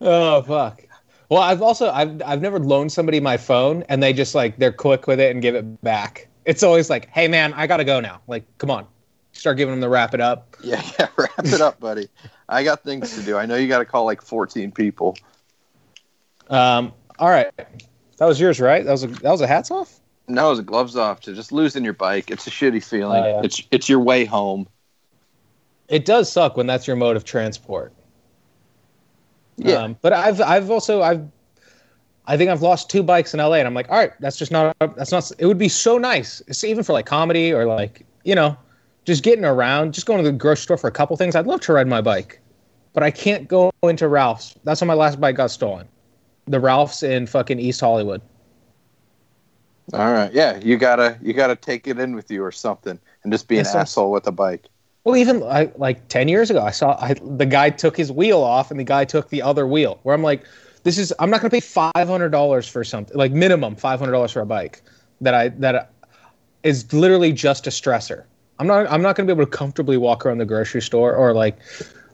Oh 0.00 0.42
fuck. 0.42 0.82
Well, 1.28 1.42
I've 1.42 1.62
also 1.62 1.90
I've 1.90 2.20
I've 2.22 2.42
never 2.42 2.58
loaned 2.58 2.92
somebody 2.92 3.20
my 3.20 3.36
phone, 3.36 3.84
and 3.88 4.02
they 4.02 4.12
just 4.12 4.34
like 4.34 4.58
they're 4.58 4.72
quick 4.72 5.06
with 5.06 5.20
it 5.20 5.30
and 5.30 5.40
give 5.40 5.54
it 5.54 5.82
back. 5.82 6.28
It's 6.44 6.62
always 6.62 6.90
like, 6.90 7.08
hey 7.10 7.28
man, 7.28 7.54
I 7.54 7.66
gotta 7.66 7.84
go 7.84 8.00
now. 8.00 8.20
Like, 8.26 8.44
come 8.58 8.70
on, 8.70 8.86
start 9.32 9.56
giving 9.56 9.72
them 9.72 9.80
the 9.80 9.88
wrap 9.88 10.14
it 10.14 10.20
up. 10.20 10.56
Yeah, 10.62 10.82
yeah. 10.98 11.08
Wrap 11.16 11.32
it 11.38 11.60
up, 11.60 11.80
buddy. 11.80 12.08
I 12.48 12.64
got 12.64 12.84
things 12.84 13.14
to 13.16 13.22
do. 13.22 13.38
I 13.38 13.46
know 13.46 13.56
you 13.56 13.68
got 13.68 13.78
to 13.78 13.86
call 13.86 14.04
like 14.04 14.20
14 14.20 14.72
people. 14.72 15.16
Um, 16.50 16.92
all 17.18 17.30
right, 17.30 17.50
that 18.18 18.26
was 18.26 18.38
yours, 18.38 18.60
right? 18.60 18.84
That 18.84 18.92
was 18.92 19.04
a 19.04 19.06
that 19.06 19.30
was 19.30 19.40
a 19.40 19.46
hats 19.46 19.70
off. 19.70 20.00
No, 20.28 20.50
it's 20.52 20.60
gloves 20.60 20.96
off 20.96 21.20
to 21.20 21.34
just 21.34 21.50
losing 21.50 21.84
your 21.84 21.94
bike. 21.94 22.30
It's 22.30 22.46
a 22.46 22.50
shitty 22.50 22.84
feeling. 22.84 23.22
Oh, 23.24 23.26
yeah. 23.26 23.40
It's 23.42 23.62
it's 23.70 23.88
your 23.88 24.00
way 24.00 24.24
home. 24.24 24.68
It 25.92 26.06
does 26.06 26.32
suck 26.32 26.56
when 26.56 26.66
that's 26.66 26.86
your 26.86 26.96
mode 26.96 27.16
of 27.16 27.24
transport. 27.24 27.92
Yeah. 29.56 29.74
Um, 29.74 29.96
but 30.00 30.14
I've 30.14 30.40
I've 30.40 30.70
also 30.70 31.02
I've 31.02 31.28
I 32.26 32.38
think 32.38 32.50
I've 32.50 32.62
lost 32.62 32.88
two 32.88 33.02
bikes 33.02 33.34
in 33.34 33.40
LA, 33.40 33.56
and 33.56 33.66
I'm 33.66 33.74
like, 33.74 33.90
all 33.90 33.98
right, 33.98 34.12
that's 34.18 34.38
just 34.38 34.50
not 34.50 34.74
that's 34.80 35.12
not. 35.12 35.30
It 35.38 35.44
would 35.44 35.58
be 35.58 35.68
so 35.68 35.98
nice, 35.98 36.40
it's 36.46 36.64
even 36.64 36.82
for 36.82 36.94
like 36.94 37.04
comedy 37.04 37.52
or 37.52 37.66
like 37.66 38.06
you 38.24 38.34
know, 38.34 38.56
just 39.04 39.22
getting 39.22 39.44
around, 39.44 39.92
just 39.92 40.06
going 40.06 40.24
to 40.24 40.30
the 40.30 40.36
grocery 40.36 40.62
store 40.62 40.78
for 40.78 40.88
a 40.88 40.92
couple 40.92 41.14
things. 41.16 41.36
I'd 41.36 41.46
love 41.46 41.60
to 41.62 41.74
ride 41.74 41.88
my 41.88 42.00
bike, 42.00 42.40
but 42.94 43.02
I 43.02 43.10
can't 43.10 43.46
go 43.46 43.70
into 43.82 44.08
Ralph's. 44.08 44.54
That's 44.64 44.80
when 44.80 44.88
my 44.88 44.94
last 44.94 45.20
bike 45.20 45.36
got 45.36 45.50
stolen. 45.50 45.86
The 46.46 46.58
Ralph's 46.58 47.02
in 47.02 47.26
fucking 47.26 47.58
East 47.58 47.80
Hollywood. 47.80 48.22
All 49.92 50.12
right. 50.12 50.32
Yeah, 50.32 50.58
you 50.58 50.78
gotta 50.78 51.18
you 51.20 51.34
gotta 51.34 51.56
take 51.56 51.86
it 51.86 51.98
in 51.98 52.14
with 52.14 52.30
you 52.30 52.42
or 52.42 52.52
something, 52.52 52.98
and 53.24 53.32
just 53.32 53.46
be 53.46 53.58
an 53.58 53.66
asshole 53.66 54.10
with 54.10 54.26
a 54.26 54.32
bike. 54.32 54.68
Well, 55.04 55.16
even 55.16 55.42
I, 55.42 55.72
like 55.76 56.06
ten 56.08 56.28
years 56.28 56.50
ago, 56.50 56.62
I 56.62 56.70
saw 56.70 56.96
I, 57.00 57.14
the 57.14 57.46
guy 57.46 57.70
took 57.70 57.96
his 57.96 58.12
wheel 58.12 58.40
off, 58.40 58.70
and 58.70 58.78
the 58.78 58.84
guy 58.84 59.04
took 59.04 59.30
the 59.30 59.42
other 59.42 59.66
wheel. 59.66 59.98
Where 60.04 60.14
I'm 60.14 60.22
like, 60.22 60.44
this 60.84 60.98
is 60.98 61.12
I'm 61.18 61.30
not 61.30 61.40
going 61.40 61.50
to 61.50 61.56
pay 61.56 61.60
five 61.60 62.08
hundred 62.08 62.30
dollars 62.30 62.68
for 62.68 62.84
something 62.84 63.16
like 63.16 63.32
minimum 63.32 63.74
five 63.76 63.98
hundred 63.98 64.12
dollars 64.12 64.32
for 64.32 64.40
a 64.40 64.46
bike 64.46 64.82
that 65.20 65.34
I 65.34 65.48
that 65.48 65.92
is 66.62 66.92
literally 66.92 67.32
just 67.32 67.66
a 67.66 67.70
stressor. 67.70 68.24
I'm 68.58 68.66
not 68.66 68.90
I'm 68.90 69.02
not 69.02 69.16
going 69.16 69.26
to 69.26 69.34
be 69.34 69.40
able 69.40 69.50
to 69.50 69.56
comfortably 69.56 69.96
walk 69.96 70.24
around 70.24 70.38
the 70.38 70.44
grocery 70.44 70.82
store 70.82 71.14
or 71.14 71.32
like 71.32 71.58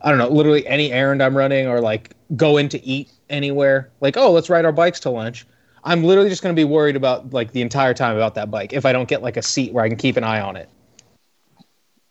I 0.00 0.10
don't 0.10 0.18
know, 0.18 0.28
literally 0.28 0.66
any 0.66 0.92
errand 0.92 1.22
I'm 1.22 1.36
running 1.36 1.66
or 1.66 1.80
like 1.80 2.14
go 2.36 2.56
in 2.56 2.68
to 2.70 2.84
eat 2.84 3.10
anywhere. 3.28 3.90
Like, 4.00 4.16
oh, 4.16 4.30
let's 4.30 4.48
ride 4.48 4.64
our 4.64 4.72
bikes 4.72 5.00
to 5.00 5.10
lunch. 5.10 5.46
I'm 5.84 6.04
literally 6.04 6.30
just 6.30 6.42
going 6.42 6.54
to 6.54 6.58
be 6.58 6.64
worried 6.64 6.96
about 6.96 7.32
like 7.32 7.52
the 7.52 7.62
entire 7.62 7.94
time 7.94 8.16
about 8.16 8.34
that 8.36 8.50
bike 8.50 8.72
if 8.72 8.86
I 8.86 8.92
don't 8.92 9.08
get 9.08 9.22
like 9.22 9.36
a 9.36 9.42
seat 9.42 9.72
where 9.72 9.84
I 9.84 9.88
can 9.88 9.98
keep 9.98 10.16
an 10.16 10.24
eye 10.24 10.40
on 10.40 10.56
it. 10.56 10.68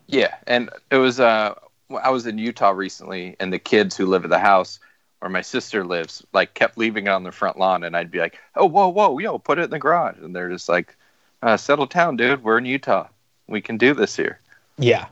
Yeah, 0.08 0.36
and 0.48 0.70
it 0.92 0.98
was 0.98 1.20
uh 1.20 1.56
I 2.04 2.10
was 2.10 2.26
in 2.28 2.38
Utah 2.38 2.72
recently, 2.72 3.36
and 3.40 3.54
the 3.54 3.60
kids 3.60 3.96
who 3.96 4.06
live 4.06 4.24
at 4.24 4.30
the 4.30 4.40
house 4.40 4.80
where 5.20 5.30
my 5.30 5.42
sister 5.42 5.84
lives 5.84 6.26
like 6.34 6.54
kept 6.54 6.78
leaving 6.78 7.08
it 7.08 7.10
on 7.10 7.24
the 7.24 7.32
front 7.32 7.58
lawn, 7.58 7.84
and 7.84 7.96
I'd 7.96 8.12
be 8.12 8.20
like, 8.20 8.38
"Oh, 8.56 8.66
whoa, 8.66 8.88
whoa, 8.90 9.18
yo, 9.20 9.38
put 9.38 9.60
it 9.60 9.64
in 9.64 9.70
the 9.70 9.80
garage," 9.80 10.18
and 10.22 10.36
they're 10.36 10.50
just 10.50 10.70
like, 10.70 10.96
uh, 11.42 11.58
"Settle 11.58 11.86
down, 11.86 12.18
dude. 12.18 12.44
We're 12.44 12.58
in 12.58 12.66
Utah. 12.66 13.08
We 13.48 13.62
can 13.62 13.78
do 13.78 13.94
this 13.94 14.16
here." 14.16 14.40
Yeah. 14.78 15.08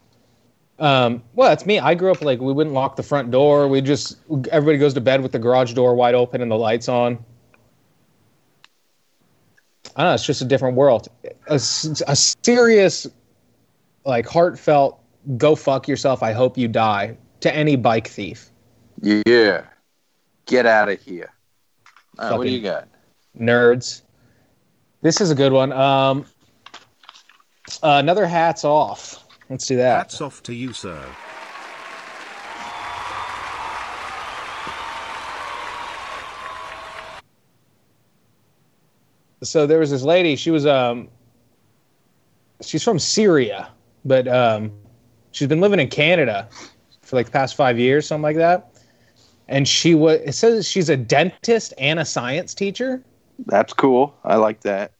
Um, 0.77 1.23
well, 1.33 1.49
that's 1.49 1.65
me. 1.65 1.79
I 1.79 1.95
grew 1.95 2.11
up 2.11 2.21
like 2.21 2.39
we 2.39 2.51
wouldn't 2.51 2.73
lock 2.73 2.97
the 2.97 3.03
front 3.03 3.31
door. 3.31 3.67
We 3.67 3.81
just 3.81 4.17
everybody 4.51 4.77
goes 4.77 4.93
to 4.95 5.01
bed 5.01 5.21
with 5.21 5.31
the 5.31 5.39
garage 5.39 5.73
door 5.73 5.95
wide 5.95 6.15
open 6.15 6.41
and 6.41 6.51
the 6.51 6.57
lights 6.57 6.89
on. 6.89 7.23
I 9.95 10.03
don't 10.03 10.11
know. 10.11 10.13
It's 10.15 10.25
just 10.25 10.41
a 10.41 10.45
different 10.45 10.75
world. 10.75 11.07
A 11.47 11.57
serious, 11.57 13.07
like 14.05 14.27
heartfelt, 14.27 15.01
go 15.37 15.55
fuck 15.55 15.87
yourself. 15.87 16.23
I 16.23 16.31
hope 16.31 16.57
you 16.57 16.67
die 16.67 17.17
to 17.41 17.53
any 17.53 17.75
bike 17.75 18.07
thief. 18.07 18.51
Yeah, 19.01 19.65
get 20.45 20.65
out 20.65 20.89
of 20.89 21.01
here. 21.01 21.31
All 22.17 22.29
right, 22.29 22.37
what 22.37 22.47
do 22.47 22.53
you 22.53 22.61
got? 22.61 22.87
Nerds. 23.37 24.03
This 25.01 25.19
is 25.19 25.31
a 25.31 25.35
good 25.35 25.51
one. 25.51 25.71
Um, 25.73 26.25
uh, 27.83 27.97
another 27.99 28.25
hats 28.25 28.63
off. 28.63 29.23
Let's 29.49 29.67
do 29.67 29.75
that. 29.77 29.97
Hats 29.97 30.21
off 30.21 30.41
to 30.43 30.53
you, 30.53 30.73
sir. 30.73 31.03
so 39.43 39.67
there 39.67 39.79
was 39.79 39.91
this 39.91 40.01
lady 40.01 40.35
she 40.35 40.49
was 40.49 40.65
um 40.65 41.07
she's 42.61 42.83
from 42.83 42.97
syria 42.97 43.69
but 44.05 44.27
um 44.27 44.71
she's 45.31 45.47
been 45.47 45.61
living 45.61 45.79
in 45.79 45.87
canada 45.89 46.47
for 47.01 47.15
like 47.17 47.25
the 47.27 47.31
past 47.31 47.55
five 47.55 47.77
years 47.79 48.07
something 48.07 48.23
like 48.23 48.37
that 48.37 48.69
and 49.47 49.67
she 49.67 49.93
was 49.95 50.19
it 50.25 50.33
says 50.33 50.67
she's 50.67 50.89
a 50.89 50.97
dentist 50.97 51.73
and 51.77 51.99
a 51.99 52.05
science 52.05 52.53
teacher 52.53 53.03
That's 53.45 53.73
cool. 53.73 54.15
I 54.23 54.35
like 54.37 54.61
that. 54.61 54.91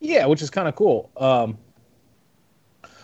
yeah 0.00 0.26
which 0.26 0.42
is 0.42 0.50
kind 0.50 0.68
of 0.68 0.76
cool 0.76 1.10
um 1.16 1.58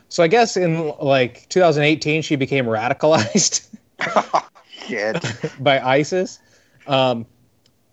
so 0.09 0.23
i 0.23 0.29
guess 0.29 0.57
in 0.57 0.89
like 1.01 1.49
2018 1.49 2.23
she 2.23 2.37
became 2.37 2.67
radicalized 2.67 3.69
Shit. 4.87 5.25
by 5.59 5.81
ISIS, 5.81 6.39
um, 6.87 7.27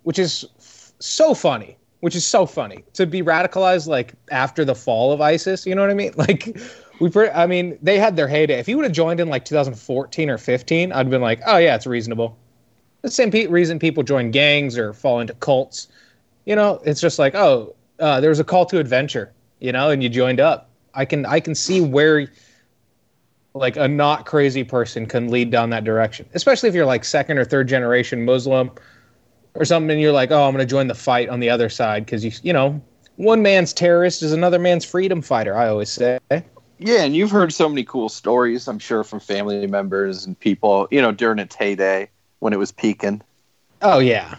which 0.04 0.20
is 0.20 0.46
f- 0.60 0.92
so 1.00 1.34
funny. 1.34 1.78
Which 2.02 2.16
is 2.16 2.26
so 2.26 2.46
funny 2.46 2.84
to 2.94 3.06
be 3.08 3.22
radicalized 3.24 3.88
like 3.88 4.14
after 4.30 4.66
the 4.66 4.76
fall 4.76 5.12
of 5.14 5.22
ISIS. 5.22 5.66
You 5.66 5.74
know 5.76 5.82
what 5.82 5.90
I 5.90 5.94
mean? 5.96 6.14
Like 6.18 6.58
we, 7.00 7.10
pre- 7.10 7.30
I 7.30 7.48
mean, 7.48 7.78
they 7.82 7.98
had 7.98 8.16
their 8.16 8.28
heyday. 8.28 8.60
If 8.60 8.68
you 8.68 8.78
would 8.78 8.84
have 8.84 8.94
joined 8.94 9.20
in 9.20 9.28
like 9.28 9.46
2014 9.46 10.30
or 10.30 10.38
15, 10.38 10.92
I'd 10.92 11.10
been 11.10 11.22
like, 11.22 11.42
oh 11.46 11.58
yeah, 11.58 11.76
it's 11.76 11.88
reasonable. 11.88 12.38
The 13.02 13.12
same 13.12 13.32
pe- 13.32 13.48
reason 13.48 13.80
people 13.80 14.04
join 14.04 14.32
gangs 14.32 14.78
or 14.78 14.94
fall 14.94 15.20
into 15.20 15.34
cults. 15.36 15.88
You 16.46 16.56
know, 16.56 16.82
it's 16.86 17.02
just 17.02 17.20
like, 17.20 17.36
oh, 17.36 17.76
uh, 18.00 18.20
there 18.22 18.30
was 18.30 18.40
a 18.40 18.44
call 18.44 18.66
to 18.68 18.80
adventure. 18.80 19.34
You 19.60 19.72
know, 19.72 19.90
and 19.90 20.04
you 20.04 20.10
joined 20.10 20.40
up. 20.40 20.70
I 20.94 21.06
can 21.06 21.26
I 21.26 21.40
can 21.40 21.56
see 21.56 21.80
where 21.82 22.28
like 23.54 23.78
a 23.78 23.88
not 23.88 24.26
crazy 24.26 24.64
person 24.64 25.06
can 25.06 25.30
lead 25.30 25.52
down 25.52 25.70
that 25.70 25.84
direction, 25.84 26.28
especially 26.34 26.70
if 26.70 26.76
you're 26.76 26.86
like 26.86 27.06
second 27.06 27.38
or 27.38 27.46
third 27.46 27.68
generation 27.68 28.26
Muslim 28.26 28.72
or 29.54 29.66
something, 29.66 29.92
and 29.92 30.02
you're 30.02 30.12
like, 30.12 30.32
oh, 30.32 30.44
I'm 30.44 30.54
going 30.54 30.66
to 30.66 30.70
join 30.70 30.88
the 30.88 30.96
fight 30.96 31.30
on 31.30 31.40
the 31.40 31.50
other 31.50 31.70
side 31.70 32.06
because 32.06 32.26
you, 32.26 32.32
you 32.42 32.54
know, 32.54 32.82
one 33.18 33.42
man's 33.42 33.74
terrorist 33.74 34.24
is 34.24 34.34
another 34.34 34.60
man's 34.60 34.84
freedom 34.84 35.22
fighter. 35.22 35.56
I 35.56 35.68
always 35.68 35.90
say. 35.90 36.20
Yeah, 36.86 37.04
and 37.04 37.16
you've 37.16 37.32
heard 37.32 37.54
so 37.54 37.70
many 37.70 37.86
cool 37.86 38.10
stories, 38.10 38.68
I'm 38.68 38.78
sure, 38.80 39.06
from 39.06 39.22
family 39.22 39.66
members 39.68 40.26
and 40.26 40.38
people, 40.38 40.88
you 40.92 41.02
know, 41.02 41.14
during 41.14 41.40
its 41.40 41.56
heyday 41.56 42.10
when 42.40 42.52
it 42.52 42.60
was 42.60 42.74
peaking. 42.74 43.22
Oh 43.82 44.00
yeah, 44.00 44.36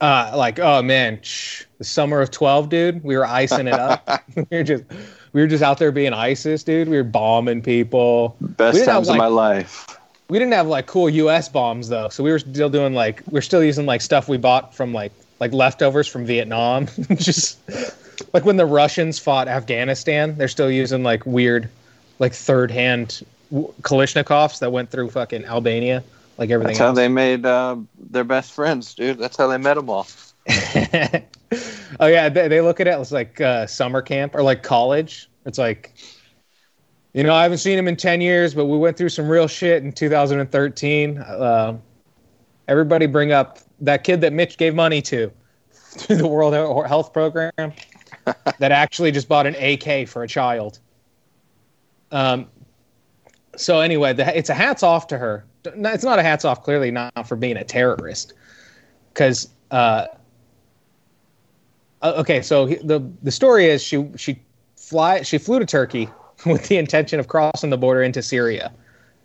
uh, 0.00 0.32
like 0.34 0.58
oh 0.58 0.82
man, 0.82 1.20
shh, 1.22 1.62
the 1.78 1.84
summer 1.84 2.20
of 2.20 2.32
twelve, 2.32 2.70
dude, 2.70 3.04
we 3.04 3.16
were 3.16 3.26
icing 3.26 3.68
it 3.68 3.74
up. 3.74 4.24
we 4.36 4.46
were 4.50 4.62
just 4.64 4.84
we 5.32 5.40
were 5.40 5.46
just 5.46 5.62
out 5.62 5.78
there 5.78 5.92
being 5.92 6.12
ISIS, 6.12 6.64
dude. 6.64 6.88
We 6.88 6.96
were 6.96 7.04
bombing 7.04 7.62
people. 7.62 8.36
We 8.40 8.48
Best 8.48 8.74
didn't 8.74 8.88
have, 8.88 8.94
times 8.96 9.08
of 9.08 9.12
like- 9.12 9.18
my 9.18 9.26
life. 9.26 9.86
We 10.28 10.38
didn't 10.38 10.54
have 10.54 10.66
like 10.66 10.86
cool 10.86 11.08
U.S. 11.08 11.48
bombs 11.48 11.88
though, 11.88 12.08
so 12.08 12.24
we 12.24 12.32
were 12.32 12.38
still 12.38 12.70
doing 12.70 12.94
like 12.94 13.22
we're 13.30 13.42
still 13.42 13.62
using 13.62 13.86
like 13.86 14.00
stuff 14.00 14.28
we 14.28 14.38
bought 14.38 14.74
from 14.74 14.92
like 14.92 15.12
like 15.38 15.52
leftovers 15.52 16.08
from 16.08 16.24
Vietnam. 16.24 16.88
just 17.16 17.58
like 18.34 18.44
when 18.44 18.56
the 18.56 18.66
Russians 18.66 19.18
fought 19.18 19.46
Afghanistan, 19.46 20.36
they're 20.36 20.48
still 20.48 20.70
using 20.70 21.04
like 21.04 21.24
weird, 21.24 21.70
like 22.18 22.34
third 22.34 22.70
hand 22.70 23.22
Kalashnikovs 23.52 24.58
that 24.58 24.72
went 24.72 24.90
through 24.90 25.10
fucking 25.10 25.44
Albania, 25.44 26.02
like 26.36 26.50
everything 26.50 26.74
That's 26.74 26.80
how 26.80 26.92
they 26.92 27.06
made 27.06 27.46
uh, 27.46 27.76
their 28.10 28.24
best 28.24 28.52
friends, 28.52 28.92
dude. 28.92 29.18
That's 29.18 29.36
how 29.36 29.46
they 29.46 29.56
met 29.56 29.74
them 29.74 29.88
all. 29.88 30.08
oh 32.00 32.06
yeah, 32.06 32.28
they, 32.28 32.48
they 32.48 32.60
look 32.60 32.80
at 32.80 32.88
it 32.88 32.98
as 32.98 33.12
like 33.12 33.40
uh, 33.40 33.66
summer 33.68 34.02
camp 34.02 34.34
or 34.34 34.42
like 34.42 34.64
college. 34.64 35.30
It's 35.46 35.58
like, 35.58 35.94
you 37.12 37.22
know, 37.22 37.32
I 37.32 37.44
haven't 37.44 37.58
seen 37.58 37.78
him 37.78 37.86
in 37.86 37.96
ten 37.96 38.20
years, 38.20 38.52
but 38.52 38.66
we 38.66 38.76
went 38.76 38.96
through 38.96 39.10
some 39.10 39.28
real 39.28 39.46
shit 39.46 39.84
in 39.84 39.92
2013. 39.92 41.18
Uh, 41.18 41.78
everybody 42.66 43.06
bring 43.06 43.30
up 43.30 43.60
that 43.80 44.02
kid 44.02 44.20
that 44.22 44.32
Mitch 44.32 44.58
gave 44.58 44.74
money 44.74 45.00
to 45.02 45.30
through 45.70 46.16
the 46.16 46.26
World 46.26 46.52
Health 46.52 47.12
Program 47.12 47.72
that 48.58 48.72
actually 48.72 49.10
just 49.12 49.28
bought 49.28 49.46
an 49.46 49.54
AK 49.56 50.08
for 50.08 50.22
a 50.22 50.28
child. 50.28 50.78
Um. 52.10 52.46
So 53.56 53.80
anyway, 53.80 54.12
the, 54.12 54.36
it's 54.36 54.50
a 54.50 54.54
hats 54.54 54.82
off 54.82 55.06
to 55.08 55.18
her. 55.18 55.44
It's 55.64 56.04
not 56.04 56.18
a 56.18 56.22
hats 56.22 56.44
off, 56.44 56.62
clearly 56.62 56.90
not 56.90 57.26
for 57.26 57.36
being 57.36 57.56
a 57.56 57.64
terrorist, 57.64 58.32
because. 59.12 59.48
Uh, 59.70 60.06
okay, 62.04 62.42
so 62.42 62.66
he- 62.66 62.76
the 62.76 63.00
the 63.22 63.30
story 63.30 63.66
is 63.66 63.82
she 63.82 64.06
she 64.16 64.38
fly 64.76 65.22
she 65.22 65.38
flew 65.38 65.58
to 65.58 65.66
Turkey 65.66 66.08
with 66.46 66.68
the 66.68 66.76
intention 66.76 67.18
of 67.18 67.28
crossing 67.28 67.70
the 67.70 67.78
border 67.78 68.02
into 68.02 68.22
Syria 68.22 68.72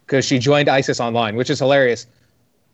because 0.06 0.26
she 0.26 0.40
joined 0.40 0.70
ISIS 0.70 1.00
online, 1.00 1.36
which 1.36 1.50
is 1.50 1.60
hilarious. 1.60 2.08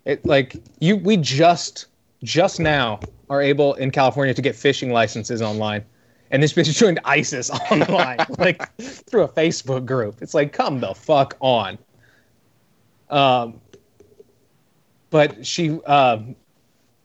It 0.05 0.25
like 0.25 0.55
you 0.79 0.97
we 0.97 1.17
just 1.17 1.87
just 2.23 2.59
now 2.59 2.99
are 3.29 3.41
able 3.41 3.73
in 3.75 3.91
California 3.91 4.33
to 4.33 4.41
get 4.41 4.55
fishing 4.55 4.91
licenses 4.91 5.41
online. 5.41 5.83
And 6.31 6.41
this 6.41 6.53
bitch 6.53 6.73
joined 6.77 6.99
ISIS 7.05 7.49
online, 7.49 8.19
like 8.37 8.75
through 8.77 9.23
a 9.23 9.29
Facebook 9.29 9.85
group. 9.85 10.21
It's 10.21 10.33
like, 10.33 10.53
come 10.53 10.79
the 10.79 10.93
fuck 10.93 11.35
on. 11.39 11.77
Um, 13.09 13.61
but 15.09 15.45
she, 15.45 15.81
um, 15.83 16.35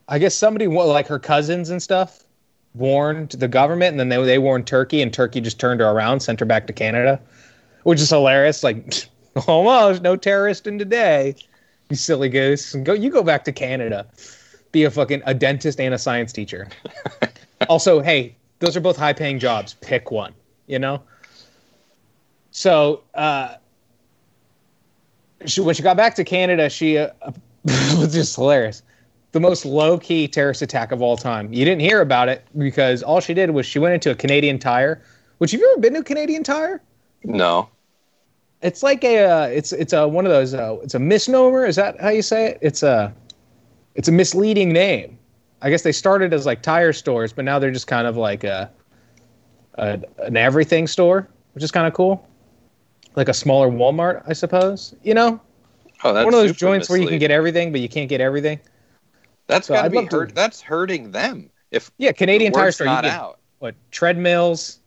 I 0.09 0.18
guess 0.18 0.35
somebody 0.35 0.66
like 0.66 1.07
her 1.07 1.18
cousins 1.18 1.71
and 1.71 1.83
stuff 1.83 2.25
warned 2.75 3.31
the 3.31 3.49
government, 3.49 3.93
and 3.93 4.01
then 4.01 4.09
they 4.09 4.25
they 4.25 4.39
warned 4.39 4.66
Turkey, 4.66 5.03
and 5.03 5.12
Turkey 5.12 5.41
just 5.41 5.61
turned 5.61 5.81
her 5.81 5.87
around, 5.89 6.21
sent 6.21 6.41
her 6.41 6.47
back 6.47 6.66
to 6.66 6.73
Canada, 6.73 7.21
which 7.85 8.01
is 8.01 8.11
hilarious. 8.11 8.62
Like, 8.64 9.07
almost 9.47 10.03
no 10.03 10.16
terrorist 10.16 10.66
in 10.66 10.79
today, 10.79 11.35
you 11.89 11.97
silly 11.97 12.29
goose. 12.29 12.75
Go, 12.75 12.93
you 12.93 13.11
go 13.11 13.23
back 13.23 13.45
to 13.45 13.53
Canada, 13.53 14.07
be 14.73 14.85
a 14.85 14.91
fucking 14.91 15.23
a 15.27 15.35
dentist 15.35 15.81
and 15.81 15.95
a 15.95 15.99
science 15.99 16.33
teacher. 16.33 16.68
also, 17.68 18.01
hey, 18.01 18.35
those 18.61 18.77
are 18.77 18.81
both 18.81 18.97
high 18.97 19.13
paying 19.13 19.39
jobs. 19.39 19.75
Pick 19.75 20.11
one. 20.11 20.33
You 20.67 20.79
know. 20.79 21.03
So, 22.53 23.03
uh, 23.15 23.57
she 25.47 25.61
when 25.61 25.75
she 25.75 25.83
got 25.83 25.97
back 25.97 26.15
to 26.17 26.25
Canada, 26.25 26.71
she 26.71 26.99
uh, 26.99 27.11
was 27.65 28.13
just 28.13 28.37
hilarious 28.37 28.83
the 29.33 29.41
most 29.41 29.65
low 29.65 29.99
key 29.99 30.27
terrorist 30.27 30.63
attack 30.63 30.93
of 30.93 31.03
all 31.03 31.17
time. 31.17 31.53
You 31.53 31.65
didn't 31.65 31.81
hear 31.81 32.01
about 32.01 32.29
it 32.29 32.45
because 32.59 33.03
all 33.03 33.21
she 33.21 33.35
did 33.35 33.51
was 33.51 33.67
she 33.67 33.79
went 33.79 33.95
into 33.95 34.11
a 34.11 34.15
Canadian 34.15 34.59
Tire. 34.59 35.03
Which 35.39 35.53
have 35.53 35.61
you 35.61 35.71
ever 35.73 35.81
been 35.81 35.95
to 35.95 36.01
a 36.01 36.05
Canadian 36.05 36.43
Tire? 36.43 36.83
No. 37.25 37.69
It's 38.63 38.83
like 38.83 39.05
a 39.05 39.25
uh, 39.25 39.47
it's 39.47 39.73
it's 39.73 39.93
a 39.93 40.07
one 40.07 40.27
of 40.27 40.33
those 40.33 40.53
uh, 40.53 40.77
it's 40.83 40.95
a 40.95 40.99
misnomer. 40.99 41.65
Is 41.65 41.77
that 41.77 41.99
how 42.01 42.11
you 42.11 42.23
say 42.23 42.51
it? 42.51 42.59
It's 42.61 42.83
a 42.83 43.15
it's 43.95 44.09
a 44.09 44.13
misleading 44.13 44.73
name. 44.73 45.19
I 45.63 45.71
guess 45.71 45.83
they 45.83 45.93
started 45.93 46.33
as 46.33 46.47
like 46.47 46.63
tire 46.63 46.93
stores, 46.93 47.33
but 47.33 47.45
now 47.45 47.59
they're 47.59 47.71
just 47.71 47.87
kind 47.87 48.07
of 48.07 48.17
like 48.17 48.45
a, 48.45 48.71
a 49.75 50.01
an 50.19 50.37
everything 50.37 50.87
store, 50.87 51.29
which 51.53 51.63
is 51.65 51.71
kind 51.71 51.87
of 51.87 51.93
cool. 51.95 52.27
Like 53.17 53.29
a 53.29 53.35
smaller 53.35 53.69
Walmart, 53.69 54.23
I 54.27 54.33
suppose. 54.33 54.95
You 55.03 55.15
know, 55.15 55.41
Oh, 56.03 56.15
that's 56.15 56.25
one 56.25 56.33
of 56.33 56.41
those 56.41 56.57
joints 56.57 56.89
where 56.89 56.99
you 56.99 57.09
can 57.09 57.19
get 57.19 57.31
everything, 57.31 57.73
but 57.73 57.81
you 57.81 57.89
can't 57.89 58.09
get 58.09 58.21
everything. 58.21 58.59
That's 59.49 59.67
so 59.67 59.75
got 59.75 59.81
to 59.83 59.87
I'd 59.87 59.93
be 59.93 59.99
love 59.99 60.09
to- 60.11 60.17
hurt. 60.17 60.35
That's 60.35 60.61
hurting 60.63 61.11
them. 61.11 61.51
If 61.71 61.91
Yeah, 61.99 62.13
Canadian 62.13 62.53
Tire 62.53 62.73
Store. 62.73 62.87
You 62.87 62.93
not 62.93 63.05
get 63.05 63.13
out. 63.13 63.39
what 63.59 63.75
treadmills, 63.91 64.79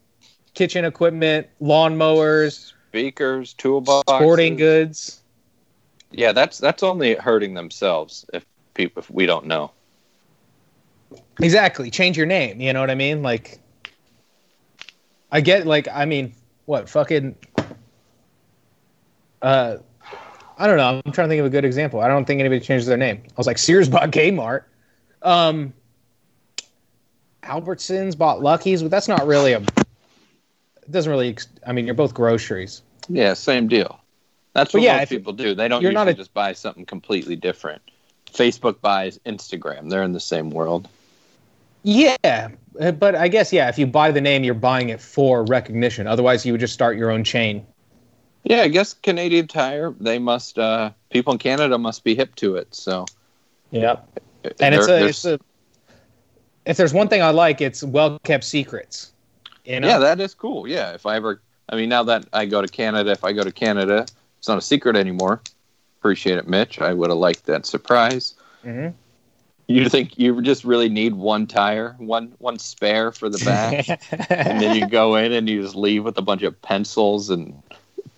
kitchen 0.53 0.85
equipment, 0.85 1.47
lawnmowers, 1.61 2.73
Speakers, 2.89 3.53
toolboxes, 3.55 4.03
sporting 4.03 4.55
goods. 4.55 5.21
Yeah, 6.11 6.31
that's 6.31 6.57
that's 6.59 6.83
only 6.83 7.15
hurting 7.15 7.53
themselves 7.55 8.25
if 8.33 8.45
people 8.73 9.01
if 9.01 9.09
we 9.09 9.25
don't 9.25 9.45
know. 9.45 9.71
Exactly. 11.39 11.89
Change 11.89 12.17
your 12.17 12.25
name. 12.25 12.61
You 12.61 12.73
know 12.73 12.79
what 12.79 12.89
I 12.91 12.95
mean? 12.95 13.21
Like, 13.21 13.59
I 15.31 15.41
get 15.41 15.65
like 15.65 15.87
I 15.87 16.05
mean, 16.05 16.33
what 16.65 16.89
fucking. 16.89 17.35
Uh, 19.41 19.77
I 20.57 20.67
don't 20.67 20.77
know. 20.77 21.01
I'm 21.05 21.11
trying 21.11 21.27
to 21.27 21.31
think 21.31 21.39
of 21.39 21.45
a 21.45 21.49
good 21.49 21.65
example. 21.65 21.99
I 21.99 22.07
don't 22.07 22.25
think 22.25 22.39
anybody 22.39 22.61
changes 22.61 22.87
their 22.87 22.97
name. 22.97 23.21
I 23.25 23.33
was 23.35 23.47
like, 23.47 23.57
Sears 23.57 23.89
bought 23.89 24.11
Kmart. 24.11 24.63
Um, 25.21 25.73
Albertsons 27.43 28.17
bought 28.17 28.41
Lucky's, 28.41 28.81
but 28.81 28.91
that's 28.91 29.07
not 29.07 29.25
really 29.27 29.53
a. 29.53 29.59
It 29.59 30.91
doesn't 30.91 31.09
really. 31.11 31.29
ex- 31.29 31.47
I 31.65 31.71
mean, 31.73 31.85
you're 31.85 31.95
both 31.95 32.13
groceries. 32.13 32.81
Yeah, 33.09 33.33
same 33.33 33.67
deal. 33.67 33.99
That's 34.53 34.71
But 34.71 34.79
what 34.79 34.85
yeah, 34.85 34.97
most 34.99 35.09
people 35.09 35.33
do. 35.33 35.55
They 35.55 35.67
don't 35.67 35.81
you're 35.81 35.91
usually 35.91 36.05
not 36.05 36.11
a- 36.11 36.13
just 36.13 36.33
buy 36.33 36.53
something 36.53 36.85
completely 36.85 37.35
different. 37.35 37.81
Facebook 38.31 38.79
buys 38.81 39.19
Instagram. 39.25 39.89
They're 39.89 40.03
in 40.03 40.13
the 40.13 40.19
same 40.19 40.49
world. 40.51 40.87
Yeah, 41.83 42.15
uh, 42.79 42.91
but 42.91 43.15
I 43.15 43.27
guess 43.27 43.53
yeah. 43.53 43.69
If 43.69 43.77
you 43.77 43.85
buy 43.85 44.11
the 44.11 44.21
name, 44.21 44.43
you're 44.43 44.53
buying 44.53 44.89
it 44.89 45.01
for 45.01 45.43
recognition. 45.45 46.07
Otherwise, 46.07 46.45
you 46.45 46.53
would 46.53 46.61
just 46.61 46.73
start 46.73 46.97
your 46.97 47.11
own 47.11 47.23
chain. 47.23 47.65
Yeah, 48.43 48.61
I 48.61 48.67
guess 48.67 48.93
Canadian 48.93 49.47
Tire. 49.47 49.93
They 49.99 50.19
must. 50.19 50.57
uh 50.57 50.91
People 51.09 51.33
in 51.33 51.39
Canada 51.39 51.77
must 51.77 52.03
be 52.03 52.15
hip 52.15 52.35
to 52.35 52.55
it. 52.55 52.73
So. 52.73 53.05
Yep. 53.71 54.19
and 54.59 54.75
it's 54.75 54.87
a, 54.87 55.05
it's 55.05 55.25
a 55.25 55.39
if 56.65 56.77
there's 56.77 56.93
one 56.93 57.07
thing 57.07 57.21
I 57.21 57.31
like, 57.31 57.61
it's 57.61 57.83
well 57.83 58.19
kept 58.19 58.43
secrets. 58.43 59.11
You 59.65 59.79
know? 59.79 59.87
Yeah, 59.87 59.99
that 59.99 60.19
is 60.19 60.33
cool. 60.33 60.67
Yeah, 60.67 60.93
if 60.93 61.05
I 61.05 61.15
ever, 61.15 61.41
I 61.69 61.75
mean, 61.75 61.89
now 61.89 62.03
that 62.03 62.25
I 62.33 62.45
go 62.45 62.61
to 62.61 62.67
Canada, 62.67 63.11
if 63.11 63.23
I 63.23 63.31
go 63.33 63.43
to 63.43 63.51
Canada, 63.51 64.05
it's 64.37 64.47
not 64.47 64.57
a 64.57 64.61
secret 64.61 64.95
anymore. 64.95 65.41
Appreciate 65.99 66.37
it, 66.37 66.47
Mitch. 66.47 66.81
I 66.81 66.93
would 66.93 67.09
have 67.09 67.19
liked 67.19 67.45
that 67.45 67.65
surprise. 67.65 68.35
Mhm. 68.65 68.93
You 69.67 69.87
think 69.87 70.19
you 70.19 70.41
just 70.41 70.65
really 70.65 70.89
need 70.89 71.13
one 71.13 71.47
tire, 71.47 71.95
one 71.97 72.33
one 72.39 72.59
spare 72.59 73.11
for 73.11 73.29
the 73.29 73.37
back, 73.45 73.87
and 74.29 74.61
then 74.61 74.75
you 74.75 74.87
go 74.87 75.15
in 75.15 75.31
and 75.31 75.47
you 75.47 75.61
just 75.61 75.75
leave 75.75 76.03
with 76.03 76.17
a 76.17 76.21
bunch 76.21 76.41
of 76.43 76.61
pencils 76.61 77.29
and 77.29 77.61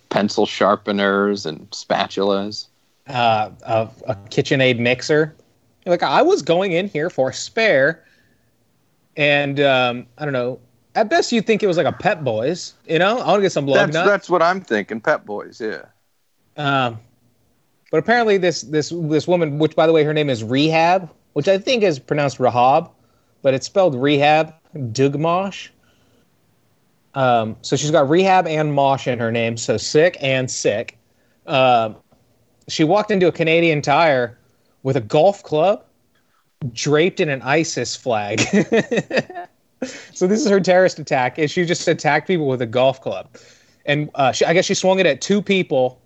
pencil 0.09 0.45
sharpeners 0.45 1.45
and 1.45 1.69
spatulas. 1.71 2.67
uh, 3.07 3.51
a, 3.63 3.89
a 4.07 4.15
KitchenAid 4.29 4.79
mixer. 4.79 5.35
Like 5.85 6.01
I 6.01 6.21
was 6.23 6.41
going 6.41 6.71
in 6.71 6.87
here 6.87 7.09
for 7.11 7.29
a 7.29 7.33
spare, 7.33 8.03
and 9.15 9.59
um, 9.59 10.07
I 10.17 10.23
don't 10.25 10.33
know. 10.33 10.59
At 10.95 11.09
best, 11.09 11.31
you'd 11.31 11.45
think 11.45 11.61
it 11.61 11.67
was 11.67 11.77
like 11.77 11.85
a 11.85 11.91
Pep 11.91 12.23
Boys. 12.23 12.73
You 12.87 12.97
know, 12.99 13.19
I 13.19 13.27
want 13.27 13.39
to 13.39 13.41
get 13.41 13.51
some 13.51 13.67
lug 13.67 13.91
That's 13.91 13.93
nuts. 13.93 14.07
that's 14.09 14.29
what 14.29 14.41
I'm 14.41 14.61
thinking. 14.61 15.01
Pep 15.01 15.25
Boys, 15.25 15.61
yeah. 15.61 15.83
Um, 16.57 16.97
but 17.91 17.97
apparently, 17.97 18.37
this 18.37 18.61
this 18.61 18.91
this 18.95 19.27
woman, 19.27 19.59
which 19.59 19.75
by 19.75 19.85
the 19.85 19.93
way, 19.93 20.03
her 20.03 20.13
name 20.13 20.29
is 20.29 20.43
Rehab, 20.43 21.09
which 21.36 21.47
I 21.47 21.57
think 21.57 21.83
is 21.83 21.99
pronounced 21.99 22.39
Rahab, 22.39 22.89
but 23.41 23.53
it's 23.53 23.65
spelled 23.65 23.93
Rehab 23.95 24.53
Dughmosh. 24.73 25.69
Um, 27.13 27.57
so 27.61 27.75
she's 27.75 27.91
got 27.91 28.09
Rehab 28.09 28.47
and 28.47 28.73
Mosh 28.73 29.07
in 29.07 29.19
her 29.19 29.31
name, 29.31 29.57
so 29.57 29.77
sick 29.77 30.17
and 30.21 30.49
sick. 30.49 30.97
Um, 31.45 31.97
she 32.67 32.83
walked 32.83 33.11
into 33.11 33.27
a 33.27 33.31
Canadian 33.31 33.81
Tire 33.81 34.38
with 34.83 34.95
a 34.95 35.01
golf 35.01 35.43
club 35.43 35.83
draped 36.71 37.19
in 37.19 37.29
an 37.29 37.41
ISIS 37.41 37.95
flag. 37.95 38.39
so 40.13 40.27
this 40.27 40.39
is 40.39 40.49
her 40.49 40.59
terrorist 40.59 40.99
attack. 40.99 41.38
Is 41.38 41.51
she 41.51 41.65
just 41.65 41.88
attacked 41.88 42.27
people 42.27 42.47
with 42.47 42.61
a 42.61 42.65
golf 42.65 43.01
club? 43.01 43.27
And 43.86 44.09
uh, 44.15 44.31
she, 44.31 44.45
I 44.45 44.53
guess 44.53 44.65
she 44.65 44.73
swung 44.73 44.99
it 44.99 45.05
at 45.05 45.21
two 45.21 45.41
people 45.41 46.01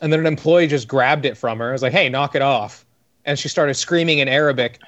and 0.00 0.12
then 0.12 0.18
an 0.20 0.26
employee 0.26 0.66
just 0.66 0.88
grabbed 0.88 1.24
it 1.24 1.38
from 1.38 1.58
her. 1.60 1.70
I 1.70 1.72
was 1.72 1.82
like, 1.82 1.92
"Hey, 1.92 2.08
knock 2.08 2.34
it 2.34 2.42
off!" 2.42 2.84
And 3.24 3.38
she 3.38 3.48
started 3.48 3.74
screaming 3.74 4.18
in 4.18 4.28
Arabic, 4.28 4.80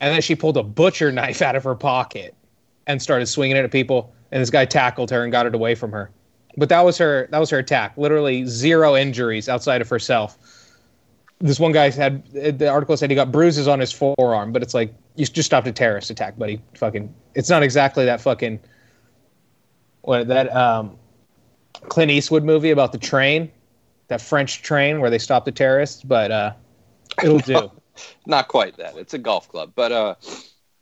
and 0.00 0.14
then 0.14 0.22
she 0.22 0.34
pulled 0.34 0.56
a 0.56 0.62
butcher 0.62 1.10
knife 1.10 1.42
out 1.42 1.56
of 1.56 1.64
her 1.64 1.74
pocket 1.74 2.34
and 2.86 3.02
started 3.02 3.26
swinging 3.26 3.56
it 3.56 3.64
at 3.64 3.72
people. 3.72 4.12
And 4.30 4.40
this 4.40 4.50
guy 4.50 4.64
tackled 4.64 5.10
her 5.10 5.22
and 5.22 5.32
got 5.32 5.46
it 5.46 5.54
away 5.54 5.74
from 5.74 5.92
her. 5.92 6.10
But 6.56 6.68
that 6.68 6.80
was 6.82 6.96
her. 6.98 7.28
That 7.30 7.38
was 7.38 7.50
her 7.50 7.58
attack. 7.58 7.96
Literally 7.96 8.46
zero 8.46 8.96
injuries 8.96 9.48
outside 9.48 9.80
of 9.80 9.88
herself. 9.88 10.38
This 11.38 11.60
one 11.60 11.72
guy 11.72 11.90
had 11.90 12.24
the 12.32 12.68
article 12.68 12.96
said 12.96 13.10
he 13.10 13.16
got 13.16 13.30
bruises 13.30 13.68
on 13.68 13.78
his 13.78 13.92
forearm, 13.92 14.52
but 14.52 14.62
it's 14.62 14.72
like 14.72 14.94
you 15.16 15.26
just 15.26 15.46
stopped 15.46 15.66
a 15.66 15.72
terrorist 15.72 16.08
attack, 16.08 16.38
buddy. 16.38 16.62
Fucking, 16.74 17.14
it's 17.34 17.50
not 17.50 17.62
exactly 17.62 18.06
that 18.06 18.20
fucking 18.20 18.58
what 20.00 20.28
that 20.28 20.54
um 20.56 20.96
Clint 21.88 22.10
Eastwood 22.10 22.42
movie 22.42 22.70
about 22.70 22.92
the 22.92 22.98
train, 22.98 23.50
that 24.08 24.20
French 24.20 24.62
train 24.62 25.00
where 25.00 25.10
they 25.10 25.18
stop 25.18 25.44
the 25.44 25.52
terrorists, 25.52 26.02
but 26.02 26.30
uh, 26.30 26.52
it'll 27.22 27.38
do. 27.40 27.70
Not 28.26 28.48
quite 28.48 28.76
that. 28.76 28.96
It's 28.96 29.14
a 29.14 29.18
golf 29.18 29.48
club, 29.48 29.72
but 29.74 29.92
uh, 29.92 30.14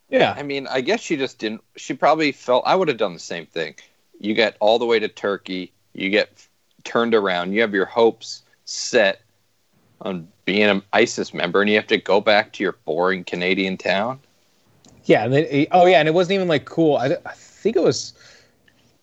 Yeah, 0.09 0.35
I 0.37 0.43
mean, 0.43 0.67
I 0.69 0.81
guess 0.81 1.01
she 1.01 1.17
just 1.17 1.39
didn't. 1.39 1.63
She 1.77 1.95
probably 1.95 2.33
felt 2.33 2.65
I 2.67 2.75
would 2.77 2.89
have 2.89 2.99
done 2.99 3.15
the 3.15 3.21
same 3.21 3.47
thing. 3.47 3.75
You 4.21 4.35
get 4.35 4.57
all 4.61 4.79
the 4.79 4.87
way 4.87 4.99
to 4.99 5.09
Turkey, 5.09 5.73
you 5.93 6.11
get 6.11 6.47
turned 6.85 7.15
around, 7.15 7.53
you 7.53 7.61
have 7.63 7.75
your 7.75 7.87
hopes 7.87 8.43
set 8.65 9.23
on 10.03 10.29
being 10.45 10.65
an 10.65 10.83
ISIS 10.93 11.33
member, 11.35 11.61
and 11.61 11.71
you 11.71 11.77
have 11.77 11.87
to 11.89 11.99
go 11.99 12.21
back 12.21 12.53
to 12.55 12.63
your 12.63 12.77
boring 12.85 13.25
Canadian 13.25 13.77
town. 13.77 14.21
yeah. 15.05 15.25
And 15.25 15.33
then, 15.33 15.67
oh 15.73 15.87
yeah, 15.87 15.99
and 15.99 16.09
it 16.09 16.15
wasn't 16.15 16.35
even 16.37 16.49
like 16.49 16.65
cool. 16.67 16.97
I, 16.97 17.17
I 17.27 17.33
think 17.35 17.77
it 17.77 17.83
was 17.83 18.15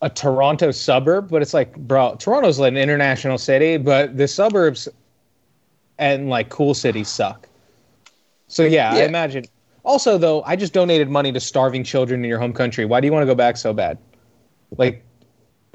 a 0.02 0.10
Toronto 0.10 0.72
suburb, 0.72 1.30
but 1.30 1.42
it's 1.42 1.54
like, 1.54 1.76
bro, 1.76 2.16
Toronto's 2.20 2.60
like 2.60 2.72
an 2.72 2.78
international 2.78 3.38
city, 3.38 3.78
but 3.78 4.18
the 4.18 4.28
suburbs 4.28 4.88
and 5.98 6.30
like 6.30 6.50
cool 6.50 6.74
cities 6.74 7.10
suck. 7.10 7.48
So 8.48 8.64
yeah, 8.64 8.94
I 8.94 9.04
imagine. 9.04 9.46
Also, 9.84 10.18
though, 10.18 10.44
I 10.44 10.56
just 10.56 10.74
donated 10.74 11.10
money 11.10 11.32
to 11.32 11.40
starving 11.40 11.84
children 11.84 12.24
in 12.24 12.30
your 12.30 12.40
home 12.40 12.54
country. 12.54 12.86
Why 12.86 13.00
do 13.02 13.08
you 13.08 13.14
want 13.14 13.24
to 13.24 13.28
go 13.28 13.36
back 13.36 13.58
so 13.58 13.74
bad? 13.74 13.98
Like, 14.78 15.04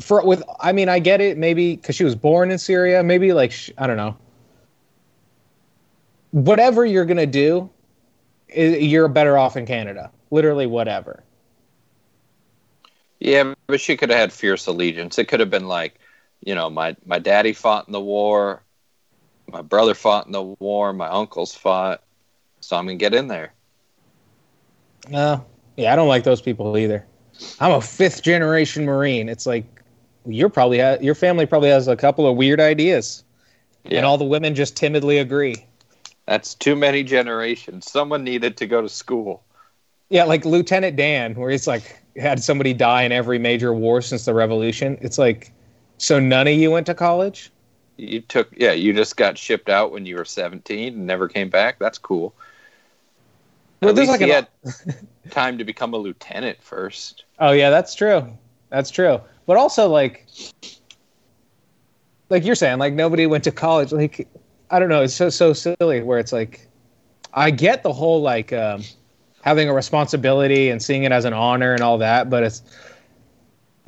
for 0.01 0.25
with, 0.25 0.43
I 0.61 0.73
mean, 0.73 0.89
I 0.89 0.99
get 0.99 1.21
it. 1.21 1.39
Maybe 1.39 1.77
because 1.77 1.97
she 1.97 2.05
was 2.05 2.15
born 2.15 2.51
in 2.51 2.59
Syria. 2.59 3.03
Maybe 3.03 3.33
like 3.33 3.53
sh- 3.53 3.71
I 3.79 3.87
don't 3.87 3.97
know. 3.97 4.17
Whatever 6.31 6.85
you're 6.85 7.07
gonna 7.07 7.27
do, 7.27 7.71
you're 8.55 9.09
better 9.09 9.39
off 9.39 9.57
in 9.57 9.67
Canada. 9.67 10.11
Literally, 10.31 10.67
whatever. 10.67 11.25
Yeah, 13.21 13.55
but 13.67 13.81
she 13.81 13.97
could 13.97 14.11
have 14.11 14.19
had 14.19 14.33
fierce 14.33 14.67
allegiance. 14.67 15.19
It 15.19 15.29
could 15.29 15.41
have 15.41 15.51
been 15.51 15.69
like, 15.69 15.99
you 16.45 16.55
know, 16.55 16.71
my 16.71 16.97
my 17.07 17.19
daddy 17.19 17.53
fought 17.53 17.87
in 17.89 17.93
the 17.93 18.01
war, 18.01 18.66
my 19.51 19.63
brother 19.63 19.95
fought 19.95 20.27
in 20.27 20.33
the 20.33 20.43
war, 20.43 20.93
my 20.93 21.09
uncles 21.09 21.55
fought, 21.55 22.03
so 22.61 22.77
I'm 22.77 22.87
gonna 22.87 22.97
get 22.97 23.15
in 23.15 23.29
there. 23.29 23.53
No, 25.09 25.45
yeah, 25.77 25.93
I 25.93 25.97
don't 25.97 26.09
like 26.09 26.25
those 26.25 26.43
people 26.43 26.77
either. 26.77 27.07
I'm 27.61 27.73
a 27.73 27.81
fifth 27.81 28.23
generation 28.23 28.85
Marine. 28.85 29.29
It's 29.29 29.47
like 29.47 29.65
you're 30.27 30.49
probably 30.49 30.79
ha- 30.81 30.97
your 31.01 31.15
family 31.15 31.47
probably 31.47 31.69
has 31.69 31.87
a 31.87 31.97
couple 31.97 32.27
of 32.27 32.37
weird 32.37 32.61
ideas, 32.61 33.25
Yeah, 33.85 33.99
and 33.99 34.07
all 34.07 34.19
the 34.19 34.25
women 34.25 34.55
just 34.55 34.77
timidly 34.77 35.19
agree. 35.19 35.65
that's 36.27 36.55
too 36.55 36.75
many 36.75 37.05
generations. 37.05 37.89
Someone 37.91 38.25
needed 38.25 38.57
to 38.57 38.67
go 38.67 38.83
to 38.83 38.89
school. 38.89 39.45
Yeah, 40.09 40.25
like 40.25 40.45
Lieutenant 40.45 40.97
Dan, 40.97 41.35
where 41.35 41.51
he's 41.51 41.67
like 41.67 42.01
had 42.17 42.43
somebody 42.43 42.73
die 42.73 43.03
in 43.03 43.13
every 43.13 43.39
major 43.39 43.73
war 43.75 44.01
since 44.01 44.25
the 44.25 44.35
Revolution. 44.35 44.99
It's 45.01 45.19
like, 45.19 45.53
so 45.99 46.19
none 46.19 46.49
of 46.49 46.55
you 46.55 46.71
went 46.71 46.87
to 46.87 46.95
college? 46.95 47.51
You 47.97 48.21
took, 48.21 48.49
yeah, 48.57 48.73
you 48.73 48.93
just 48.93 49.17
got 49.17 49.39
shipped 49.39 49.69
out 49.69 49.91
when 49.93 50.05
you 50.07 50.17
were 50.17 50.25
17 50.25 50.95
and 50.95 51.07
never 51.07 51.29
came 51.29 51.49
back. 51.49 51.79
That's 51.79 51.99
cool. 51.99 52.35
Well, 53.81 53.91
At 53.91 53.97
there's 53.97 54.09
least 54.09 54.21
like 54.21 54.29
he 54.29 54.33
an- 54.35 54.47
had 54.85 54.97
time 55.31 55.59
to 55.59 55.65
become 55.65 55.95
a 55.95 55.97
lieutenant 55.97 56.63
first. 56.63 57.25
Oh 57.39 57.53
yeah, 57.53 57.71
that's 57.71 57.95
true. 57.95 58.27
That's 58.71 58.91
true. 58.91 59.21
But 59.47 59.57
also 59.57 59.89
like 59.89 60.27
like 62.29 62.45
you're 62.45 62.55
saying, 62.55 62.79
like 62.79 62.95
nobody 62.95 63.27
went 63.27 63.45
to 63.45 63.53
college. 63.53 63.93
Like 63.93 64.29
I 64.71 64.79
don't 64.79 64.89
know, 64.89 65.03
it's 65.03 65.15
so 65.15 65.31
so 65.31 65.53
silly 65.53 66.03
where 66.03 66.19
it's 66.19 66.33
like 66.33 66.67
I 67.33 67.51
get 67.51 67.83
the 67.83 67.93
whole 67.93 68.21
like 68.23 68.53
um 68.53 68.83
having 69.43 69.69
a 69.69 69.73
responsibility 69.75 70.71
and 70.71 70.83
seeing 70.83 71.05
it 71.05 71.13
as 71.13 71.25
an 71.25 71.33
honor 71.33 71.73
and 71.73 71.83
all 71.83 71.99
that, 71.99 72.29
but 72.29 72.43
it's 72.43 72.63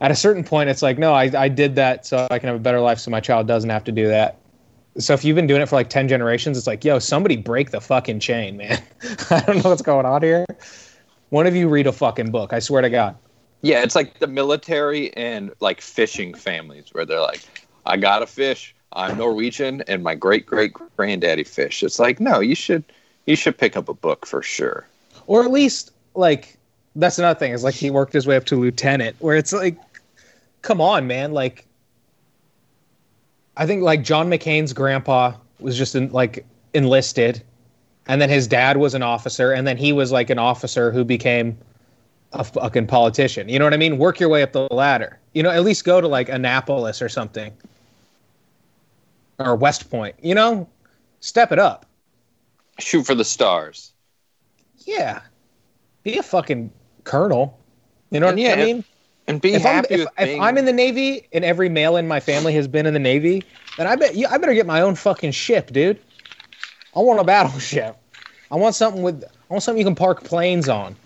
at 0.01 0.11
a 0.11 0.15
certain 0.17 0.45
point 0.45 0.71
it's 0.71 0.83
like, 0.83 0.99
no, 0.99 1.13
I, 1.13 1.31
I 1.37 1.49
did 1.49 1.75
that 1.77 2.07
so 2.07 2.27
I 2.31 2.39
can 2.39 2.49
have 2.49 2.57
a 2.57 2.61
better 2.61 2.81
life 2.81 2.99
so 2.99 3.11
my 3.11 3.21
child 3.21 3.47
doesn't 3.47 3.71
have 3.71 3.85
to 3.85 3.93
do 3.93 4.09
that. 4.09 4.39
So 4.99 5.15
if 5.15 5.25
you've 5.25 5.37
been 5.37 5.47
doing 5.47 5.63
it 5.63 5.69
for 5.69 5.77
like 5.77 5.91
ten 5.91 6.09
generations, 6.09 6.59
it's 6.59 6.67
like, 6.67 6.85
yo, 6.85 6.99
somebody 6.99 7.37
break 7.37 7.71
the 7.71 7.81
fucking 7.81 8.19
chain, 8.21 8.57
man. 8.57 8.83
I 9.31 9.41
don't 9.41 9.63
know 9.63 9.71
what's 9.71 9.83
going 9.83 10.07
on 10.07 10.23
here. 10.23 10.45
One 11.31 11.47
of 11.47 11.55
you 11.55 11.69
read 11.69 11.87
a 11.87 11.93
fucking 11.93 12.31
book, 12.31 12.53
I 12.53 12.59
swear 12.59 12.83
to 12.83 12.91
God. 12.91 13.17
Yeah, 13.61 13.83
it's 13.83 13.95
like 13.95 14.19
the 14.19 14.27
military 14.27 15.15
and 15.17 15.53
like 15.61 15.81
fishing 15.81 16.35
families 16.35 16.87
where 16.93 17.05
they're 17.05 17.21
like, 17.21 17.43
I 17.87 17.97
got 17.97 18.21
to 18.21 18.27
fish. 18.27 18.75
I'm 18.93 19.19
Norwegian 19.19 19.83
and 19.83 20.03
my 20.03 20.15
great 20.15 20.47
great 20.47 20.73
granddaddy 20.97 21.45
fish. 21.45 21.83
It's 21.83 21.99
like, 21.99 22.19
no, 22.21 22.41
you 22.41 22.55
should 22.55 22.85
you 23.27 23.37
should 23.37 23.59
pick 23.59 23.77
up 23.77 23.89
a 23.89 23.95
book 23.95 24.27
for 24.27 24.43
sure. 24.43 24.87
or 25.27 25.45
at 25.45 25.51
least 25.51 25.93
like 26.15 26.57
that's 26.97 27.19
another 27.19 27.39
thing 27.39 27.53
is 27.53 27.63
like 27.63 27.75
he 27.75 27.91
worked 27.91 28.13
his 28.13 28.27
way 28.27 28.37
up 28.37 28.45
to 28.47 28.57
lieutenant 28.57 29.15
where 29.21 29.37
it's 29.37 29.53
like 29.53 29.77
come 30.63 30.81
on 30.81 31.07
man. 31.07 31.33
Like 31.33 31.65
i 33.57 33.67
think 33.67 33.83
like 33.83 34.03
john 34.03 34.31
mccain's 34.31 34.73
grandpa 34.73 35.33
was 35.59 35.77
just 35.77 35.97
in, 35.97 36.09
like 36.11 36.47
enlisted 36.75 37.43
and 38.07 38.21
then 38.21 38.31
his 38.31 38.47
dad 38.47 38.77
was 38.77 38.95
an 38.95 39.03
officer 39.03 39.53
and 39.53 39.67
then 39.67 39.77
he 39.77 39.93
was 39.93 40.13
like 40.13 40.31
an 40.31 40.39
officer 40.39 40.93
who 40.93 41.05
became 41.05 41.59
a 42.33 42.45
fucking 42.45 42.87
politician. 42.87 43.49
You 43.49 43.59
know 43.59 43.65
what 43.65 43.75
i 43.75 43.79
mean? 43.79 43.99
Work 43.99 44.21
your 44.21 44.29
way 44.29 44.43
up 44.43 44.53
the 44.53 44.69
ladder. 44.71 45.19
You 45.33 45.43
know 45.43 45.51
at 45.51 45.65
least 45.65 45.85
go 45.85 46.01
to 46.01 46.07
like 46.09 46.29
annapolis 46.29 47.03
or 47.03 47.09
something. 47.09 47.53
Or 49.39 49.57
west 49.57 49.91
point 49.91 50.15
you 50.23 50.35
know? 50.35 50.69
Step 51.21 51.51
it 51.53 51.59
up. 51.59 51.85
Shoot 52.79 53.05
for 53.05 53.15
the 53.15 53.25
stars. 53.25 53.93
yeah. 54.87 55.21
Be 56.05 56.17
a 56.17 56.23
fucking 56.23 56.71
colonel. 57.05 57.59
You 58.11 58.21
know 58.21 58.27
what 58.27 58.39
i 58.39 58.57
mean 58.57 58.85
And 59.29 59.41
be 59.41 59.55
if, 59.55 59.65
I'm, 59.65 59.75
happy 59.75 59.95
if, 59.95 60.01
with 60.01 60.09
if 60.19 60.41
I'm 60.41 60.59
in 60.59 60.65
the 60.65 60.73
Navy 60.73 61.29
and 61.33 61.45
every 61.45 61.69
male 61.69 61.97
in 61.97 62.09
my 62.09 62.19
family 62.19 62.55
has 62.55 62.67
been 62.67 62.87
in 62.87 62.95
the 62.95 63.01
Navy, 63.01 63.45
then 63.77 63.87
I 63.87 63.95
bet 63.95 64.17
you 64.17 64.27
I 64.27 64.39
better 64.39 64.55
get 64.55 64.67
my 64.67 64.81
own 64.81 64.95
fucking 64.95 65.33
ship, 65.33 65.71
dude. 65.71 66.01
I 66.97 67.01
want 67.01 67.21
a 67.21 67.25
battleship. 67.25 67.97
I 68.51 68.57
want 68.57 68.75
something 68.75 69.03
with 69.03 69.23
I 69.23 69.53
want 69.53 69.63
something 69.63 69.79
you 69.79 69.85
can 69.85 69.95
park 69.95 70.25
planes 70.25 70.69
on. 70.69 70.97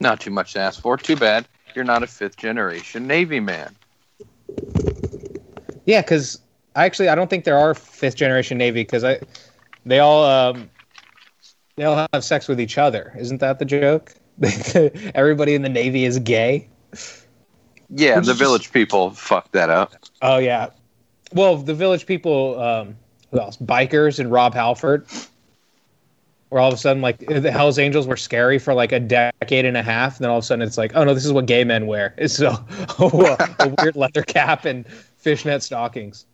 not 0.00 0.20
too 0.20 0.30
much 0.30 0.54
to 0.54 0.60
ask 0.60 0.80
for. 0.80 0.96
Too 0.96 1.16
bad 1.16 1.46
you're 1.74 1.84
not 1.84 2.02
a 2.02 2.06
fifth 2.06 2.36
generation 2.36 3.06
Navy 3.06 3.40
man. 3.40 3.74
Yeah, 5.86 6.02
because 6.02 6.40
I 6.74 6.84
actually 6.84 7.08
I 7.08 7.14
don't 7.14 7.30
think 7.30 7.44
there 7.44 7.56
are 7.56 7.74
fifth 7.74 8.16
generation 8.16 8.58
Navy 8.58 8.82
because 8.82 9.04
I 9.04 9.20
they 9.86 10.00
all 10.00 10.24
um, 10.24 10.70
they 11.76 11.84
all 11.84 12.08
have 12.12 12.24
sex 12.24 12.48
with 12.48 12.60
each 12.60 12.78
other. 12.78 13.14
Isn't 13.18 13.38
that 13.38 13.58
the 13.58 13.64
joke? 13.64 14.14
Everybody 15.14 15.54
in 15.54 15.62
the 15.62 15.68
Navy 15.68 16.04
is 16.04 16.18
gay. 16.18 16.68
Yeah, 17.90 18.16
Which 18.16 18.26
the 18.26 18.34
village 18.34 18.72
people 18.72 19.10
fucked 19.10 19.52
that 19.52 19.70
up. 19.70 19.94
Oh 20.22 20.38
yeah. 20.38 20.70
Well, 21.32 21.56
the 21.56 21.74
village 21.74 22.06
people, 22.06 22.60
um, 22.60 22.96
who 23.30 23.40
else? 23.40 23.56
Bikers 23.56 24.18
and 24.18 24.30
Rob 24.30 24.54
Halford. 24.54 25.06
Where 26.50 26.62
all 26.62 26.68
of 26.68 26.74
a 26.74 26.78
sudden, 26.78 27.02
like 27.02 27.18
the 27.18 27.50
Hell's 27.50 27.78
Angels 27.78 28.06
were 28.06 28.16
scary 28.16 28.58
for 28.58 28.72
like 28.72 28.92
a 28.92 29.00
decade 29.00 29.66
and 29.66 29.76
a 29.76 29.82
half, 29.82 30.16
and 30.16 30.24
then 30.24 30.30
all 30.30 30.38
of 30.38 30.44
a 30.44 30.46
sudden 30.46 30.66
it's 30.66 30.78
like, 30.78 30.92
oh 30.94 31.04
no, 31.04 31.12
this 31.12 31.26
is 31.26 31.32
what 31.32 31.44
gay 31.44 31.62
men 31.64 31.86
wear. 31.86 32.14
It's 32.16 32.40
a, 32.40 32.64
a, 32.98 33.54
a 33.58 33.74
weird 33.78 33.96
leather 33.96 34.22
cap 34.22 34.64
and 34.64 34.86
fishnet 34.88 35.62
stockings. 35.62 36.24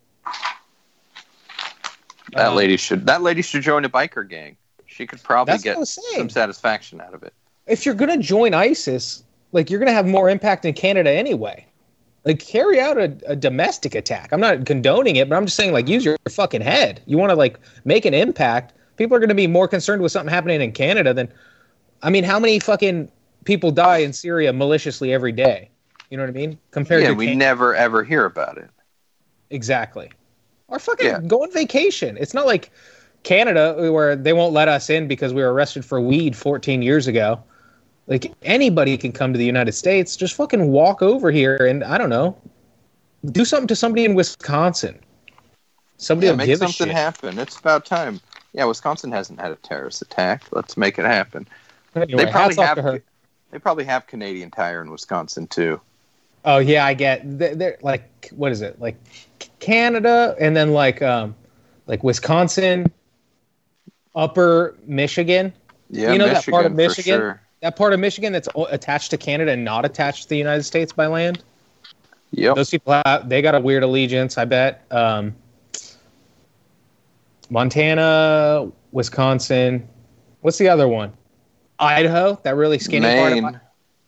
That 2.32 2.48
Um, 2.48 2.54
lady 2.56 2.76
should 2.76 3.06
that 3.06 3.22
lady 3.22 3.42
should 3.42 3.62
join 3.62 3.84
a 3.84 3.88
biker 3.88 4.28
gang. 4.28 4.56
She 4.86 5.06
could 5.06 5.22
probably 5.22 5.52
That's 5.52 5.64
what 5.64 5.72
I 5.72 5.80
get 5.80 6.18
some 6.18 6.30
satisfaction 6.30 7.00
out 7.00 7.14
of 7.14 7.22
it. 7.24 7.34
If 7.66 7.86
you're 7.86 7.94
gonna 7.94 8.18
join 8.18 8.54
ISIS, 8.54 9.22
like 9.52 9.70
you're 9.70 9.78
gonna 9.78 9.92
have 9.92 10.06
more 10.06 10.28
impact 10.28 10.64
in 10.64 10.74
Canada 10.74 11.10
anyway. 11.10 11.66
Like 12.24 12.38
carry 12.38 12.80
out 12.80 12.96
a, 12.98 13.16
a 13.26 13.36
domestic 13.36 13.94
attack. 13.94 14.32
I'm 14.32 14.40
not 14.40 14.64
condoning 14.66 15.16
it, 15.16 15.28
but 15.28 15.36
I'm 15.36 15.44
just 15.46 15.56
saying 15.56 15.72
like 15.72 15.88
use 15.88 16.04
your 16.04 16.16
fucking 16.28 16.62
head. 16.62 17.02
You 17.06 17.18
want 17.18 17.30
to 17.30 17.36
like 17.36 17.58
make 17.84 18.04
an 18.04 18.14
impact. 18.14 18.72
People 18.96 19.16
are 19.16 19.20
gonna 19.20 19.34
be 19.34 19.46
more 19.46 19.68
concerned 19.68 20.02
with 20.02 20.12
something 20.12 20.32
happening 20.32 20.60
in 20.60 20.72
Canada 20.72 21.12
than, 21.14 21.32
I 22.02 22.10
mean, 22.10 22.24
how 22.24 22.38
many 22.38 22.58
fucking 22.60 23.10
people 23.44 23.70
die 23.70 23.98
in 23.98 24.12
Syria 24.12 24.52
maliciously 24.52 25.12
every 25.12 25.32
day? 25.32 25.70
You 26.10 26.16
know 26.16 26.22
what 26.22 26.30
I 26.30 26.32
mean? 26.32 26.58
Compared 26.70 27.02
yeah, 27.02 27.08
to 27.08 27.14
we 27.14 27.28
Can- 27.28 27.38
never 27.38 27.74
ever 27.74 28.04
hear 28.04 28.24
about 28.24 28.56
it. 28.58 28.70
exactly, 29.50 30.10
or 30.68 30.78
fucking 30.78 31.06
Yeah. 31.06 31.20
go 31.26 31.42
on 31.42 31.50
vacation. 31.52 32.16
It's 32.18 32.34
not 32.34 32.46
like 32.46 32.70
Canada 33.22 33.90
where 33.90 34.16
they 34.16 34.32
won't 34.32 34.52
let 34.52 34.68
us 34.68 34.90
in 34.90 35.08
because 35.08 35.32
we 35.32 35.42
were 35.42 35.52
arrested 35.52 35.84
for 35.84 36.00
weed 36.00 36.36
14 36.36 36.82
years 36.82 37.06
ago. 37.06 37.42
Like 38.06 38.32
anybody 38.42 38.96
can 38.98 39.12
come 39.12 39.32
to 39.32 39.38
the 39.38 39.44
United 39.44 39.72
States. 39.72 40.16
Just 40.16 40.34
fucking 40.34 40.68
walk 40.68 41.02
over 41.02 41.30
here 41.30 41.56
and 41.56 41.82
I 41.82 41.98
don't 41.98 42.10
know, 42.10 42.36
do 43.32 43.44
something 43.44 43.68
to 43.68 43.76
somebody 43.76 44.04
in 44.04 44.14
Wisconsin. 44.14 44.98
Somebody 45.96 46.28
Yeah, 46.28 46.34
make 46.34 46.56
something 46.56 46.88
happen. 46.88 47.38
It's 47.38 47.58
about 47.58 47.86
time. 47.86 48.20
Yeah, 48.52 48.64
Wisconsin 48.66 49.10
hasn't 49.10 49.40
had 49.40 49.52
a 49.52 49.56
terrorist 49.56 50.02
attack. 50.02 50.44
Let's 50.52 50.76
make 50.76 50.98
it 50.98 51.04
happen. 51.04 51.48
Anyway, 51.96 52.24
they 52.24 52.30
probably 52.30 52.56
have 52.56 53.00
they 53.50 53.58
probably 53.58 53.84
have 53.84 54.06
Canadian 54.06 54.50
Tire 54.50 54.82
in 54.82 54.90
Wisconsin 54.90 55.46
too. 55.46 55.80
Oh 56.44 56.58
yeah, 56.58 56.84
I 56.84 56.94
get. 56.94 57.22
They're, 57.38 57.54
they're 57.54 57.78
like 57.82 58.30
what 58.34 58.52
is 58.52 58.62
it? 58.62 58.80
Like 58.80 58.96
Canada 59.60 60.36
and 60.38 60.56
then 60.56 60.72
like 60.72 61.00
um 61.02 61.34
like 61.86 62.02
Wisconsin, 62.02 62.92
Upper 64.14 64.76
Michigan. 64.86 65.52
Yeah, 65.90 66.12
You 66.12 66.18
know 66.18 66.26
that 66.26 66.46
part 66.46 66.66
of 66.66 66.74
Michigan? 66.74 67.20
sure. 67.20 67.40
That 67.64 67.76
part 67.76 67.94
of 67.94 68.00
Michigan 68.00 68.30
that's 68.34 68.46
attached 68.68 69.10
to 69.12 69.16
Canada 69.16 69.52
and 69.52 69.64
not 69.64 69.86
attached 69.86 70.24
to 70.24 70.28
the 70.28 70.36
United 70.36 70.64
States 70.64 70.92
by 70.92 71.06
land. 71.06 71.42
Yep. 72.32 72.56
Those 72.56 72.68
people 72.68 72.92
have, 73.06 73.26
they 73.26 73.40
got 73.40 73.54
a 73.54 73.60
weird 73.60 73.82
allegiance, 73.82 74.36
I 74.36 74.44
bet. 74.44 74.84
Um, 74.90 75.34
Montana, 77.48 78.70
Wisconsin. 78.92 79.88
What's 80.42 80.58
the 80.58 80.68
other 80.68 80.86
one? 80.86 81.14
Idaho, 81.78 82.38
that 82.42 82.54
really 82.54 82.78
skinny 82.78 83.06
part 83.06 83.32
of 83.32 83.60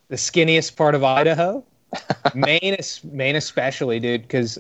the 0.09 0.17
skinniest 0.17 0.77
part 0.77 0.95
of 0.95 1.03
Idaho. 1.03 1.65
Maine 2.35 2.75
is 2.75 3.03
Maine 3.05 3.37
especially, 3.37 3.99
dude, 3.99 4.21
because 4.21 4.59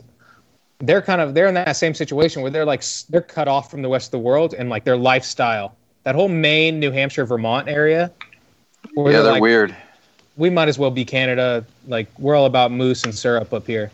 they're 0.78 1.02
kind 1.02 1.20
of 1.20 1.34
they're 1.34 1.48
in 1.48 1.54
that 1.54 1.76
same 1.76 1.92
situation 1.92 2.40
where 2.40 2.50
they're 2.50 2.64
like 2.64 2.82
they're 3.10 3.20
cut 3.20 3.46
off 3.46 3.70
from 3.70 3.82
the 3.82 3.90
rest 3.90 4.06
of 4.06 4.12
the 4.12 4.20
world 4.20 4.54
and 4.54 4.70
like 4.70 4.84
their 4.84 4.96
lifestyle. 4.96 5.76
That 6.04 6.14
whole 6.14 6.28
Maine, 6.28 6.80
New 6.80 6.92
Hampshire, 6.92 7.26
Vermont 7.26 7.68
area. 7.68 8.10
Where 8.96 9.12
Yeah, 9.12 9.20
they're 9.20 9.32
like, 9.32 9.42
weird. 9.42 9.76
We 10.38 10.48
might 10.48 10.68
as 10.68 10.78
well 10.78 10.90
be 10.90 11.04
Canada. 11.04 11.66
Like 11.86 12.08
we're 12.18 12.34
all 12.34 12.46
about 12.46 12.72
moose 12.72 13.04
and 13.04 13.14
syrup 13.14 13.52
up 13.52 13.66
here. 13.66 13.90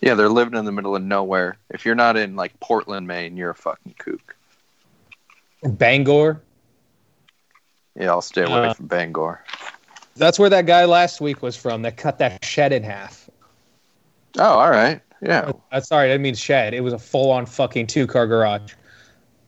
Yeah, 0.00 0.14
they're 0.14 0.28
living 0.28 0.58
in 0.58 0.64
the 0.64 0.72
middle 0.72 0.96
of 0.96 1.02
nowhere. 1.02 1.56
If 1.70 1.84
you're 1.86 1.94
not 1.94 2.16
in 2.16 2.34
like 2.34 2.58
Portland, 2.58 3.06
Maine, 3.06 3.36
you're 3.36 3.50
a 3.50 3.54
fucking 3.54 3.94
kook. 3.98 4.34
Bangor. 5.62 6.40
Yeah, 7.94 8.08
I'll 8.08 8.22
stay 8.22 8.42
away 8.42 8.68
Uh, 8.68 8.74
from 8.74 8.86
Bangor. 8.86 9.44
That's 10.16 10.38
where 10.38 10.50
that 10.50 10.66
guy 10.66 10.84
last 10.84 11.20
week 11.20 11.42
was 11.42 11.56
from 11.56 11.82
that 11.82 11.96
cut 11.96 12.18
that 12.18 12.44
shed 12.44 12.72
in 12.72 12.82
half. 12.82 13.30
Oh, 14.36 14.42
all 14.42 14.70
right. 14.70 15.00
Yeah. 15.22 15.52
Uh, 15.70 15.80
sorry, 15.80 16.06
I 16.06 16.14
didn't 16.14 16.22
mean 16.22 16.34
shed. 16.34 16.74
It 16.74 16.80
was 16.80 16.92
a 16.92 16.98
full 16.98 17.30
on 17.30 17.46
fucking 17.46 17.86
two 17.86 18.08
car 18.08 18.26
garage. 18.26 18.74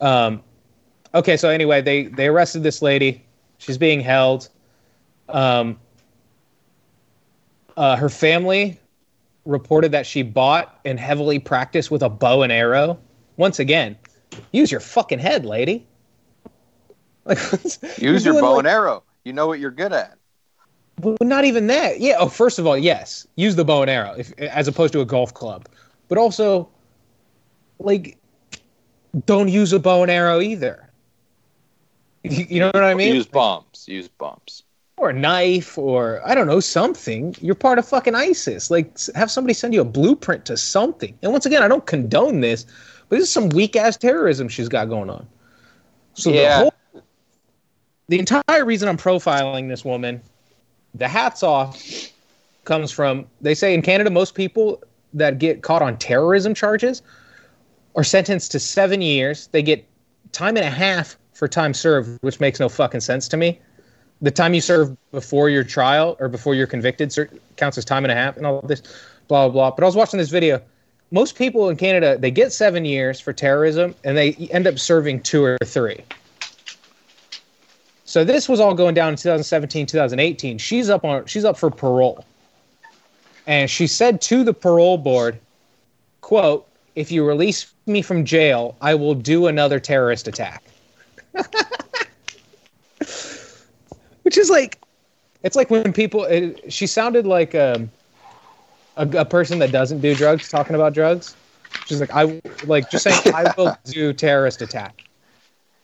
Um, 0.01 0.43
okay, 1.13 1.37
so 1.37 1.49
anyway, 1.49 1.83
they 1.83 2.05
they 2.05 2.29
arrested 2.29 2.63
this 2.63 2.83
lady. 2.83 3.25
She's 3.59 3.79
being 3.79 4.01
held. 4.01 4.49
Um, 5.29 5.79
uh, 7.77 7.97
her 7.97 8.09
family 8.09 8.79
reported 9.45 9.93
that 9.93 10.07
she 10.07 10.23
bought 10.23 10.81
and 10.85 10.99
heavily 11.01 11.39
practiced 11.39 11.91
with 11.91 12.03
a 12.03 12.09
bow 12.09 12.43
and 12.43 12.53
arrow. 12.53 12.99
Once 13.37 13.59
again, 13.59 13.97
use 14.53 14.71
your 14.71 14.81
fucking 14.81 15.19
head, 15.19 15.45
lady. 15.45 15.87
Like, 17.25 17.39
Use 17.99 18.25
your 18.25 18.41
bow 18.41 18.55
like- 18.55 18.59
and 18.61 18.67
arrow. 18.67 19.05
You 19.23 19.33
know 19.33 19.47
what 19.47 19.61
you're 19.61 19.71
good 19.71 19.93
at. 19.93 20.19
But 20.97 21.23
not 21.23 21.45
even 21.45 21.69
that. 21.69 22.01
Yeah. 22.01 22.17
Oh, 22.19 22.29
first 22.29 22.59
of 22.59 22.67
all, 22.67 22.77
yes, 22.77 23.29
use 23.37 23.55
the 23.55 23.65
bow 23.65 23.83
and 23.83 23.91
arrow 23.91 24.15
if, 24.19 24.33
as 24.39 24.67
opposed 24.67 24.93
to 24.95 25.01
a 25.01 25.05
golf 25.05 25.33
club. 25.33 25.69
But 26.09 26.19
also, 26.19 26.69
like, 27.79 28.19
don't 29.25 29.49
use 29.49 29.73
a 29.73 29.79
bow 29.79 30.03
and 30.03 30.11
arrow 30.11 30.41
either. 30.41 30.91
You, 32.25 32.47
you 32.51 32.59
know 32.61 32.67
what 32.75 32.83
I 32.83 32.95
mean? 32.95 33.15
Use 33.15 33.27
bombs. 33.27 33.85
Use 33.87 34.09
bombs. 34.09 34.65
Or 34.97 35.11
a 35.11 35.13
knife, 35.13 35.79
or 35.79 36.21
I 36.25 36.35
don't 36.35 36.47
know 36.47 36.61
something. 36.61 37.35
You're 37.41 37.55
part 37.55 37.79
of 37.79 37.89
fucking 37.89 38.15
ISIS. 38.15 38.71
Like, 38.71 38.99
have 39.15 39.31
somebody 39.31 39.55
send 39.55 39.75
you 39.75 39.81
a 39.81 39.85
blueprint 39.85 40.45
to 40.47 40.57
something. 40.57 41.17
And 41.23 41.33
once 41.33 41.47
again, 41.47 41.63
I 41.63 41.69
don't 41.69 41.87
condone 41.87 42.41
this, 42.41 42.65
but 43.09 43.17
this 43.17 43.25
is 43.25 43.33
some 43.33 43.49
weak 43.51 43.75
ass 43.75 43.97
terrorism 43.97 44.49
she's 44.49 44.69
got 44.69 44.89
going 44.89 45.11
on. 45.11 45.27
So 46.15 46.31
Yeah. 46.31 46.59
the 46.59 46.63
whole, 46.63 47.03
the 48.09 48.19
entire 48.19 48.65
reason 48.65 48.89
I'm 48.89 48.99
profiling 48.99 49.69
this 49.69 49.85
woman, 49.85 50.21
the 50.95 51.09
hats 51.09 51.43
off, 51.43 51.83
comes 52.65 52.93
from 52.93 53.27
they 53.41 53.57
say 53.57 53.75
in 53.75 53.83
Canada 53.83 54.09
most 54.09 54.37
people 54.37 54.81
that 55.15 55.41
get 55.41 55.63
caught 55.63 55.83
on 55.83 55.97
terrorism 55.99 56.55
charges 56.55 57.03
are 57.97 58.05
sentenced 58.05 58.53
to 58.53 58.61
seven 58.61 59.03
years. 59.03 59.49
They 59.49 59.63
get 59.63 59.85
time 60.31 60.57
and 60.57 60.65
a 60.65 60.71
half 60.71 61.17
for 61.33 61.49
time 61.49 61.75
served, 61.75 62.23
which 62.23 62.39
makes 62.39 62.61
no 62.61 62.69
fucking 62.69 63.01
sense 63.01 63.27
to 63.29 63.37
me. 63.37 63.61
The 64.23 64.31
time 64.31 64.55
you 64.55 64.61
serve 64.61 64.97
before 65.11 65.51
your 65.51 65.65
trial 65.65 66.17
or 66.21 66.29
before 66.29 66.55
you're 66.55 66.67
convicted 66.67 67.13
counts 67.57 67.77
as 67.77 67.85
time 67.85 68.05
and 68.05 68.13
a 68.13 68.15
half, 68.15 68.37
and 68.37 68.47
all 68.47 68.63
this, 68.63 68.81
blah 69.29 69.49
blah 69.49 69.53
blah. 69.53 69.71
But 69.73 69.83
I 69.83 69.87
was 69.87 69.97
watching 69.97 70.19
this 70.19 70.31
video. 70.31 70.63
Most 71.11 71.37
people 71.37 71.69
in 71.69 71.77
Canada 71.77 72.17
they 72.19 72.31
get 72.31 72.53
seven 72.53 72.85
years 72.85 73.21
for 73.21 73.33
terrorism, 73.33 73.95
and 74.05 74.17
they 74.17 74.33
end 74.51 74.67
up 74.67 74.79
serving 74.79 75.23
two 75.23 75.45
or 75.45 75.59
three. 75.65 76.03
So 78.05 78.25
this 78.25 78.49
was 78.49 78.61
all 78.61 78.75
going 78.75 78.95
down 78.95 79.11
in 79.11 79.17
2017, 79.17 79.87
2018. 79.87 80.59
She's 80.59 80.91
up 80.91 81.05
on 81.05 81.27
she's 81.27 81.45
up 81.45 81.57
for 81.57 81.71
parole. 81.71 82.25
And 83.47 83.69
she 83.69 83.87
said 83.87 84.21
to 84.23 84.45
the 84.45 84.55
parole 84.55 84.99
board, 84.99 85.39
quote, 86.21 86.69
if 86.95 87.11
you 87.11 87.27
release 87.27 87.73
me 87.87 88.03
from 88.03 88.25
jail, 88.25 88.77
I 88.81 88.95
will 88.95 89.15
do 89.15 89.47
another 89.47 89.81
terrorist 89.81 90.29
attack. 90.29 90.63
Which 94.23 94.39
is 94.39 94.51
like 94.51 94.79
it's 95.43 95.57
like 95.57 95.71
when 95.71 95.93
people 95.93 96.25
it, 96.25 96.73
she 96.73 96.87
sounded 96.87 97.27
like 97.27 97.55
um, 97.55 97.91
a, 98.97 99.09
a 99.19 99.25
person 99.25 99.59
that 99.59 99.73
doesn't 99.73 100.01
do 100.01 100.15
drugs 100.15 100.49
talking 100.49 100.75
about 100.75 100.95
drugs. 100.95 101.37
She's 101.87 102.01
like 102.01 102.11
I 102.15 102.41
like 102.65 102.91
just 102.91 103.05
saying 103.05 103.21
I 103.35 103.53
will 103.57 103.77
do 103.85 104.13
terrorist 104.13 104.63
attack. 104.63 105.05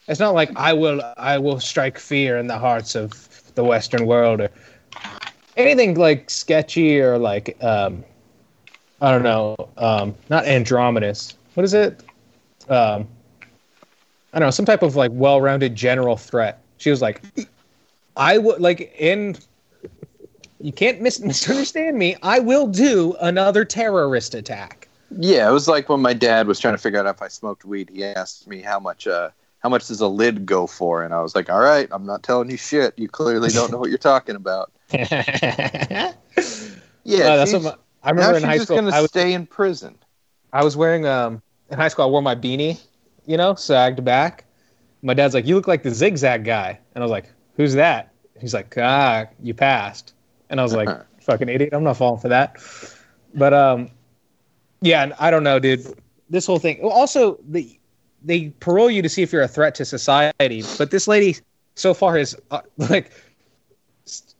It's 0.06 0.20
not 0.20 0.34
like 0.34 0.50
I 0.56 0.72
will 0.72 1.02
I 1.16 1.38
will 1.38 1.60
strike 1.60 1.98
fear 1.98 2.38
in 2.38 2.46
the 2.46 2.58
hearts 2.58 2.94
of 2.94 3.28
the 3.54 3.64
Western 3.64 4.06
world 4.06 4.40
or 4.40 4.50
anything 5.56 5.94
like 5.96 6.30
sketchy 6.30 7.00
or 7.00 7.18
like 7.18 7.62
um 7.62 8.04
I 9.00 9.10
don't 9.10 9.22
know, 9.22 9.56
um 9.76 10.14
not 10.30 10.44
Andromedus. 10.44 11.34
What 11.54 11.64
is 11.64 11.74
it? 11.74 12.02
Um 12.68 13.08
I 14.32 14.38
don't 14.38 14.46
know, 14.46 14.50
some 14.50 14.66
type 14.66 14.82
of 14.82 14.94
like 14.94 15.10
well-rounded 15.14 15.74
general 15.74 16.16
threat. 16.16 16.62
She 16.76 16.90
was 16.90 17.02
like 17.02 17.22
I 18.18 18.36
would 18.38 18.60
like 18.60 18.94
in 18.98 19.36
you 20.60 20.72
can't 20.72 21.00
mis- 21.00 21.20
misunderstand 21.20 21.96
me. 21.96 22.16
I 22.22 22.40
will 22.40 22.66
do 22.66 23.14
another 23.20 23.64
terrorist 23.64 24.34
attack. 24.34 24.88
Yeah, 25.16 25.48
it 25.48 25.52
was 25.52 25.68
like 25.68 25.88
when 25.88 26.00
my 26.00 26.12
dad 26.12 26.46
was 26.46 26.58
trying 26.60 26.74
to 26.74 26.78
figure 26.78 26.98
out 26.98 27.06
if 27.06 27.22
I 27.22 27.28
smoked 27.28 27.64
weed. 27.64 27.88
He 27.90 28.04
asked 28.04 28.46
me 28.46 28.60
how 28.60 28.78
much 28.78 29.06
uh 29.06 29.30
how 29.60 29.68
much 29.68 29.88
does 29.88 30.00
a 30.00 30.06
lid 30.08 30.44
go 30.46 30.66
for, 30.66 31.02
and 31.02 31.14
I 31.14 31.20
was 31.22 31.34
like, 31.34 31.50
"All 31.50 31.60
right, 31.60 31.88
I'm 31.90 32.04
not 32.04 32.22
telling 32.22 32.50
you 32.50 32.56
shit. 32.56 32.96
You 32.98 33.08
clearly 33.08 33.48
don't 33.50 33.72
know 33.72 33.78
what 33.78 33.88
you're 33.88 33.98
talking 33.98 34.36
about." 34.36 34.70
yeah, 34.92 36.12
Yeah, 37.04 37.36
that's 37.36 37.50
she's- 37.50 37.64
what 37.64 37.74
my, 37.76 37.82
I 38.02 38.10
remember 38.10 38.36
in 38.36 38.42
high 38.44 38.58
school. 38.58 38.76
gonna 38.76 38.94
I 38.94 39.00
was, 39.00 39.10
stay 39.10 39.32
in 39.32 39.46
prison. 39.46 39.96
I 40.52 40.62
was 40.64 40.76
wearing 40.76 41.06
um 41.06 41.40
in 41.70 41.78
high 41.78 41.88
school. 41.88 42.04
I 42.04 42.08
wore 42.08 42.22
my 42.22 42.34
beanie, 42.36 42.80
you 43.26 43.36
know, 43.36 43.54
sagged 43.54 44.04
back. 44.04 44.44
My 45.02 45.14
dad's 45.14 45.34
like, 45.34 45.46
"You 45.46 45.54
look 45.56 45.68
like 45.68 45.82
the 45.82 45.90
zigzag 45.90 46.44
guy," 46.44 46.78
and 46.94 47.02
I 47.02 47.04
was 47.04 47.10
like, 47.10 47.32
"Who's 47.58 47.74
that?" 47.74 48.12
He's 48.40 48.54
like, 48.54 48.74
"Ah, 48.78 49.26
you 49.42 49.52
passed," 49.52 50.14
and 50.48 50.58
I 50.58 50.62
was 50.62 50.72
like, 50.74 50.88
"Fucking 51.20 51.50
idiot! 51.50 51.74
I'm 51.74 51.84
not 51.84 51.98
falling 51.98 52.20
for 52.20 52.28
that." 52.28 52.56
But 53.34 53.52
um, 53.52 53.90
yeah, 54.80 55.02
and 55.02 55.12
I 55.18 55.30
don't 55.30 55.44
know, 55.44 55.58
dude. 55.58 55.84
This 56.30 56.46
whole 56.46 56.58
thing. 56.58 56.78
well, 56.80 56.92
Also, 56.92 57.38
the 57.46 57.78
they 58.24 58.48
parole 58.60 58.90
you 58.90 59.02
to 59.02 59.08
see 59.08 59.22
if 59.22 59.32
you're 59.32 59.42
a 59.42 59.48
threat 59.48 59.74
to 59.76 59.84
society, 59.84 60.64
but 60.78 60.90
this 60.90 61.06
lady 61.06 61.36
so 61.74 61.94
far 61.94 62.16
has 62.16 62.34
uh, 62.50 62.60
like 62.78 63.12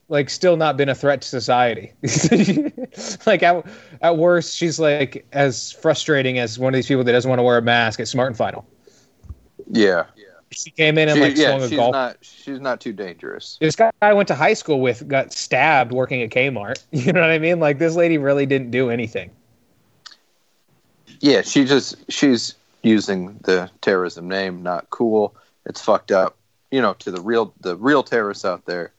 like 0.09 0.31
still 0.31 0.57
not 0.57 0.77
been 0.77 0.89
a 0.89 0.95
threat 0.95 1.21
to 1.21 1.29
society. 1.29 1.93
like 3.27 3.43
at, 3.43 3.66
at 4.01 4.16
worst, 4.16 4.57
she's 4.57 4.81
like 4.81 5.27
as 5.33 5.73
frustrating 5.73 6.39
as 6.39 6.59
one 6.59 6.73
of 6.73 6.79
these 6.79 6.87
people 6.87 7.05
that 7.05 7.12
doesn't 7.12 7.29
want 7.29 7.39
to 7.39 7.43
wear 7.43 7.59
a 7.59 7.62
mask 7.62 8.01
at 8.01 8.09
Smart 8.09 8.29
and 8.29 8.37
Final. 8.37 8.66
Yeah, 9.71 10.07
She 10.51 10.71
came 10.71 10.97
in 10.99 11.09
and 11.09 11.17
She- 11.19 11.23
like 11.23 11.37
yeah, 11.37 11.49
swung 11.51 11.63
a 11.63 11.69
she's 11.69 11.79
golf. 11.79 11.93
not 11.93 12.17
she's 12.23 12.61
not 12.61 12.81
too 12.81 12.93
dangerous. 12.93 13.59
this 13.61 13.77
guy 13.77 13.91
I 14.01 14.13
went 14.15 14.29
to 14.29 14.35
high 14.35 14.55
school 14.55 14.81
with 14.81 15.07
got 15.07 15.33
stabbed 15.33 15.93
working 15.93 16.23
at 16.23 16.31
Kmart. 16.31 16.83
You 16.91 17.13
know 17.13 17.21
what 17.21 17.31
I 17.31 17.39
mean? 17.39 17.61
Like 17.61 17.79
this 17.79 17.95
lady 17.97 18.17
really 18.19 18.47
didn't 18.47 18.71
do 18.71 18.89
anything. 18.91 19.31
Yeah, 21.21 21.43
she 21.43 21.65
just 21.65 21.97
she's 22.11 22.55
using 22.83 23.39
the 23.43 23.71
terrorism 23.81 24.29
name. 24.29 24.63
Not 24.63 24.89
cool. 24.91 25.35
It's 25.67 25.81
fucked 25.83 26.13
up. 26.13 26.37
You 26.71 26.81
know, 26.81 26.95
to 26.95 27.11
the 27.11 27.21
real 27.21 27.53
the 27.61 27.77
real 27.77 28.03
terrorists 28.03 28.45
out 28.45 28.65
there. 28.67 28.93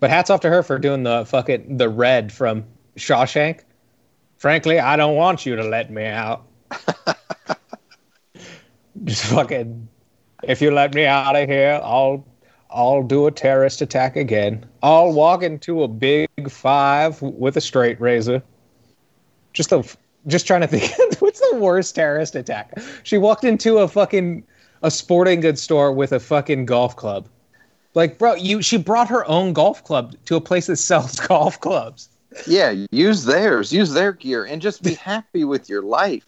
But 0.00 0.10
hats 0.10 0.30
off 0.30 0.40
to 0.40 0.48
her 0.48 0.62
for 0.64 0.78
doing 0.78 1.02
the 1.04 1.24
fucking 1.26 1.76
the 1.76 1.88
red 1.88 2.32
from 2.32 2.64
Shawshank. 2.96 3.60
Frankly, 4.38 4.80
I 4.80 4.96
don't 4.96 5.14
want 5.14 5.46
you 5.46 5.54
to 5.54 5.62
let 5.62 5.90
me 5.90 6.04
out. 6.06 6.44
Just 9.04 9.24
fucking 9.26 9.88
if 10.42 10.60
you 10.60 10.70
let 10.70 10.94
me 10.94 11.06
out 11.06 11.36
of 11.36 11.48
here, 11.48 11.80
I'll 11.82 12.24
I'll 12.70 13.02
do 13.02 13.26
a 13.26 13.30
terrorist 13.30 13.82
attack 13.82 14.16
again. 14.16 14.64
I'll 14.82 15.12
walk 15.12 15.42
into 15.42 15.82
a 15.82 15.88
big 15.88 16.28
five 16.48 17.20
with 17.20 17.56
a 17.56 17.60
straight 17.60 18.00
razor. 18.00 18.42
Just 19.52 19.72
a 19.72 19.84
just 20.26 20.46
trying 20.46 20.62
to 20.62 20.66
think 20.66 20.92
what's 21.20 21.40
the 21.40 21.56
worst 21.56 21.94
terrorist 21.94 22.34
attack? 22.34 22.78
She 23.02 23.18
walked 23.18 23.44
into 23.44 23.78
a 23.78 23.88
fucking 23.88 24.44
a 24.82 24.90
sporting 24.90 25.40
goods 25.40 25.62
store 25.62 25.92
with 25.92 26.12
a 26.12 26.20
fucking 26.20 26.66
golf 26.66 26.96
club. 26.96 27.28
Like, 27.94 28.18
bro, 28.18 28.34
you 28.34 28.62
she 28.62 28.78
brought 28.78 29.08
her 29.08 29.28
own 29.28 29.52
golf 29.52 29.84
club 29.84 30.16
to 30.26 30.36
a 30.36 30.40
place 30.40 30.66
that 30.66 30.76
sells 30.76 31.20
golf 31.28 31.60
clubs. 31.60 32.08
Yeah, 32.46 32.74
use 32.90 33.24
theirs, 33.24 33.72
use 33.72 33.92
their 33.92 34.12
gear, 34.12 34.44
and 34.44 34.62
just 34.62 34.82
be 34.82 34.94
happy 34.94 35.44
with 35.44 35.68
your 35.68 35.82
life. 35.82 36.24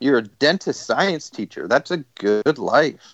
You're 0.00 0.18
a 0.18 0.22
dentist 0.22 0.86
science 0.86 1.28
teacher. 1.28 1.68
That's 1.68 1.90
a 1.90 1.98
good 2.14 2.58
life. 2.58 3.13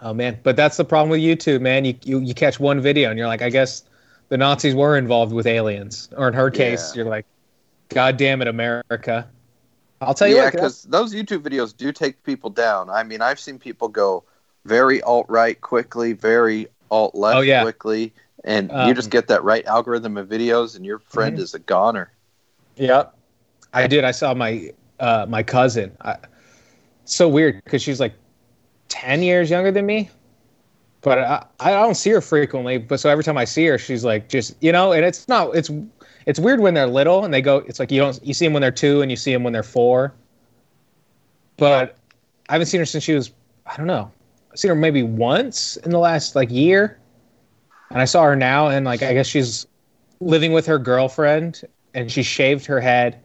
Oh 0.00 0.14
man, 0.14 0.38
but 0.42 0.54
that's 0.56 0.76
the 0.76 0.84
problem 0.84 1.10
with 1.10 1.20
YouTube, 1.20 1.60
man. 1.60 1.84
You 1.84 1.94
you, 2.04 2.20
you 2.20 2.34
catch 2.34 2.60
one 2.60 2.80
video 2.80 3.10
and 3.10 3.18
you're 3.18 3.26
like, 3.26 3.42
I 3.42 3.50
guess 3.50 3.82
the 4.28 4.36
Nazis 4.36 4.74
were 4.74 4.96
involved 4.96 5.32
with 5.32 5.46
aliens, 5.46 6.08
or 6.16 6.28
in 6.28 6.34
her 6.34 6.50
case, 6.50 6.92
Yeah. 6.94 7.02
you're 7.02 7.10
like, 7.10 7.26
God 7.88 8.16
damn 8.16 8.40
it, 8.42 8.48
America. 8.48 9.28
I'll 10.00 10.14
tell 10.14 10.28
you 10.28 10.36
yeah, 10.36 10.50
because 10.50 10.84
those 10.84 11.12
YouTube 11.12 11.40
videos 11.40 11.76
do 11.76 11.90
take 11.90 12.22
people 12.22 12.50
down. 12.50 12.88
I 12.90 13.02
mean, 13.02 13.20
I've 13.20 13.40
seen 13.40 13.58
people 13.58 13.88
go 13.88 14.22
very 14.64 15.02
alt 15.02 15.26
right 15.28 15.60
quickly, 15.60 16.12
very 16.12 16.68
alt 16.90 17.16
left 17.16 17.38
Oh, 17.38 17.40
yeah. 17.40 17.62
quickly, 17.62 18.12
and 18.44 18.70
Um, 18.70 18.86
you 18.88 18.94
just 18.94 19.10
get 19.10 19.26
that 19.28 19.42
right 19.42 19.66
algorithm 19.66 20.16
of 20.16 20.28
videos, 20.28 20.76
and 20.76 20.86
your 20.86 21.00
friend 21.00 21.36
Mhm. 21.38 21.40
is 21.40 21.54
a 21.54 21.58
goner. 21.58 22.12
Yep. 22.76 23.14
I 23.74 23.86
did. 23.88 24.04
I 24.04 24.12
saw 24.12 24.32
my 24.34 24.72
uh, 25.00 25.26
my 25.28 25.42
cousin. 25.42 25.96
I, 26.00 26.16
so 27.04 27.28
weird 27.28 27.62
because 27.64 27.82
she's 27.82 27.98
like 28.00 28.14
ten 28.88 29.22
years 29.22 29.50
younger 29.50 29.70
than 29.70 29.86
me, 29.86 30.10
but 31.00 31.18
I, 31.18 31.44
I 31.60 31.70
don't 31.70 31.94
see 31.94 32.10
her 32.10 32.20
frequently. 32.20 32.78
But 32.78 33.00
so 33.00 33.08
every 33.08 33.24
time 33.24 33.38
I 33.38 33.44
see 33.44 33.66
her, 33.66 33.78
she's 33.78 34.04
like 34.04 34.28
just 34.28 34.56
you 34.60 34.72
know, 34.72 34.92
and 34.92 35.04
it's 35.04 35.28
not 35.28 35.54
it's 35.56 35.70
it's 36.26 36.38
weird 36.38 36.60
when 36.60 36.74
they're 36.74 36.86
little 36.86 37.24
and 37.24 37.32
they 37.32 37.40
go. 37.40 37.58
It's 37.58 37.78
like 37.78 37.90
you 37.90 38.00
don't 38.00 38.20
you 38.24 38.34
see 38.34 38.46
them 38.46 38.52
when 38.52 38.62
they're 38.62 38.70
two 38.70 39.02
and 39.02 39.10
you 39.10 39.16
see 39.16 39.32
them 39.32 39.44
when 39.44 39.52
they're 39.52 39.62
four. 39.62 40.14
But 41.56 41.96
I 42.48 42.52
haven't 42.52 42.66
seen 42.66 42.80
her 42.80 42.86
since 42.86 43.04
she 43.04 43.14
was 43.14 43.32
I 43.66 43.76
don't 43.76 43.86
know. 43.86 44.10
I've 44.50 44.58
seen 44.58 44.70
her 44.70 44.74
maybe 44.74 45.02
once 45.02 45.76
in 45.78 45.90
the 45.90 45.98
last 45.98 46.34
like 46.34 46.50
year, 46.50 46.98
and 47.90 48.00
I 48.00 48.04
saw 48.04 48.24
her 48.24 48.36
now 48.36 48.68
and 48.68 48.84
like 48.84 49.02
I 49.02 49.12
guess 49.14 49.26
she's 49.26 49.66
living 50.20 50.52
with 50.52 50.66
her 50.66 50.78
girlfriend 50.78 51.62
and 51.94 52.10
she 52.10 52.22
shaved 52.22 52.66
her 52.66 52.80
head 52.80 53.20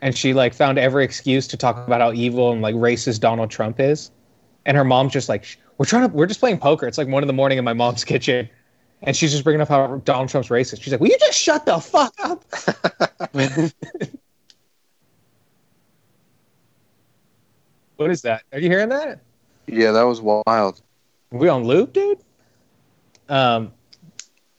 and 0.00 0.16
she 0.16 0.34
like 0.34 0.54
found 0.54 0.78
every 0.78 1.04
excuse 1.04 1.46
to 1.48 1.56
talk 1.56 1.86
about 1.86 2.00
how 2.00 2.12
evil 2.12 2.52
and 2.52 2.62
like 2.62 2.74
racist 2.74 3.20
Donald 3.20 3.50
Trump 3.50 3.80
is. 3.80 4.10
And 4.66 4.76
her 4.76 4.84
mom's 4.84 5.12
just 5.12 5.28
like, 5.28 5.58
we're 5.78 5.86
trying 5.86 6.08
to, 6.08 6.14
we're 6.14 6.26
just 6.26 6.40
playing 6.40 6.58
poker. 6.58 6.86
It's 6.86 6.98
like 6.98 7.08
one 7.08 7.22
in 7.22 7.26
the 7.26 7.32
morning 7.32 7.58
in 7.58 7.64
my 7.64 7.72
mom's 7.72 8.04
kitchen. 8.12 8.48
And 9.02 9.14
she's 9.14 9.32
just 9.32 9.44
bringing 9.44 9.60
up 9.60 9.68
how 9.68 9.96
Donald 10.04 10.30
Trump's 10.30 10.48
racist. 10.48 10.82
She's 10.82 10.92
like, 10.92 11.00
will 11.00 11.08
you 11.08 11.18
just 11.18 11.38
shut 11.38 11.66
the 11.66 11.78
fuck 11.78 12.14
up? 12.22 12.44
what 17.96 18.10
is 18.10 18.22
that? 18.22 18.44
Are 18.52 18.58
you 18.58 18.70
hearing 18.70 18.88
that? 18.88 19.20
Yeah, 19.66 19.92
that 19.92 20.04
was 20.04 20.22
wild. 20.22 20.80
Are 21.32 21.38
we 21.38 21.48
on 21.48 21.64
loop, 21.64 21.92
dude? 21.92 22.18
Um, 23.28 23.72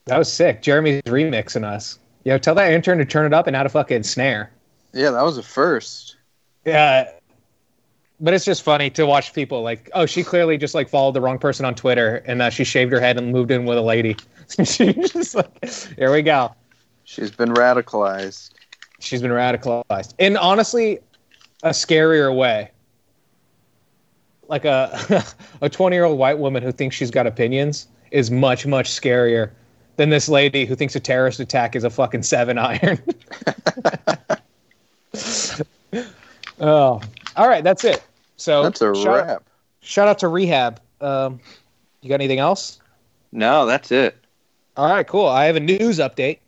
that 0.05 0.17
was 0.17 0.31
sick. 0.31 0.61
Jeremy's 0.61 1.01
remixing 1.03 1.63
us. 1.63 1.97
Yo, 2.23 2.37
tell 2.37 2.55
that 2.55 2.71
intern 2.71 2.97
to 2.97 3.05
turn 3.05 3.25
it 3.25 3.33
up 3.33 3.47
and 3.47 3.55
add 3.55 3.65
a 3.65 3.69
fucking 3.69 4.03
snare. 4.03 4.51
Yeah, 4.93 5.11
that 5.11 5.23
was 5.23 5.37
a 5.37 5.43
first. 5.43 6.17
Yeah. 6.65 7.09
But 8.19 8.33
it's 8.33 8.45
just 8.45 8.63
funny 8.63 8.89
to 8.91 9.05
watch 9.05 9.33
people 9.33 9.61
like, 9.61 9.89
oh, 9.93 10.05
she 10.05 10.23
clearly 10.23 10.57
just 10.57 10.73
like 10.73 10.87
followed 10.87 11.13
the 11.13 11.21
wrong 11.21 11.37
person 11.37 11.65
on 11.65 11.75
Twitter 11.75 12.23
and 12.25 12.41
uh, 12.41 12.49
she 12.49 12.63
shaved 12.63 12.91
her 12.93 12.99
head 12.99 13.17
and 13.17 13.31
moved 13.31 13.51
in 13.51 13.65
with 13.65 13.77
a 13.77 13.81
lady. 13.81 14.15
She's 14.63 15.11
just 15.11 15.35
like, 15.35 15.65
here 15.97 16.11
we 16.11 16.21
go. 16.21 16.53
She's 17.03 17.31
been 17.31 17.49
radicalized. 17.49 18.51
She's 18.99 19.21
been 19.21 19.31
radicalized. 19.31 20.13
In 20.17 20.37
honestly, 20.37 20.99
a 21.63 21.69
scarier 21.69 22.35
way. 22.35 22.71
Like 24.47 24.65
a 24.65 25.25
a 25.61 25.69
20 25.69 25.95
year 25.95 26.05
old 26.05 26.17
white 26.17 26.37
woman 26.37 26.63
who 26.63 26.71
thinks 26.71 26.95
she's 26.95 27.11
got 27.11 27.27
opinions 27.27 27.87
is 28.11 28.31
much, 28.31 28.65
much 28.65 28.89
scarier 28.89 29.51
than 29.97 30.09
this 30.09 30.29
lady 30.29 30.65
who 30.65 30.75
thinks 30.75 30.95
a 30.95 30.99
terrorist 30.99 31.39
attack 31.39 31.75
is 31.75 31.83
a 31.83 31.89
fucking 31.89 32.23
seven 32.23 32.57
iron. 32.57 33.01
oh. 36.59 37.01
All 37.35 37.47
right, 37.47 37.63
that's 37.63 37.83
it. 37.83 38.03
So 38.37 38.63
That's 38.63 38.81
a 38.81 38.93
shout, 38.95 39.25
wrap. 39.27 39.43
shout 39.81 40.07
out 40.07 40.19
to 40.19 40.27
Rehab. 40.27 40.79
Um, 41.01 41.39
you 42.01 42.09
got 42.09 42.15
anything 42.15 42.39
else? 42.39 42.79
No, 43.31 43.65
that's 43.65 43.91
it. 43.91 44.17
All 44.77 44.89
right, 44.89 45.07
cool. 45.07 45.27
I 45.27 45.45
have 45.45 45.55
a 45.55 45.59
news 45.61 45.99
update. 45.99 46.39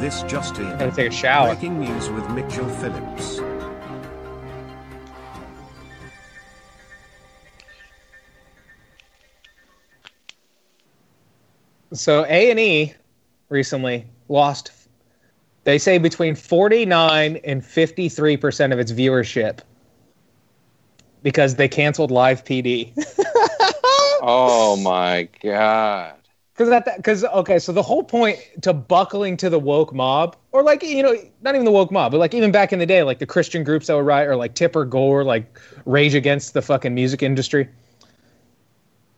This 0.00 0.22
just 0.22 0.56
in. 0.56 0.64
Gotta 0.78 0.92
take 0.92 1.08
a 1.08 1.14
shower. 1.14 1.48
Breaking 1.48 1.78
news 1.78 2.08
with 2.08 2.26
Mitchell 2.30 2.66
Phillips. 2.68 3.38
So 11.92 12.24
A 12.26 12.50
and 12.50 12.60
E 12.60 12.94
recently 13.48 14.06
lost. 14.28 14.72
They 15.64 15.78
say 15.78 15.98
between 15.98 16.34
forty 16.34 16.86
nine 16.86 17.36
and 17.44 17.64
fifty 17.64 18.08
three 18.08 18.36
percent 18.36 18.72
of 18.72 18.78
its 18.78 18.92
viewership 18.92 19.60
because 21.22 21.56
they 21.56 21.68
canceled 21.68 22.10
Live 22.10 22.44
PD. 22.44 22.92
Oh 24.22 24.76
my 24.76 25.28
god. 25.42 26.14
Because 26.52 26.68
that, 26.68 26.96
because 26.96 27.24
okay, 27.24 27.58
so 27.58 27.72
the 27.72 27.82
whole 27.82 28.02
point 28.02 28.38
to 28.60 28.74
buckling 28.74 29.38
to 29.38 29.48
the 29.48 29.58
woke 29.58 29.94
mob, 29.94 30.36
or 30.52 30.62
like 30.62 30.82
you 30.82 31.02
know, 31.02 31.16
not 31.40 31.54
even 31.54 31.64
the 31.64 31.70
woke 31.70 31.90
mob, 31.90 32.12
but 32.12 32.18
like 32.18 32.34
even 32.34 32.52
back 32.52 32.74
in 32.74 32.78
the 32.78 32.84
day, 32.84 33.02
like 33.02 33.18
the 33.18 33.26
Christian 33.26 33.64
groups 33.64 33.86
that 33.86 33.94
were 33.94 34.04
right, 34.04 34.24
or 34.24 34.36
like 34.36 34.54
Tipper 34.54 34.84
Gore, 34.84 35.24
like 35.24 35.58
rage 35.86 36.14
against 36.14 36.52
the 36.52 36.60
fucking 36.60 36.94
music 36.94 37.22
industry. 37.22 37.66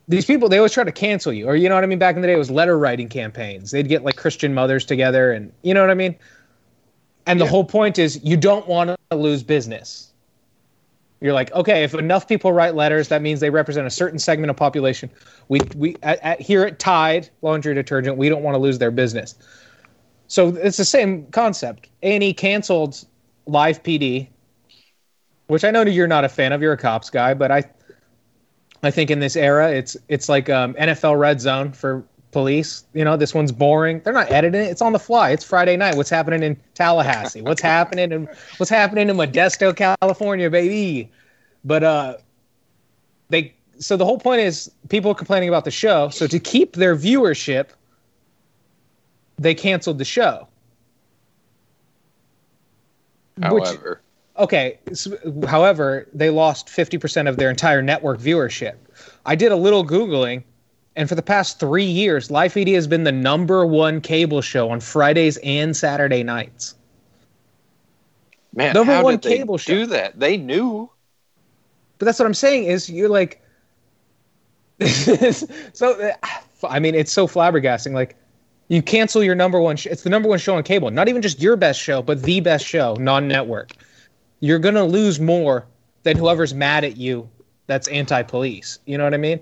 These 0.09 0.27
people, 0.27 0.49
they 0.49 0.59
always 0.59 0.73
try 0.73 0.85
to 0.85 0.93
cancel 0.93 1.33
you, 1.33 1.47
or 1.47 1.55
you 1.55 1.69
know 1.69 1.75
what 1.77 1.85
I 1.85 1.87
mean. 1.87 1.99
Back 1.99 2.17
in 2.17 2.23
the 2.23 2.29
day, 2.29 2.35
it 2.35 2.39
was 2.39 2.51
letter 2.51 2.79
writing 2.79 3.09
campaigns. 3.09 3.71
They'd 3.71 3.89
get 3.89 4.05
like 4.05 4.17
Christian 4.17 4.53
mothers 4.53 4.85
together, 4.85 5.33
and 5.33 5.53
you 5.63 5.75
know 5.75 5.81
what 5.81 5.91
I 5.91 5.95
mean. 5.95 6.17
And 7.27 7.41
the 7.41 7.47
whole 7.47 7.65
point 7.65 7.99
is 7.99 8.23
you 8.25 8.37
don't 8.37 8.67
want 8.67 8.91
to 9.11 9.17
lose 9.17 9.43
business. 9.45 10.13
You're 11.21 11.33
like, 11.33 11.53
okay, 11.53 11.85
if 11.85 11.95
enough 11.95 12.27
people 12.27 12.53
write 12.53 12.75
letters, 12.75 13.07
that 13.09 13.23
means 13.23 13.39
they 13.39 13.51
represent 13.51 13.87
a 13.87 13.91
certain 13.91 14.19
segment 14.19 14.51
of 14.51 14.57
population. 14.57 15.09
We 15.49 15.61
we 15.77 15.97
at, 16.03 16.19
at, 16.21 16.41
here 16.41 16.65
at 16.65 16.81
Tide 16.81 17.31
laundry 17.43 17.75
detergent, 17.75 18.17
we 18.17 18.29
don't 18.29 18.43
want 18.43 18.57
to 18.57 18.59
lose 18.59 18.79
their 18.79 18.91
business. 18.91 19.37
So 20.27 20.49
it's 20.49 20.79
the 20.79 20.85
same 20.85 21.27
concept. 21.27 21.89
A 22.03 22.15
and 22.15 22.25
E 22.25 22.35
canceled 22.35 23.05
Live 23.47 23.85
PD, 23.85 24.29
which 25.47 25.63
I 25.63 25.71
know 25.71 25.83
you're 25.83 26.09
not 26.09 26.25
a 26.25 26.29
fan 26.29 26.53
of. 26.53 26.61
You're 26.61 26.73
a 26.73 26.79
cops 26.79 27.09
guy, 27.09 27.35
but 27.35 27.53
I 27.53 27.63
I 28.83 28.91
think 28.91 29.11
in 29.11 29.21
this 29.21 29.37
era, 29.37 29.71
it's 29.71 29.97
it's 30.09 30.29
like 30.29 30.51
um, 30.51 30.75
NFL 30.75 31.19
Red 31.19 31.41
Zone 31.41 31.73
for 31.73 32.05
police. 32.33 32.85
You 32.95 33.05
know, 33.05 33.17
this 33.17 33.35
one's 33.35 33.53
boring. 33.53 34.01
They're 34.01 34.13
not 34.13 34.31
editing 34.31 34.61
it. 34.61 34.65
It's 34.65 34.83
on 34.83 34.93
the 34.93 34.99
fly. 34.99 35.31
It's 35.31 35.45
Friday 35.45 35.77
night. 35.77 35.95
What's 35.95 36.11
happening 36.11 36.43
in 36.43 36.59
Tallahassee? 36.75 37.43
What's 37.43 37.63
happening 37.63 38.11
in 38.11 38.29
What's 38.57 38.71
happening 38.71 39.09
in 39.09 39.17
Modesto, 39.17 39.77
California, 39.77 40.51
baby? 40.51 41.11
But 41.65 41.85
uh, 41.85 42.17
they 43.29 43.55
so 43.79 43.97
the 43.97 44.05
whole 44.05 44.19
point 44.19 44.41
is 44.41 44.71
people 44.89 45.15
complaining 45.15 45.49
about 45.49 45.65
the 45.65 45.71
show. 45.71 46.09
So 46.09 46.27
to 46.27 46.39
keep 46.41 46.75
their 46.75 46.97
viewership, 46.97 47.69
they 49.39 49.55
canceled 49.55 49.99
the 49.99 50.05
show. 50.05 50.49
However, 53.41 54.03
okay 54.39 54.79
s 54.91 55.09
however 55.47 56.09
they 56.15 56.31
lost 56.31 56.69
50% 56.69 57.29
of 57.29 57.37
their 57.37 57.51
entire 57.51 57.83
network 57.83 58.19
viewership 58.19 58.77
i 59.27 59.35
did 59.35 59.53
a 59.53 59.57
little 59.57 59.85
googling 59.85 60.43
and 60.97 61.09
for 61.09 61.15
the 61.15 61.23
past 61.23 61.61
three 61.61 61.85
years 61.85 62.31
live 62.31 62.53
pd 62.55 62.75
has 62.75 62.87
been 62.87 63.05
the 63.05 63.13
number 63.13 63.67
one 63.67 64.01
cable 64.01 64.41
show 64.41 64.71
on 64.71 64.81
fridays 64.81 65.39
and 65.39 65.77
saturday 65.77 66.23
nights 66.23 66.75
man, 68.55 68.73
number 68.75 68.93
how 68.93 69.05
one 69.05 69.15
did 69.15 69.23
they 69.23 69.37
cable 69.39 69.59
show. 69.59 69.73
do 69.73 69.87
that? 69.87 70.19
They 70.19 70.37
knew. 70.37 70.91
but 71.99 72.07
that's 72.07 72.19
what 72.19 72.27
i'm 72.27 72.35
saying 72.35 72.65
is 72.65 72.89
you're 72.89 73.09
like 73.09 73.41
so 75.73 76.11
i 76.69 76.79
mean 76.79 76.95
it's 76.95 77.13
so 77.13 77.27
flabbergasting 77.27 77.93
like 77.93 78.17
you 78.69 78.81
cancel 78.81 79.23
your 79.23 79.35
number 79.35 79.61
one 79.61 79.77
sh- 79.77 79.87
it's 79.87 80.03
the 80.03 80.11
number 80.11 80.29
one 80.29 80.39
show 80.39 80.57
on 80.57 80.63
cable 80.63 80.91
not 80.91 81.09
even 81.09 81.21
just 81.21 81.41
your 81.41 81.57
best 81.57 81.79
show 81.79 82.01
but 82.01 82.23
the 82.23 82.41
best 82.41 82.67
show 82.67 82.95
non-network 82.95 83.73
you're 84.43 84.59
gonna 84.59 84.85
lose 84.85 85.21
more 85.21 85.65
than 86.03 86.19
whoever's 86.19 86.53
mad 86.53 86.85
at 86.85 86.97
you 86.97 87.31
that's 87.69 87.87
anti-police. 87.89 88.81
You 88.87 88.99
know 88.99 89.05
what 89.05 89.15
i 89.15 89.19
mean? 89.19 89.39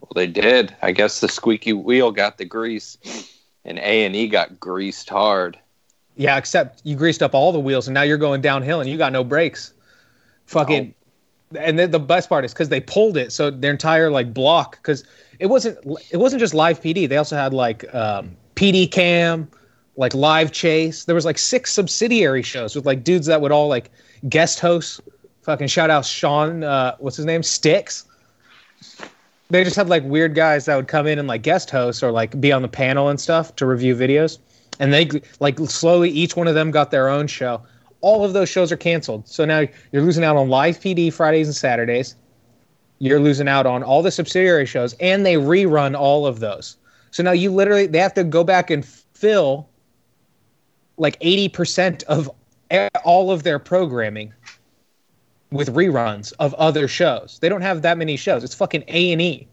Well, 0.00 0.10
they 0.14 0.26
did. 0.26 0.74
I 0.82 0.90
guess 0.90 1.20
the 1.20 1.28
squeaky 1.28 1.74
wheel 1.74 2.10
got 2.10 2.38
the 2.38 2.44
grease, 2.44 2.96
and 3.64 3.78
A 3.78 4.06
and 4.06 4.16
E 4.16 4.26
got 4.26 4.58
greased 4.58 5.08
hard. 5.10 5.58
yeah 6.16 6.36
except 6.36 6.80
you 6.84 6.96
greased 6.96 7.22
up 7.22 7.34
all 7.34 7.52
the 7.52 7.60
wheels 7.60 7.86
and 7.86 7.94
now 7.94 8.02
you're 8.02 8.16
going 8.16 8.40
downhill 8.40 8.80
and 8.80 8.90
you 8.90 8.96
got 8.96 9.12
no 9.12 9.22
brakes. 9.22 9.74
Fucking 10.46 10.94
and 11.58 11.78
then 11.78 11.90
the 11.90 12.00
best 12.00 12.28
part 12.28 12.44
is 12.44 12.52
because 12.52 12.70
they 12.70 12.80
pulled 12.80 13.16
it 13.16 13.32
so 13.32 13.50
their 13.50 13.70
entire 13.70 14.10
like 14.10 14.32
block 14.34 14.76
because 14.76 15.04
it 15.38 15.46
wasn't 15.46 15.78
it 16.10 16.16
wasn't 16.16 16.40
just 16.40 16.52
live 16.52 16.80
pd 16.80 17.08
they 17.08 17.16
also 17.16 17.36
had 17.36 17.54
like 17.54 17.94
um, 17.94 18.36
pd 18.54 18.90
cam 18.90 19.48
like 19.98 20.14
live 20.14 20.52
chase. 20.52 21.04
There 21.04 21.14
was 21.14 21.24
like 21.24 21.36
six 21.38 21.72
subsidiary 21.72 22.42
shows 22.42 22.74
with 22.74 22.86
like 22.86 23.04
dudes 23.04 23.26
that 23.26 23.40
would 23.40 23.52
all 23.52 23.68
like 23.68 23.90
guest 24.28 24.60
host 24.60 25.00
fucking 25.42 25.66
shout 25.66 25.88
out 25.88 26.04
sean 26.04 26.62
uh, 26.62 26.94
what's 26.98 27.16
his 27.16 27.24
name? 27.24 27.42
Sticks. 27.42 28.04
They 29.50 29.64
just 29.64 29.76
had 29.76 29.88
like 29.88 30.04
weird 30.04 30.34
guys 30.34 30.66
that 30.66 30.76
would 30.76 30.88
come 30.88 31.06
in 31.06 31.18
and 31.18 31.26
like 31.26 31.42
guest 31.42 31.70
host 31.70 32.02
or 32.02 32.12
like 32.12 32.38
be 32.38 32.52
on 32.52 32.60
the 32.60 32.68
panel 32.68 33.08
and 33.08 33.18
stuff 33.18 33.56
to 33.56 33.64
review 33.64 33.96
videos. 33.96 34.38
And 34.78 34.92
they 34.92 35.08
like 35.40 35.58
slowly 35.60 36.10
each 36.10 36.36
one 36.36 36.48
of 36.48 36.54
them 36.54 36.70
got 36.70 36.90
their 36.90 37.08
own 37.08 37.26
show. 37.26 37.62
All 38.02 38.24
of 38.24 38.34
those 38.34 38.48
shows 38.48 38.70
are 38.70 38.76
canceled. 38.76 39.26
So 39.26 39.46
now 39.46 39.64
you're 39.90 40.02
losing 40.02 40.22
out 40.22 40.36
on 40.36 40.50
live 40.50 40.78
pd 40.80 41.12
fridays 41.12 41.48
and 41.48 41.56
saturdays. 41.56 42.14
You're 42.98 43.20
losing 43.20 43.48
out 43.48 43.64
on 43.64 43.82
all 43.82 44.02
the 44.02 44.10
subsidiary 44.10 44.66
shows, 44.66 44.92
and 45.00 45.24
they 45.24 45.34
rerun 45.36 45.96
all 45.96 46.26
of 46.26 46.40
those. 46.40 46.76
So 47.10 47.22
now 47.22 47.30
you 47.30 47.50
literally 47.50 47.86
they 47.86 48.00
have 48.00 48.14
to 48.14 48.24
go 48.24 48.44
back 48.44 48.70
and 48.70 48.84
fill 48.84 49.68
like 50.98 51.16
eighty 51.20 51.48
percent 51.48 52.02
of 52.04 52.28
a- 52.28 52.37
all 53.04 53.30
of 53.30 53.42
their 53.42 53.58
programming 53.58 54.32
with 55.50 55.74
reruns 55.74 56.32
of 56.38 56.54
other 56.54 56.88
shows. 56.88 57.38
They 57.40 57.48
don't 57.48 57.62
have 57.62 57.82
that 57.82 57.98
many 57.98 58.16
shows. 58.16 58.44
It's 58.44 58.54
fucking 58.54 58.84
A 58.88 59.12
and 59.12 59.22
E. 59.22 59.48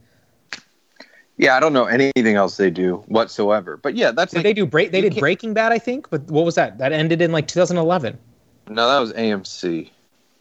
Yeah, 1.38 1.58
I 1.58 1.60
don't 1.60 1.74
know 1.74 1.86
anything 1.86 2.36
else 2.36 2.58
they 2.58 2.70
do 2.70 2.98
whatsoever. 3.08 3.78
But 3.78 3.96
yeah, 3.96 4.12
that's 4.12 4.32
Did 4.32 4.40
like, 4.40 4.44
they 4.44 4.54
do 4.54 4.66
break? 4.66 4.92
They 4.92 5.02
did 5.02 5.16
Breaking 5.16 5.54
Bad, 5.54 5.72
I 5.72 5.80
think. 5.80 6.10
But 6.10 6.24
what 6.24 6.46
was 6.46 6.56
that? 6.56 6.78
That 6.78 6.94
ended 6.94 7.22
in 7.22 7.32
like 7.32 7.48
2011. 7.48 8.18
no, 8.70 8.88
that 8.88 9.00
was 9.00 9.12
AMC. 9.14 9.90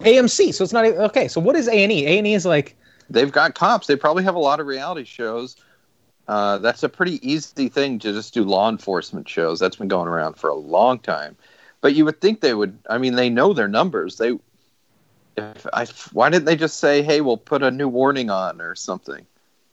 AMC. 0.01 0.55
So 0.55 0.63
it's 0.63 0.73
not 0.73 0.85
okay. 0.85 1.29
So 1.29 1.41
what 1.41 1.57
is 1.57 1.69
A 1.69 1.83
and 1.83 1.91
E? 1.91 2.07
A 2.07 2.19
and 2.19 2.27
E 2.27 2.35
is 2.35 2.47
like 2.47 2.77
They've 3.11 3.31
got 3.31 3.55
cops. 3.55 3.87
They 3.87 3.97
probably 3.97 4.25
have 4.25 4.35
a 4.35 4.41
lot 4.41 4.61
of 4.61 4.67
reality 4.67 5.05
shows. 5.05 5.57
Uh, 6.27 6.59
that's 6.59 6.83
a 6.83 6.89
pretty 6.89 7.27
easy 7.29 7.69
thing 7.69 7.99
to 7.99 8.13
just 8.13 8.33
do 8.33 8.45
law 8.45 8.69
enforcement 8.71 9.29
shows. 9.29 9.61
That's 9.61 9.77
been 9.77 9.89
going 9.89 10.09
around 10.09 10.35
for 10.35 10.49
a 10.49 10.55
long 10.55 10.99
time. 10.99 11.37
But 11.85 11.95
you 11.95 12.07
would 12.07 12.19
think 12.23 12.41
they 12.41 12.55
would. 12.55 12.79
I 12.89 12.97
mean, 12.97 13.15
they 13.15 13.29
know 13.29 13.53
their 13.53 13.69
numbers. 13.69 14.17
They, 14.17 14.39
if 15.37 15.67
I, 15.71 15.85
why 16.15 16.31
didn't 16.31 16.47
they 16.47 16.57
just 16.57 16.81
say, 16.81 17.03
"Hey, 17.03 17.21
we'll 17.21 17.37
put 17.37 17.63
a 17.63 17.71
new 17.71 17.89
warning 17.89 18.31
on" 18.31 18.59
or 18.63 18.75
something? 18.75 19.27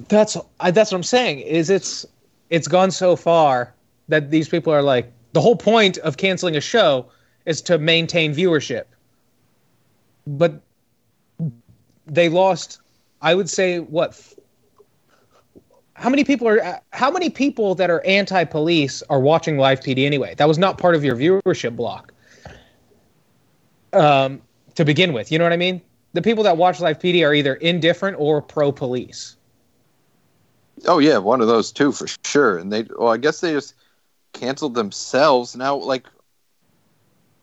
that's 0.10 0.36
I, 0.60 0.72
that's 0.72 0.92
what 0.92 0.98
I'm 0.98 1.04
saying. 1.04 1.40
Is 1.40 1.70
it's 1.70 2.06
it's 2.50 2.68
gone 2.68 2.92
so 2.92 3.16
far 3.16 3.74
that 4.10 4.30
these 4.30 4.50
people 4.50 4.74
are 4.74 4.82
like 4.82 5.10
the 5.32 5.40
whole 5.40 5.56
point 5.56 6.00
of 6.00 6.18
canceling 6.18 6.58
a 6.58 6.60
show 6.60 7.06
is 7.46 7.62
to 7.62 7.78
maintain 7.78 8.36
viewership. 8.36 8.88
But 10.28 10.60
they 12.08 12.28
lost. 12.28 12.82
I 13.22 13.36
would 13.36 13.50
say 13.50 13.80
what. 13.80 14.22
How 16.02 16.10
many 16.10 16.24
people 16.24 16.48
are? 16.48 16.82
How 16.94 17.12
many 17.12 17.30
people 17.30 17.76
that 17.76 17.92
are 17.92 18.04
anti-police 18.08 19.04
are 19.12 19.20
watching 19.20 19.60
live 19.60 19.82
PD 19.82 20.04
anyway? 20.04 20.34
That 20.34 20.48
was 20.48 20.58
not 20.58 20.80
part 20.80 20.96
of 20.96 21.04
your 21.04 21.16
viewership 21.16 21.76
block. 21.76 22.12
Um, 23.94 24.42
to 24.74 24.84
begin 24.84 25.14
with, 25.14 25.32
you 25.32 25.38
know 25.38 25.46
what 25.46 25.54
I 25.54 25.58
mean. 25.58 25.80
The 26.14 26.24
people 26.24 26.44
that 26.46 26.58
watch 26.58 26.80
live 26.80 26.98
PD 26.98 27.24
are 27.24 27.36
either 27.36 27.54
indifferent 27.56 28.18
or 28.20 28.42
pro-police. 28.42 29.36
Oh 30.88 30.98
yeah, 30.98 31.20
one 31.20 31.40
of 31.40 31.48
those 31.48 31.72
two 31.72 31.92
for 31.92 32.08
sure. 32.26 32.58
And 32.58 32.74
they, 32.74 32.88
well, 32.98 33.10
I 33.10 33.18
guess 33.18 33.42
they 33.42 33.52
just 33.52 33.76
canceled 34.34 34.74
themselves. 34.74 35.56
Now, 35.56 35.76
like, 35.76 36.08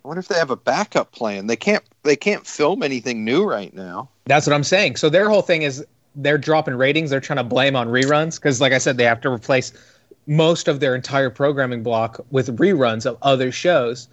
I 0.04 0.08
wonder 0.08 0.18
if 0.18 0.26
they 0.26 0.34
have 0.34 0.50
a 0.50 0.56
backup 0.56 1.12
plan. 1.12 1.46
They 1.46 1.56
can't. 1.56 1.84
They 2.02 2.16
can't 2.16 2.44
film 2.44 2.82
anything 2.82 3.24
new 3.24 3.44
right 3.44 3.72
now. 3.72 4.08
That's 4.24 4.48
what 4.48 4.54
I'm 4.54 4.64
saying. 4.64 4.96
So 4.96 5.08
their 5.08 5.28
whole 5.28 5.42
thing 5.42 5.62
is 5.62 5.86
they're 6.16 6.38
dropping 6.38 6.74
ratings. 6.74 7.10
They're 7.10 7.20
trying 7.20 7.38
to 7.38 7.44
blame 7.44 7.76
on 7.76 7.88
reruns 7.88 8.36
because, 8.36 8.60
like 8.60 8.72
I 8.72 8.78
said, 8.78 8.96
they 8.96 9.04
have 9.04 9.20
to 9.22 9.30
replace 9.30 9.72
most 10.26 10.68
of 10.68 10.80
their 10.80 10.94
entire 10.94 11.30
programming 11.30 11.82
block 11.82 12.24
with 12.30 12.56
reruns 12.58 13.06
of 13.06 13.16
other 13.22 13.50
shows. 13.50 14.08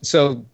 So 0.00 0.44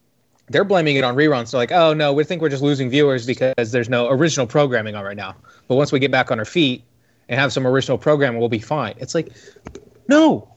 they're 0.49 0.65
blaming 0.65 0.97
it 0.97 1.05
on 1.05 1.17
reruns. 1.17 1.51
They're 1.51 1.61
like, 1.61 1.73
oh 1.73 1.93
no, 1.95 2.13
we 2.13 2.25
think 2.25 2.41
we're 2.43 2.49
just 2.49 2.63
losing 2.63 2.89
viewers 2.89 3.27
because 3.27 3.73
there's 3.73 3.89
no 3.89 4.09
original 4.09 4.47
programming 4.47 4.95
on 4.95 5.05
right 5.05 5.17
now. 5.17 5.37
But 5.69 5.77
once 5.77 5.93
we 5.93 5.99
get 5.99 6.11
back 6.11 6.31
on 6.31 6.39
our 6.39 6.45
feet 6.45 6.83
and 7.29 7.39
have 7.39 7.53
some 7.53 7.67
original 7.67 7.99
programming, 7.99 8.41
we'll 8.41 8.49
be 8.49 8.59
fine. 8.59 8.95
It's 8.99 9.15
like, 9.15 9.33
no. 10.09 10.49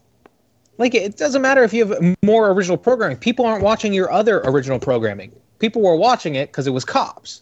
Like 0.77 0.93
it 0.93 1.17
doesn't 1.17 1.41
matter 1.41 1.63
if 1.63 1.73
you 1.73 1.85
have 1.85 2.15
more 2.23 2.51
original 2.51 2.77
programming. 2.77 3.17
People 3.17 3.45
aren't 3.45 3.63
watching 3.63 3.93
your 3.93 4.11
other 4.11 4.41
original 4.41 4.79
programming. 4.79 5.31
People 5.59 5.81
were 5.81 5.95
watching 5.95 6.35
it 6.35 6.51
because 6.51 6.67
it 6.67 6.71
was 6.71 6.85
cops. 6.85 7.41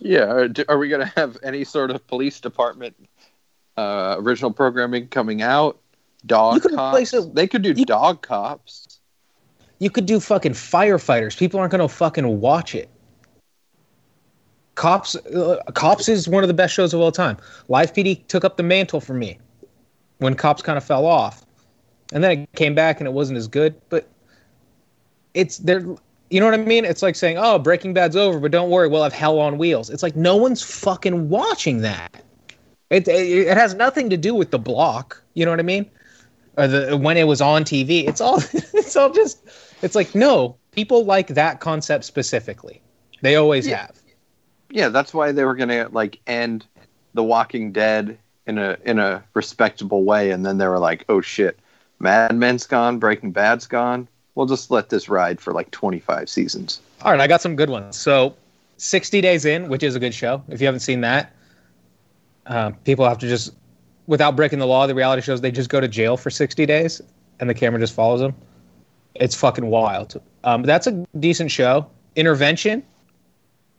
Yeah. 0.00 0.24
Are, 0.24 0.48
are 0.68 0.78
we 0.78 0.88
going 0.88 1.06
to 1.06 1.12
have 1.16 1.36
any 1.42 1.64
sort 1.64 1.90
of 1.90 2.06
police 2.06 2.40
department 2.40 2.94
uh, 3.76 4.16
original 4.18 4.52
programming 4.52 5.08
coming 5.08 5.42
out? 5.42 5.78
Dog 6.26 6.54
You 6.56 6.60
could 6.60 6.74
cops. 6.74 7.12
it- 7.14 7.34
They 7.34 7.46
could 7.46 7.62
do 7.62 7.72
you- 7.76 7.84
dog 7.84 8.22
cops. 8.22 9.00
You 9.80 9.90
could 9.90 10.06
do 10.06 10.18
fucking 10.18 10.52
firefighters. 10.52 11.36
People 11.38 11.60
aren't 11.60 11.70
going 11.70 11.80
to 11.80 11.88
fucking 11.88 12.40
watch 12.40 12.74
it. 12.74 12.88
Cops, 14.74 15.14
uh, 15.16 15.60
Cops 15.74 16.08
is 16.08 16.28
one 16.28 16.42
of 16.44 16.48
the 16.48 16.54
best 16.54 16.74
shows 16.74 16.94
of 16.94 17.00
all 17.00 17.10
time. 17.12 17.36
Live 17.68 17.92
PD 17.92 18.26
took 18.28 18.44
up 18.44 18.56
the 18.56 18.62
mantle 18.62 19.00
for 19.00 19.14
me 19.14 19.38
when 20.18 20.34
Cops 20.34 20.62
kind 20.62 20.76
of 20.76 20.84
fell 20.84 21.04
off, 21.06 21.44
and 22.12 22.22
then 22.22 22.30
it 22.42 22.52
came 22.54 22.74
back 22.74 23.00
and 23.00 23.06
it 23.08 23.12
wasn't 23.12 23.36
as 23.38 23.48
good. 23.48 23.74
But 23.88 24.08
it's 25.34 25.58
there. 25.58 25.84
You 26.30 26.40
know 26.40 26.46
what 26.46 26.54
I 26.54 26.58
mean? 26.58 26.84
It's 26.84 27.02
like 27.02 27.16
saying, 27.16 27.38
"Oh, 27.38 27.58
Breaking 27.58 27.94
Bad's 27.94 28.16
over, 28.16 28.38
but 28.38 28.50
don't 28.50 28.70
worry, 28.70 28.88
we'll 28.88 29.02
have 29.02 29.12
Hell 29.12 29.38
on 29.38 29.56
Wheels." 29.58 29.88
It's 29.90 30.02
like 30.02 30.16
no 30.16 30.36
one's 30.36 30.62
fucking 30.62 31.28
watching 31.28 31.80
that. 31.82 32.22
It 32.90 33.08
it, 33.08 33.48
it 33.48 33.56
has 33.56 33.74
nothing 33.74 34.10
to 34.10 34.16
do 34.16 34.34
with 34.34 34.50
the 34.50 34.58
block. 34.58 35.22
You 35.34 35.44
know 35.44 35.50
what 35.52 35.60
I 35.60 35.64
mean? 35.64 35.90
Or 36.56 36.66
the 36.66 36.96
when 36.96 37.16
it 37.16 37.26
was 37.26 37.40
on 37.40 37.64
TV. 37.64 38.06
It's 38.06 38.20
all 38.20 38.38
it's 38.52 38.96
all 38.96 39.10
just. 39.12 39.38
It's 39.82 39.94
like 39.94 40.14
no 40.14 40.56
people 40.72 41.04
like 41.04 41.28
that 41.28 41.60
concept 41.60 42.04
specifically. 42.04 42.82
They 43.22 43.36
always 43.36 43.66
Yeah. 43.66 43.78
have. 43.86 43.98
Yeah, 44.70 44.88
that's 44.90 45.14
why 45.14 45.32
they 45.32 45.44
were 45.44 45.54
going 45.54 45.70
to 45.70 45.88
like 45.92 46.20
end 46.26 46.66
The 47.14 47.22
Walking 47.24 47.72
Dead 47.72 48.18
in 48.46 48.58
a 48.58 48.76
in 48.84 48.98
a 48.98 49.24
respectable 49.34 50.04
way, 50.04 50.30
and 50.30 50.44
then 50.44 50.58
they 50.58 50.66
were 50.68 50.78
like, 50.78 51.04
"Oh 51.08 51.20
shit, 51.22 51.58
Mad 52.00 52.34
Men's 52.34 52.66
gone, 52.66 52.98
Breaking 52.98 53.30
Bad's 53.32 53.66
gone. 53.66 54.08
We'll 54.38 54.46
just 54.46 54.70
let 54.70 54.88
this 54.88 55.08
ride 55.08 55.40
for 55.40 55.52
like 55.52 55.72
twenty 55.72 55.98
five 55.98 56.28
seasons." 56.28 56.80
All 57.02 57.10
right, 57.10 57.20
I 57.20 57.26
got 57.26 57.42
some 57.42 57.56
good 57.56 57.70
ones. 57.70 57.96
So, 57.96 58.36
60 58.76 59.20
Days 59.20 59.44
In, 59.44 59.68
which 59.68 59.82
is 59.82 59.96
a 59.96 60.00
good 60.00 60.14
show. 60.14 60.44
If 60.48 60.60
you 60.60 60.66
haven't 60.66 60.80
seen 60.80 61.00
that, 61.00 61.32
uh, 62.46 62.70
people 62.84 63.06
have 63.08 63.18
to 63.18 63.28
just, 63.28 63.52
without 64.06 64.36
breaking 64.36 64.60
the 64.60 64.66
law, 64.66 64.86
the 64.86 64.94
reality 64.94 65.22
shows 65.22 65.40
they 65.40 65.50
just 65.50 65.70
go 65.70 65.80
to 65.80 65.88
jail 65.88 66.16
for 66.16 66.30
60 66.30 66.66
days 66.66 67.00
and 67.40 67.50
the 67.50 67.54
camera 67.54 67.80
just 67.80 67.94
follows 67.94 68.20
them. 68.20 68.34
It's 69.16 69.34
fucking 69.34 69.66
wild. 69.66 70.20
Um, 70.44 70.62
that's 70.62 70.86
a 70.86 71.04
decent 71.18 71.50
show. 71.50 71.90
Intervention, 72.14 72.84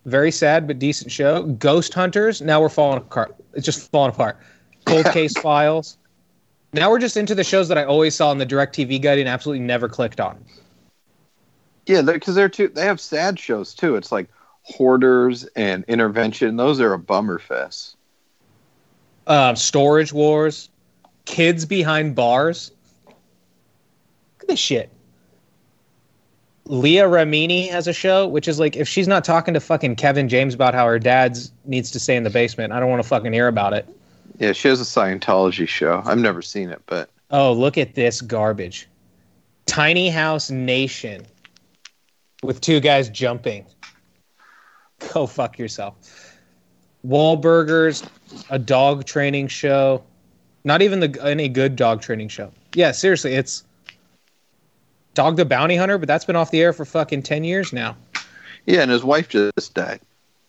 very 0.06 0.32
sad 0.32 0.68
but 0.68 0.78
decent 0.78 1.10
show. 1.10 1.44
Ghost 1.44 1.94
Hunters, 1.94 2.42
now 2.42 2.60
we're 2.60 2.68
falling 2.68 2.98
apart. 2.98 3.34
It's 3.54 3.66
just 3.66 3.90
falling 3.92 4.12
apart. 4.12 4.38
Cold 4.86 5.06
Case 5.14 5.38
Files. 5.40 5.98
Now 6.74 6.90
we're 6.92 7.00
just 7.00 7.18
into 7.18 7.34
the 7.34 7.44
shows 7.44 7.68
that 7.70 7.78
I 7.78 7.84
always 7.84 8.16
saw 8.16 8.32
in 8.32 8.38
the 8.38 8.46
Direct 8.46 8.76
TV 8.76 9.02
guide 9.02 9.18
and 9.20 9.28
absolutely 9.28 9.66
never 9.66 9.90
clicked 9.90 10.20
on. 10.20 10.44
Yeah, 11.88 12.02
because 12.04 12.36
they're 12.36 12.50
too. 12.50 12.68
They 12.68 12.86
have 12.86 13.00
sad 13.02 13.40
shows 13.40 13.74
too. 13.74 13.96
It's 13.96 14.12
like 14.12 14.30
Hoarders 14.64 15.46
and 15.56 15.84
Intervention. 15.88 16.58
Those 16.58 16.80
are 16.80 16.94
a 16.94 17.00
bummer 17.00 17.40
fest. 17.40 17.96
um, 19.26 19.56
Storage 19.56 20.14
Wars, 20.14 20.70
Kids 21.26 21.66
Behind 21.66 22.14
Bars. 22.16 22.72
Look 23.08 23.16
at 24.44 24.48
this 24.48 24.60
shit. 24.60 24.92
Leah 26.66 27.06
Remini 27.06 27.68
has 27.72 27.88
a 27.88 27.94
show, 27.94 28.28
which 28.28 28.48
is 28.48 28.60
like 28.60 28.76
if 28.76 28.88
she's 28.88 29.08
not 29.08 29.24
talking 29.24 29.56
to 29.56 29.60
fucking 29.60 29.96
Kevin 29.96 30.30
James 30.30 30.54
about 30.54 30.76
how 30.76 30.86
her 30.86 31.00
dad's 31.00 31.52
needs 31.66 31.90
to 31.92 32.00
stay 32.00 32.16
in 32.16 32.22
the 32.22 32.30
basement, 32.30 32.72
I 32.74 32.80
don't 32.80 32.90
want 32.92 33.02
to 33.02 33.08
fucking 33.10 33.34
hear 33.34 33.48
about 33.48 33.74
it. 33.74 33.88
Yeah, 34.40 34.54
she 34.54 34.68
has 34.70 34.80
a 34.82 34.84
Scientology 34.86 35.68
show. 35.68 36.02
I've 36.06 36.18
never 36.18 36.42
seen 36.42 36.70
it, 36.70 36.82
but 36.86 37.10
Oh, 37.32 37.54
look 37.54 37.78
at 37.78 37.94
this 37.94 38.22
garbage. 38.22 38.88
Tiny 39.68 40.10
House 40.10 40.50
Nation 40.50 41.26
with 42.42 42.60
two 42.62 42.80
guys 42.80 43.10
jumping. 43.10 43.66
Go 45.14 45.28
fuck 45.28 45.60
yourself. 45.60 45.96
Wahlburgers, 47.06 48.08
a 48.50 48.58
dog 48.58 49.06
training 49.06 49.48
show. 49.48 50.04
Not 50.64 50.82
even 50.82 51.00
the 51.00 51.20
any 51.24 51.48
good 51.48 51.76
dog 51.76 52.02
training 52.02 52.30
show. 52.30 52.52
Yeah, 52.74 52.92
seriously, 52.92 53.36
it's 53.36 53.64
Dog 55.14 55.38
the 55.38 55.46
Bounty 55.46 55.76
Hunter, 55.76 55.98
but 55.98 56.08
that's 56.08 56.26
been 56.26 56.36
off 56.36 56.52
the 56.52 56.62
air 56.62 56.74
for 56.74 56.86
fucking 56.86 57.24
10 57.24 57.44
years 57.44 57.72
now. 57.74 57.96
yeah, 58.66 58.82
and 58.82 58.92
his 58.92 59.04
wife 59.04 59.30
just 59.30 59.74
died. 59.74 60.00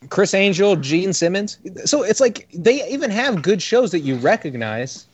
Criss 0.09 0.35
Angel, 0.35 0.77
Gene 0.77 1.13
Simmons. 1.13 1.59
So 1.85 2.03
it's 2.03 2.21
like 2.21 2.49
they 2.55 2.89
even 2.89 3.11
have 3.11 3.43
good 3.43 3.61
shows 3.61 3.91
that 3.91 4.01
you 4.01 4.17
recognize. 4.17 5.07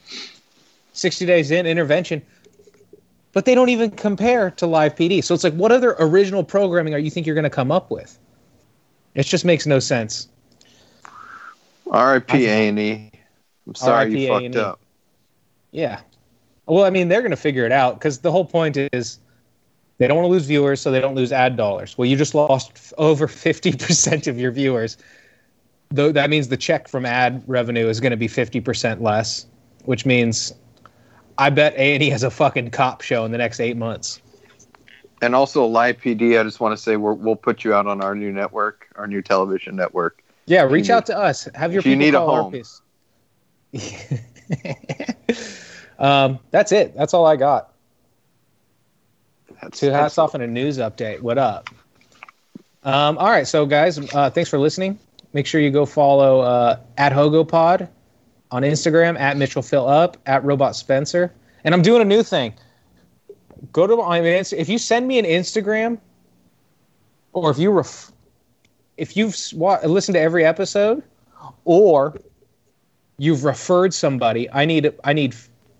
60 0.93 1.27
Days 1.27 1.51
in, 1.51 1.67
Intervention. 1.67 2.23
But 3.33 3.45
they 3.45 3.55
don't 3.55 3.69
even 3.69 3.91
compare 3.91 4.51
to 4.53 4.67
Live 4.67 4.95
PD. 4.95 5.23
So 5.23 5.35
it's 5.35 5.45
like, 5.45 5.53
what 5.53 5.71
other 5.71 5.95
original 5.99 6.43
programming 6.43 6.95
are 6.95 6.99
you 6.99 7.11
think 7.11 7.27
you're 7.27 7.35
going 7.35 7.45
to 7.45 7.51
come 7.51 7.71
up 7.71 7.91
with? 7.91 8.19
It 9.15 9.25
just 9.25 9.45
makes 9.45 9.67
no 9.67 9.79
sense. 9.79 10.29
R.I.P. 11.91 12.47
A 12.47 12.69
and 12.69 12.79
E. 12.79 13.11
I'm 13.67 13.75
sorry 13.75 14.19
you 14.19 14.29
fucked 14.29 14.55
A&E. 14.55 14.59
up. 14.59 14.81
Yeah. 15.71 16.01
Well, 16.67 16.85
I 16.85 16.91
mean, 16.91 17.09
they're 17.09 17.21
going 17.21 17.31
to 17.31 17.37
figure 17.37 17.67
it 17.67 17.73
out 17.73 17.99
because 17.99 18.19
the 18.19 18.33
whole 18.33 18.45
point 18.45 18.77
is 18.93 19.19
they 19.99 20.07
don't 20.07 20.17
want 20.17 20.27
to 20.27 20.31
lose 20.31 20.47
viewers, 20.47 20.81
so 20.81 20.91
they 20.91 21.01
don't 21.01 21.15
lose 21.15 21.33
ad 21.33 21.57
dollars. 21.57 21.97
Well, 21.97 22.07
you 22.07 22.17
just 22.17 22.35
lost 22.35 22.73
f- 22.75 22.93
over 22.99 23.27
50% 23.27 24.27
of 24.27 24.39
your 24.39 24.51
viewers. 24.51 24.97
Though 25.91 26.13
that 26.13 26.31
means 26.31 26.49
the 26.49 26.57
check 26.57 26.89
from 26.89 27.07
ad 27.07 27.43
revenue 27.47 27.89
is 27.89 28.01
going 28.01 28.11
to 28.11 28.17
be 28.17 28.29
50% 28.29 29.01
less, 29.01 29.47
which 29.85 30.05
means 30.05 30.53
I 31.39 31.51
bet 31.51 31.75
A&E 31.77 32.11
has 32.11 32.23
a 32.23 32.31
fucking 32.31 32.71
cop 32.71 33.03
show 33.03 33.25
in 33.25 33.33
the 33.33 33.39
next 33.39 33.61
eight 33.61 33.77
months. 33.77 34.21
And 35.23 35.35
also 35.35 35.65
Live 35.65 35.99
PD. 35.99 36.39
I 36.39 36.43
just 36.43 36.61
want 36.61 36.77
to 36.77 36.83
say 36.83 36.97
we're, 36.97 37.15
we'll 37.15 37.37
put 37.37 37.65
you 37.65 37.73
out 37.73 37.87
on 37.87 38.03
our 38.03 38.15
new 38.15 38.33
network, 38.33 38.89
our 38.97 39.07
new 39.07 39.23
television 39.23 39.77
network, 39.77 40.23
Yeah, 40.47 40.65
reach 40.65 40.91
out 40.91 41.07
to 41.07 41.17
us. 41.17 41.49
Have 41.55 41.73
your 41.73 41.81
If 41.81 41.87
you 41.87 41.97
people 41.97 42.05
need 42.05 42.15
a 42.15 42.21
home. 42.21 42.63
um, 45.99 46.39
that's 46.51 46.73
it. 46.73 46.95
That's 46.95 47.15
all 47.15 47.27
I 47.27 47.37
got. 47.37 47.73
That's, 49.67 49.81
Two 49.81 49.91
hats 49.91 50.17
off 50.17 50.35
and 50.35 50.45
a 50.45 50.47
news 50.47 50.79
update. 50.79 51.21
What 51.23 51.39
up? 51.39 51.71
Um, 52.85 53.19
all 53.19 53.29
right, 53.31 53.49
so 53.49 53.67
guys, 53.67 53.99
uh, 54.15 54.31
thanks 54.31 54.49
for 54.49 54.61
listening. 54.61 54.97
Make 55.33 55.45
sure 55.45 55.61
you 55.61 55.73
go 55.73 55.85
follow 55.85 56.41
uh, 56.41 56.79
at 56.99 57.13
HogoPod 57.13 57.89
on 58.53 58.63
Instagram, 58.63 59.19
at 59.19 59.37
Mitchell 59.37 59.63
Phil 59.63 59.85
Up, 59.89 60.19
at 60.27 60.45
Robot 60.45 60.77
Spencer. 60.77 61.33
And 61.65 61.75
I'm 61.75 61.83
doing 61.83 62.01
a 62.01 62.05
new 62.05 62.23
thing. 62.23 62.55
Go 63.73 63.89
to 63.89 63.97
my 63.97 64.21
if 64.21 64.69
you 64.69 64.79
send 64.79 65.09
me 65.09 65.19
an 65.19 65.25
Instagram, 65.25 65.99
or 67.33 67.51
if 67.51 67.59
you 67.59 67.73
ref- 67.73 68.13
if 68.97 69.17
you've 69.17 69.37
wa- 69.53 69.81
listened 69.85 70.15
to 70.15 70.21
every 70.21 70.45
episode, 70.45 71.03
or 71.65 72.17
you've 73.19 73.43
referred 73.43 73.93
somebody, 73.93 74.49
I 74.53 74.65
need 74.65 74.95
I 75.03 75.13
need 75.13 75.35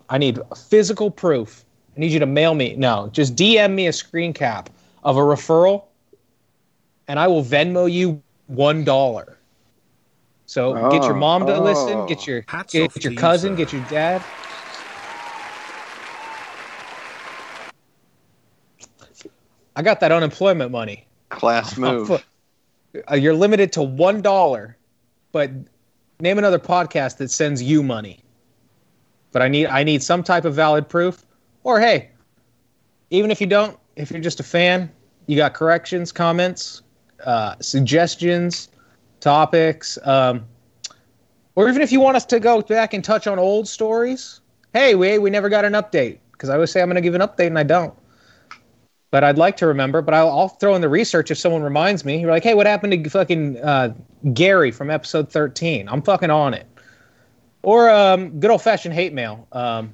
I 0.09 0.17
need 0.17 0.39
physical 0.69 1.09
proof. 1.09 1.63
I 1.97 1.99
need 1.99 2.11
you 2.11 2.19
to 2.19 2.27
mail 2.27 2.53
me. 2.53 2.75
No, 2.75 3.09
just 3.11 3.35
DM 3.35 3.73
me 3.73 3.87
a 3.87 3.93
screen 3.93 4.31
cap 4.31 4.69
of 5.03 5.17
a 5.17 5.19
referral, 5.19 5.85
and 7.07 7.17
I 7.17 7.27
will 7.27 7.43
Venmo 7.43 7.91
you 7.91 8.21
one 8.45 8.83
dollar. 8.83 9.39
So 10.45 10.73
get 10.91 11.03
your 11.03 11.15
Oh, 11.15 11.19
mom 11.19 11.47
to 11.47 11.59
listen, 11.59 11.97
oh. 11.97 12.05
get 12.05 12.27
your 12.27 12.45
Hats 12.47 12.71
get, 12.71 12.83
off 12.83 13.03
your 13.03 13.13
you, 13.13 13.17
cousin, 13.17 13.55
get 13.55 13.73
your 13.73 13.83
dad. 13.89 14.23
I 19.75 19.81
got 19.81 19.99
that 19.99 20.11
unemployment 20.11 20.71
money. 20.71 21.07
Class 21.29 21.77
move. 21.77 22.23
Uh, 23.11 23.15
you're 23.15 23.33
limited 23.33 23.73
to 23.73 23.81
one 23.81 24.21
dollar, 24.21 24.77
but 25.31 25.49
name 26.19 26.37
another 26.37 26.59
podcast 26.59 27.17
that 27.17 27.31
sends 27.31 27.61
you 27.61 27.81
money. 27.81 28.19
But 29.31 29.41
I 29.41 29.47
need 29.47 29.65
I 29.65 29.83
need 29.83 30.03
some 30.03 30.23
type 30.23 30.45
of 30.45 30.53
valid 30.53 30.87
proof. 30.87 31.23
Or 31.67 31.81
hey, 31.81 32.11
even 33.09 33.29
if 33.29 33.41
you 33.41 33.47
don't, 33.47 33.77
if 33.97 34.09
you're 34.09 34.21
just 34.21 34.39
a 34.39 34.43
fan, 34.43 34.89
you 35.25 35.35
got 35.35 35.53
corrections, 35.53 36.13
comments, 36.13 36.81
uh, 37.25 37.55
suggestions, 37.59 38.69
topics, 39.19 39.97
um, 40.05 40.45
or 41.55 41.67
even 41.67 41.81
if 41.81 41.91
you 41.91 41.99
want 41.99 42.15
us 42.15 42.25
to 42.27 42.39
go 42.39 42.61
back 42.61 42.93
and 42.93 43.03
touch 43.03 43.27
on 43.27 43.37
old 43.37 43.67
stories. 43.67 44.39
Hey, 44.71 44.95
we 44.95 45.17
we 45.17 45.29
never 45.29 45.49
got 45.49 45.65
an 45.65 45.73
update 45.73 46.19
because 46.31 46.47
I 46.47 46.53
always 46.53 46.71
say 46.71 46.81
I'm 46.81 46.87
going 46.87 46.95
to 46.95 47.01
give 47.01 47.15
an 47.15 47.21
update 47.21 47.47
and 47.47 47.59
I 47.59 47.63
don't 47.63 47.93
but 49.11 49.23
I'd 49.23 49.37
like 49.37 49.57
to 49.57 49.67
remember. 49.67 50.01
But 50.01 50.13
I'll, 50.13 50.29
I'll 50.29 50.47
throw 50.47 50.75
in 50.75 50.81
the 50.81 50.89
research 50.89 51.31
if 51.31 51.37
someone 51.37 51.63
reminds 51.63 52.05
me. 52.05 52.19
You're 52.19 52.31
like, 52.31 52.43
hey, 52.43 52.53
what 52.53 52.67
happened 52.67 53.03
to 53.03 53.09
fucking 53.09 53.57
uh, 53.59 53.93
Gary 54.33 54.71
from 54.71 54.89
episode 54.89 55.31
13? 55.31 55.89
I'm 55.89 56.01
fucking 56.01 56.29
on 56.29 56.53
it. 56.53 56.65
Or 57.63 57.89
um, 57.89 58.39
good 58.39 58.51
old 58.51 58.61
fashioned 58.61 58.93
hate 58.93 59.13
mail. 59.13 59.47
Um, 59.51 59.93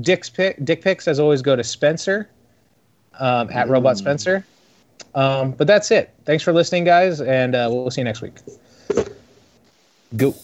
Dick's 0.00 0.30
pic, 0.30 0.64
dick 0.64 0.82
pics, 0.82 1.08
as 1.08 1.18
always, 1.18 1.42
go 1.42 1.56
to 1.56 1.64
Spencer 1.64 2.30
um, 3.18 3.48
at 3.50 3.68
Robot 3.68 3.98
Spencer. 3.98 4.44
Um, 5.14 5.52
but 5.52 5.66
that's 5.66 5.90
it. 5.90 6.14
Thanks 6.24 6.44
for 6.44 6.52
listening, 6.52 6.84
guys, 6.84 7.20
and 7.20 7.54
uh, 7.54 7.68
we'll 7.70 7.90
see 7.90 8.00
you 8.00 8.04
next 8.04 8.22
week. 8.22 8.34
Go. 10.16 10.34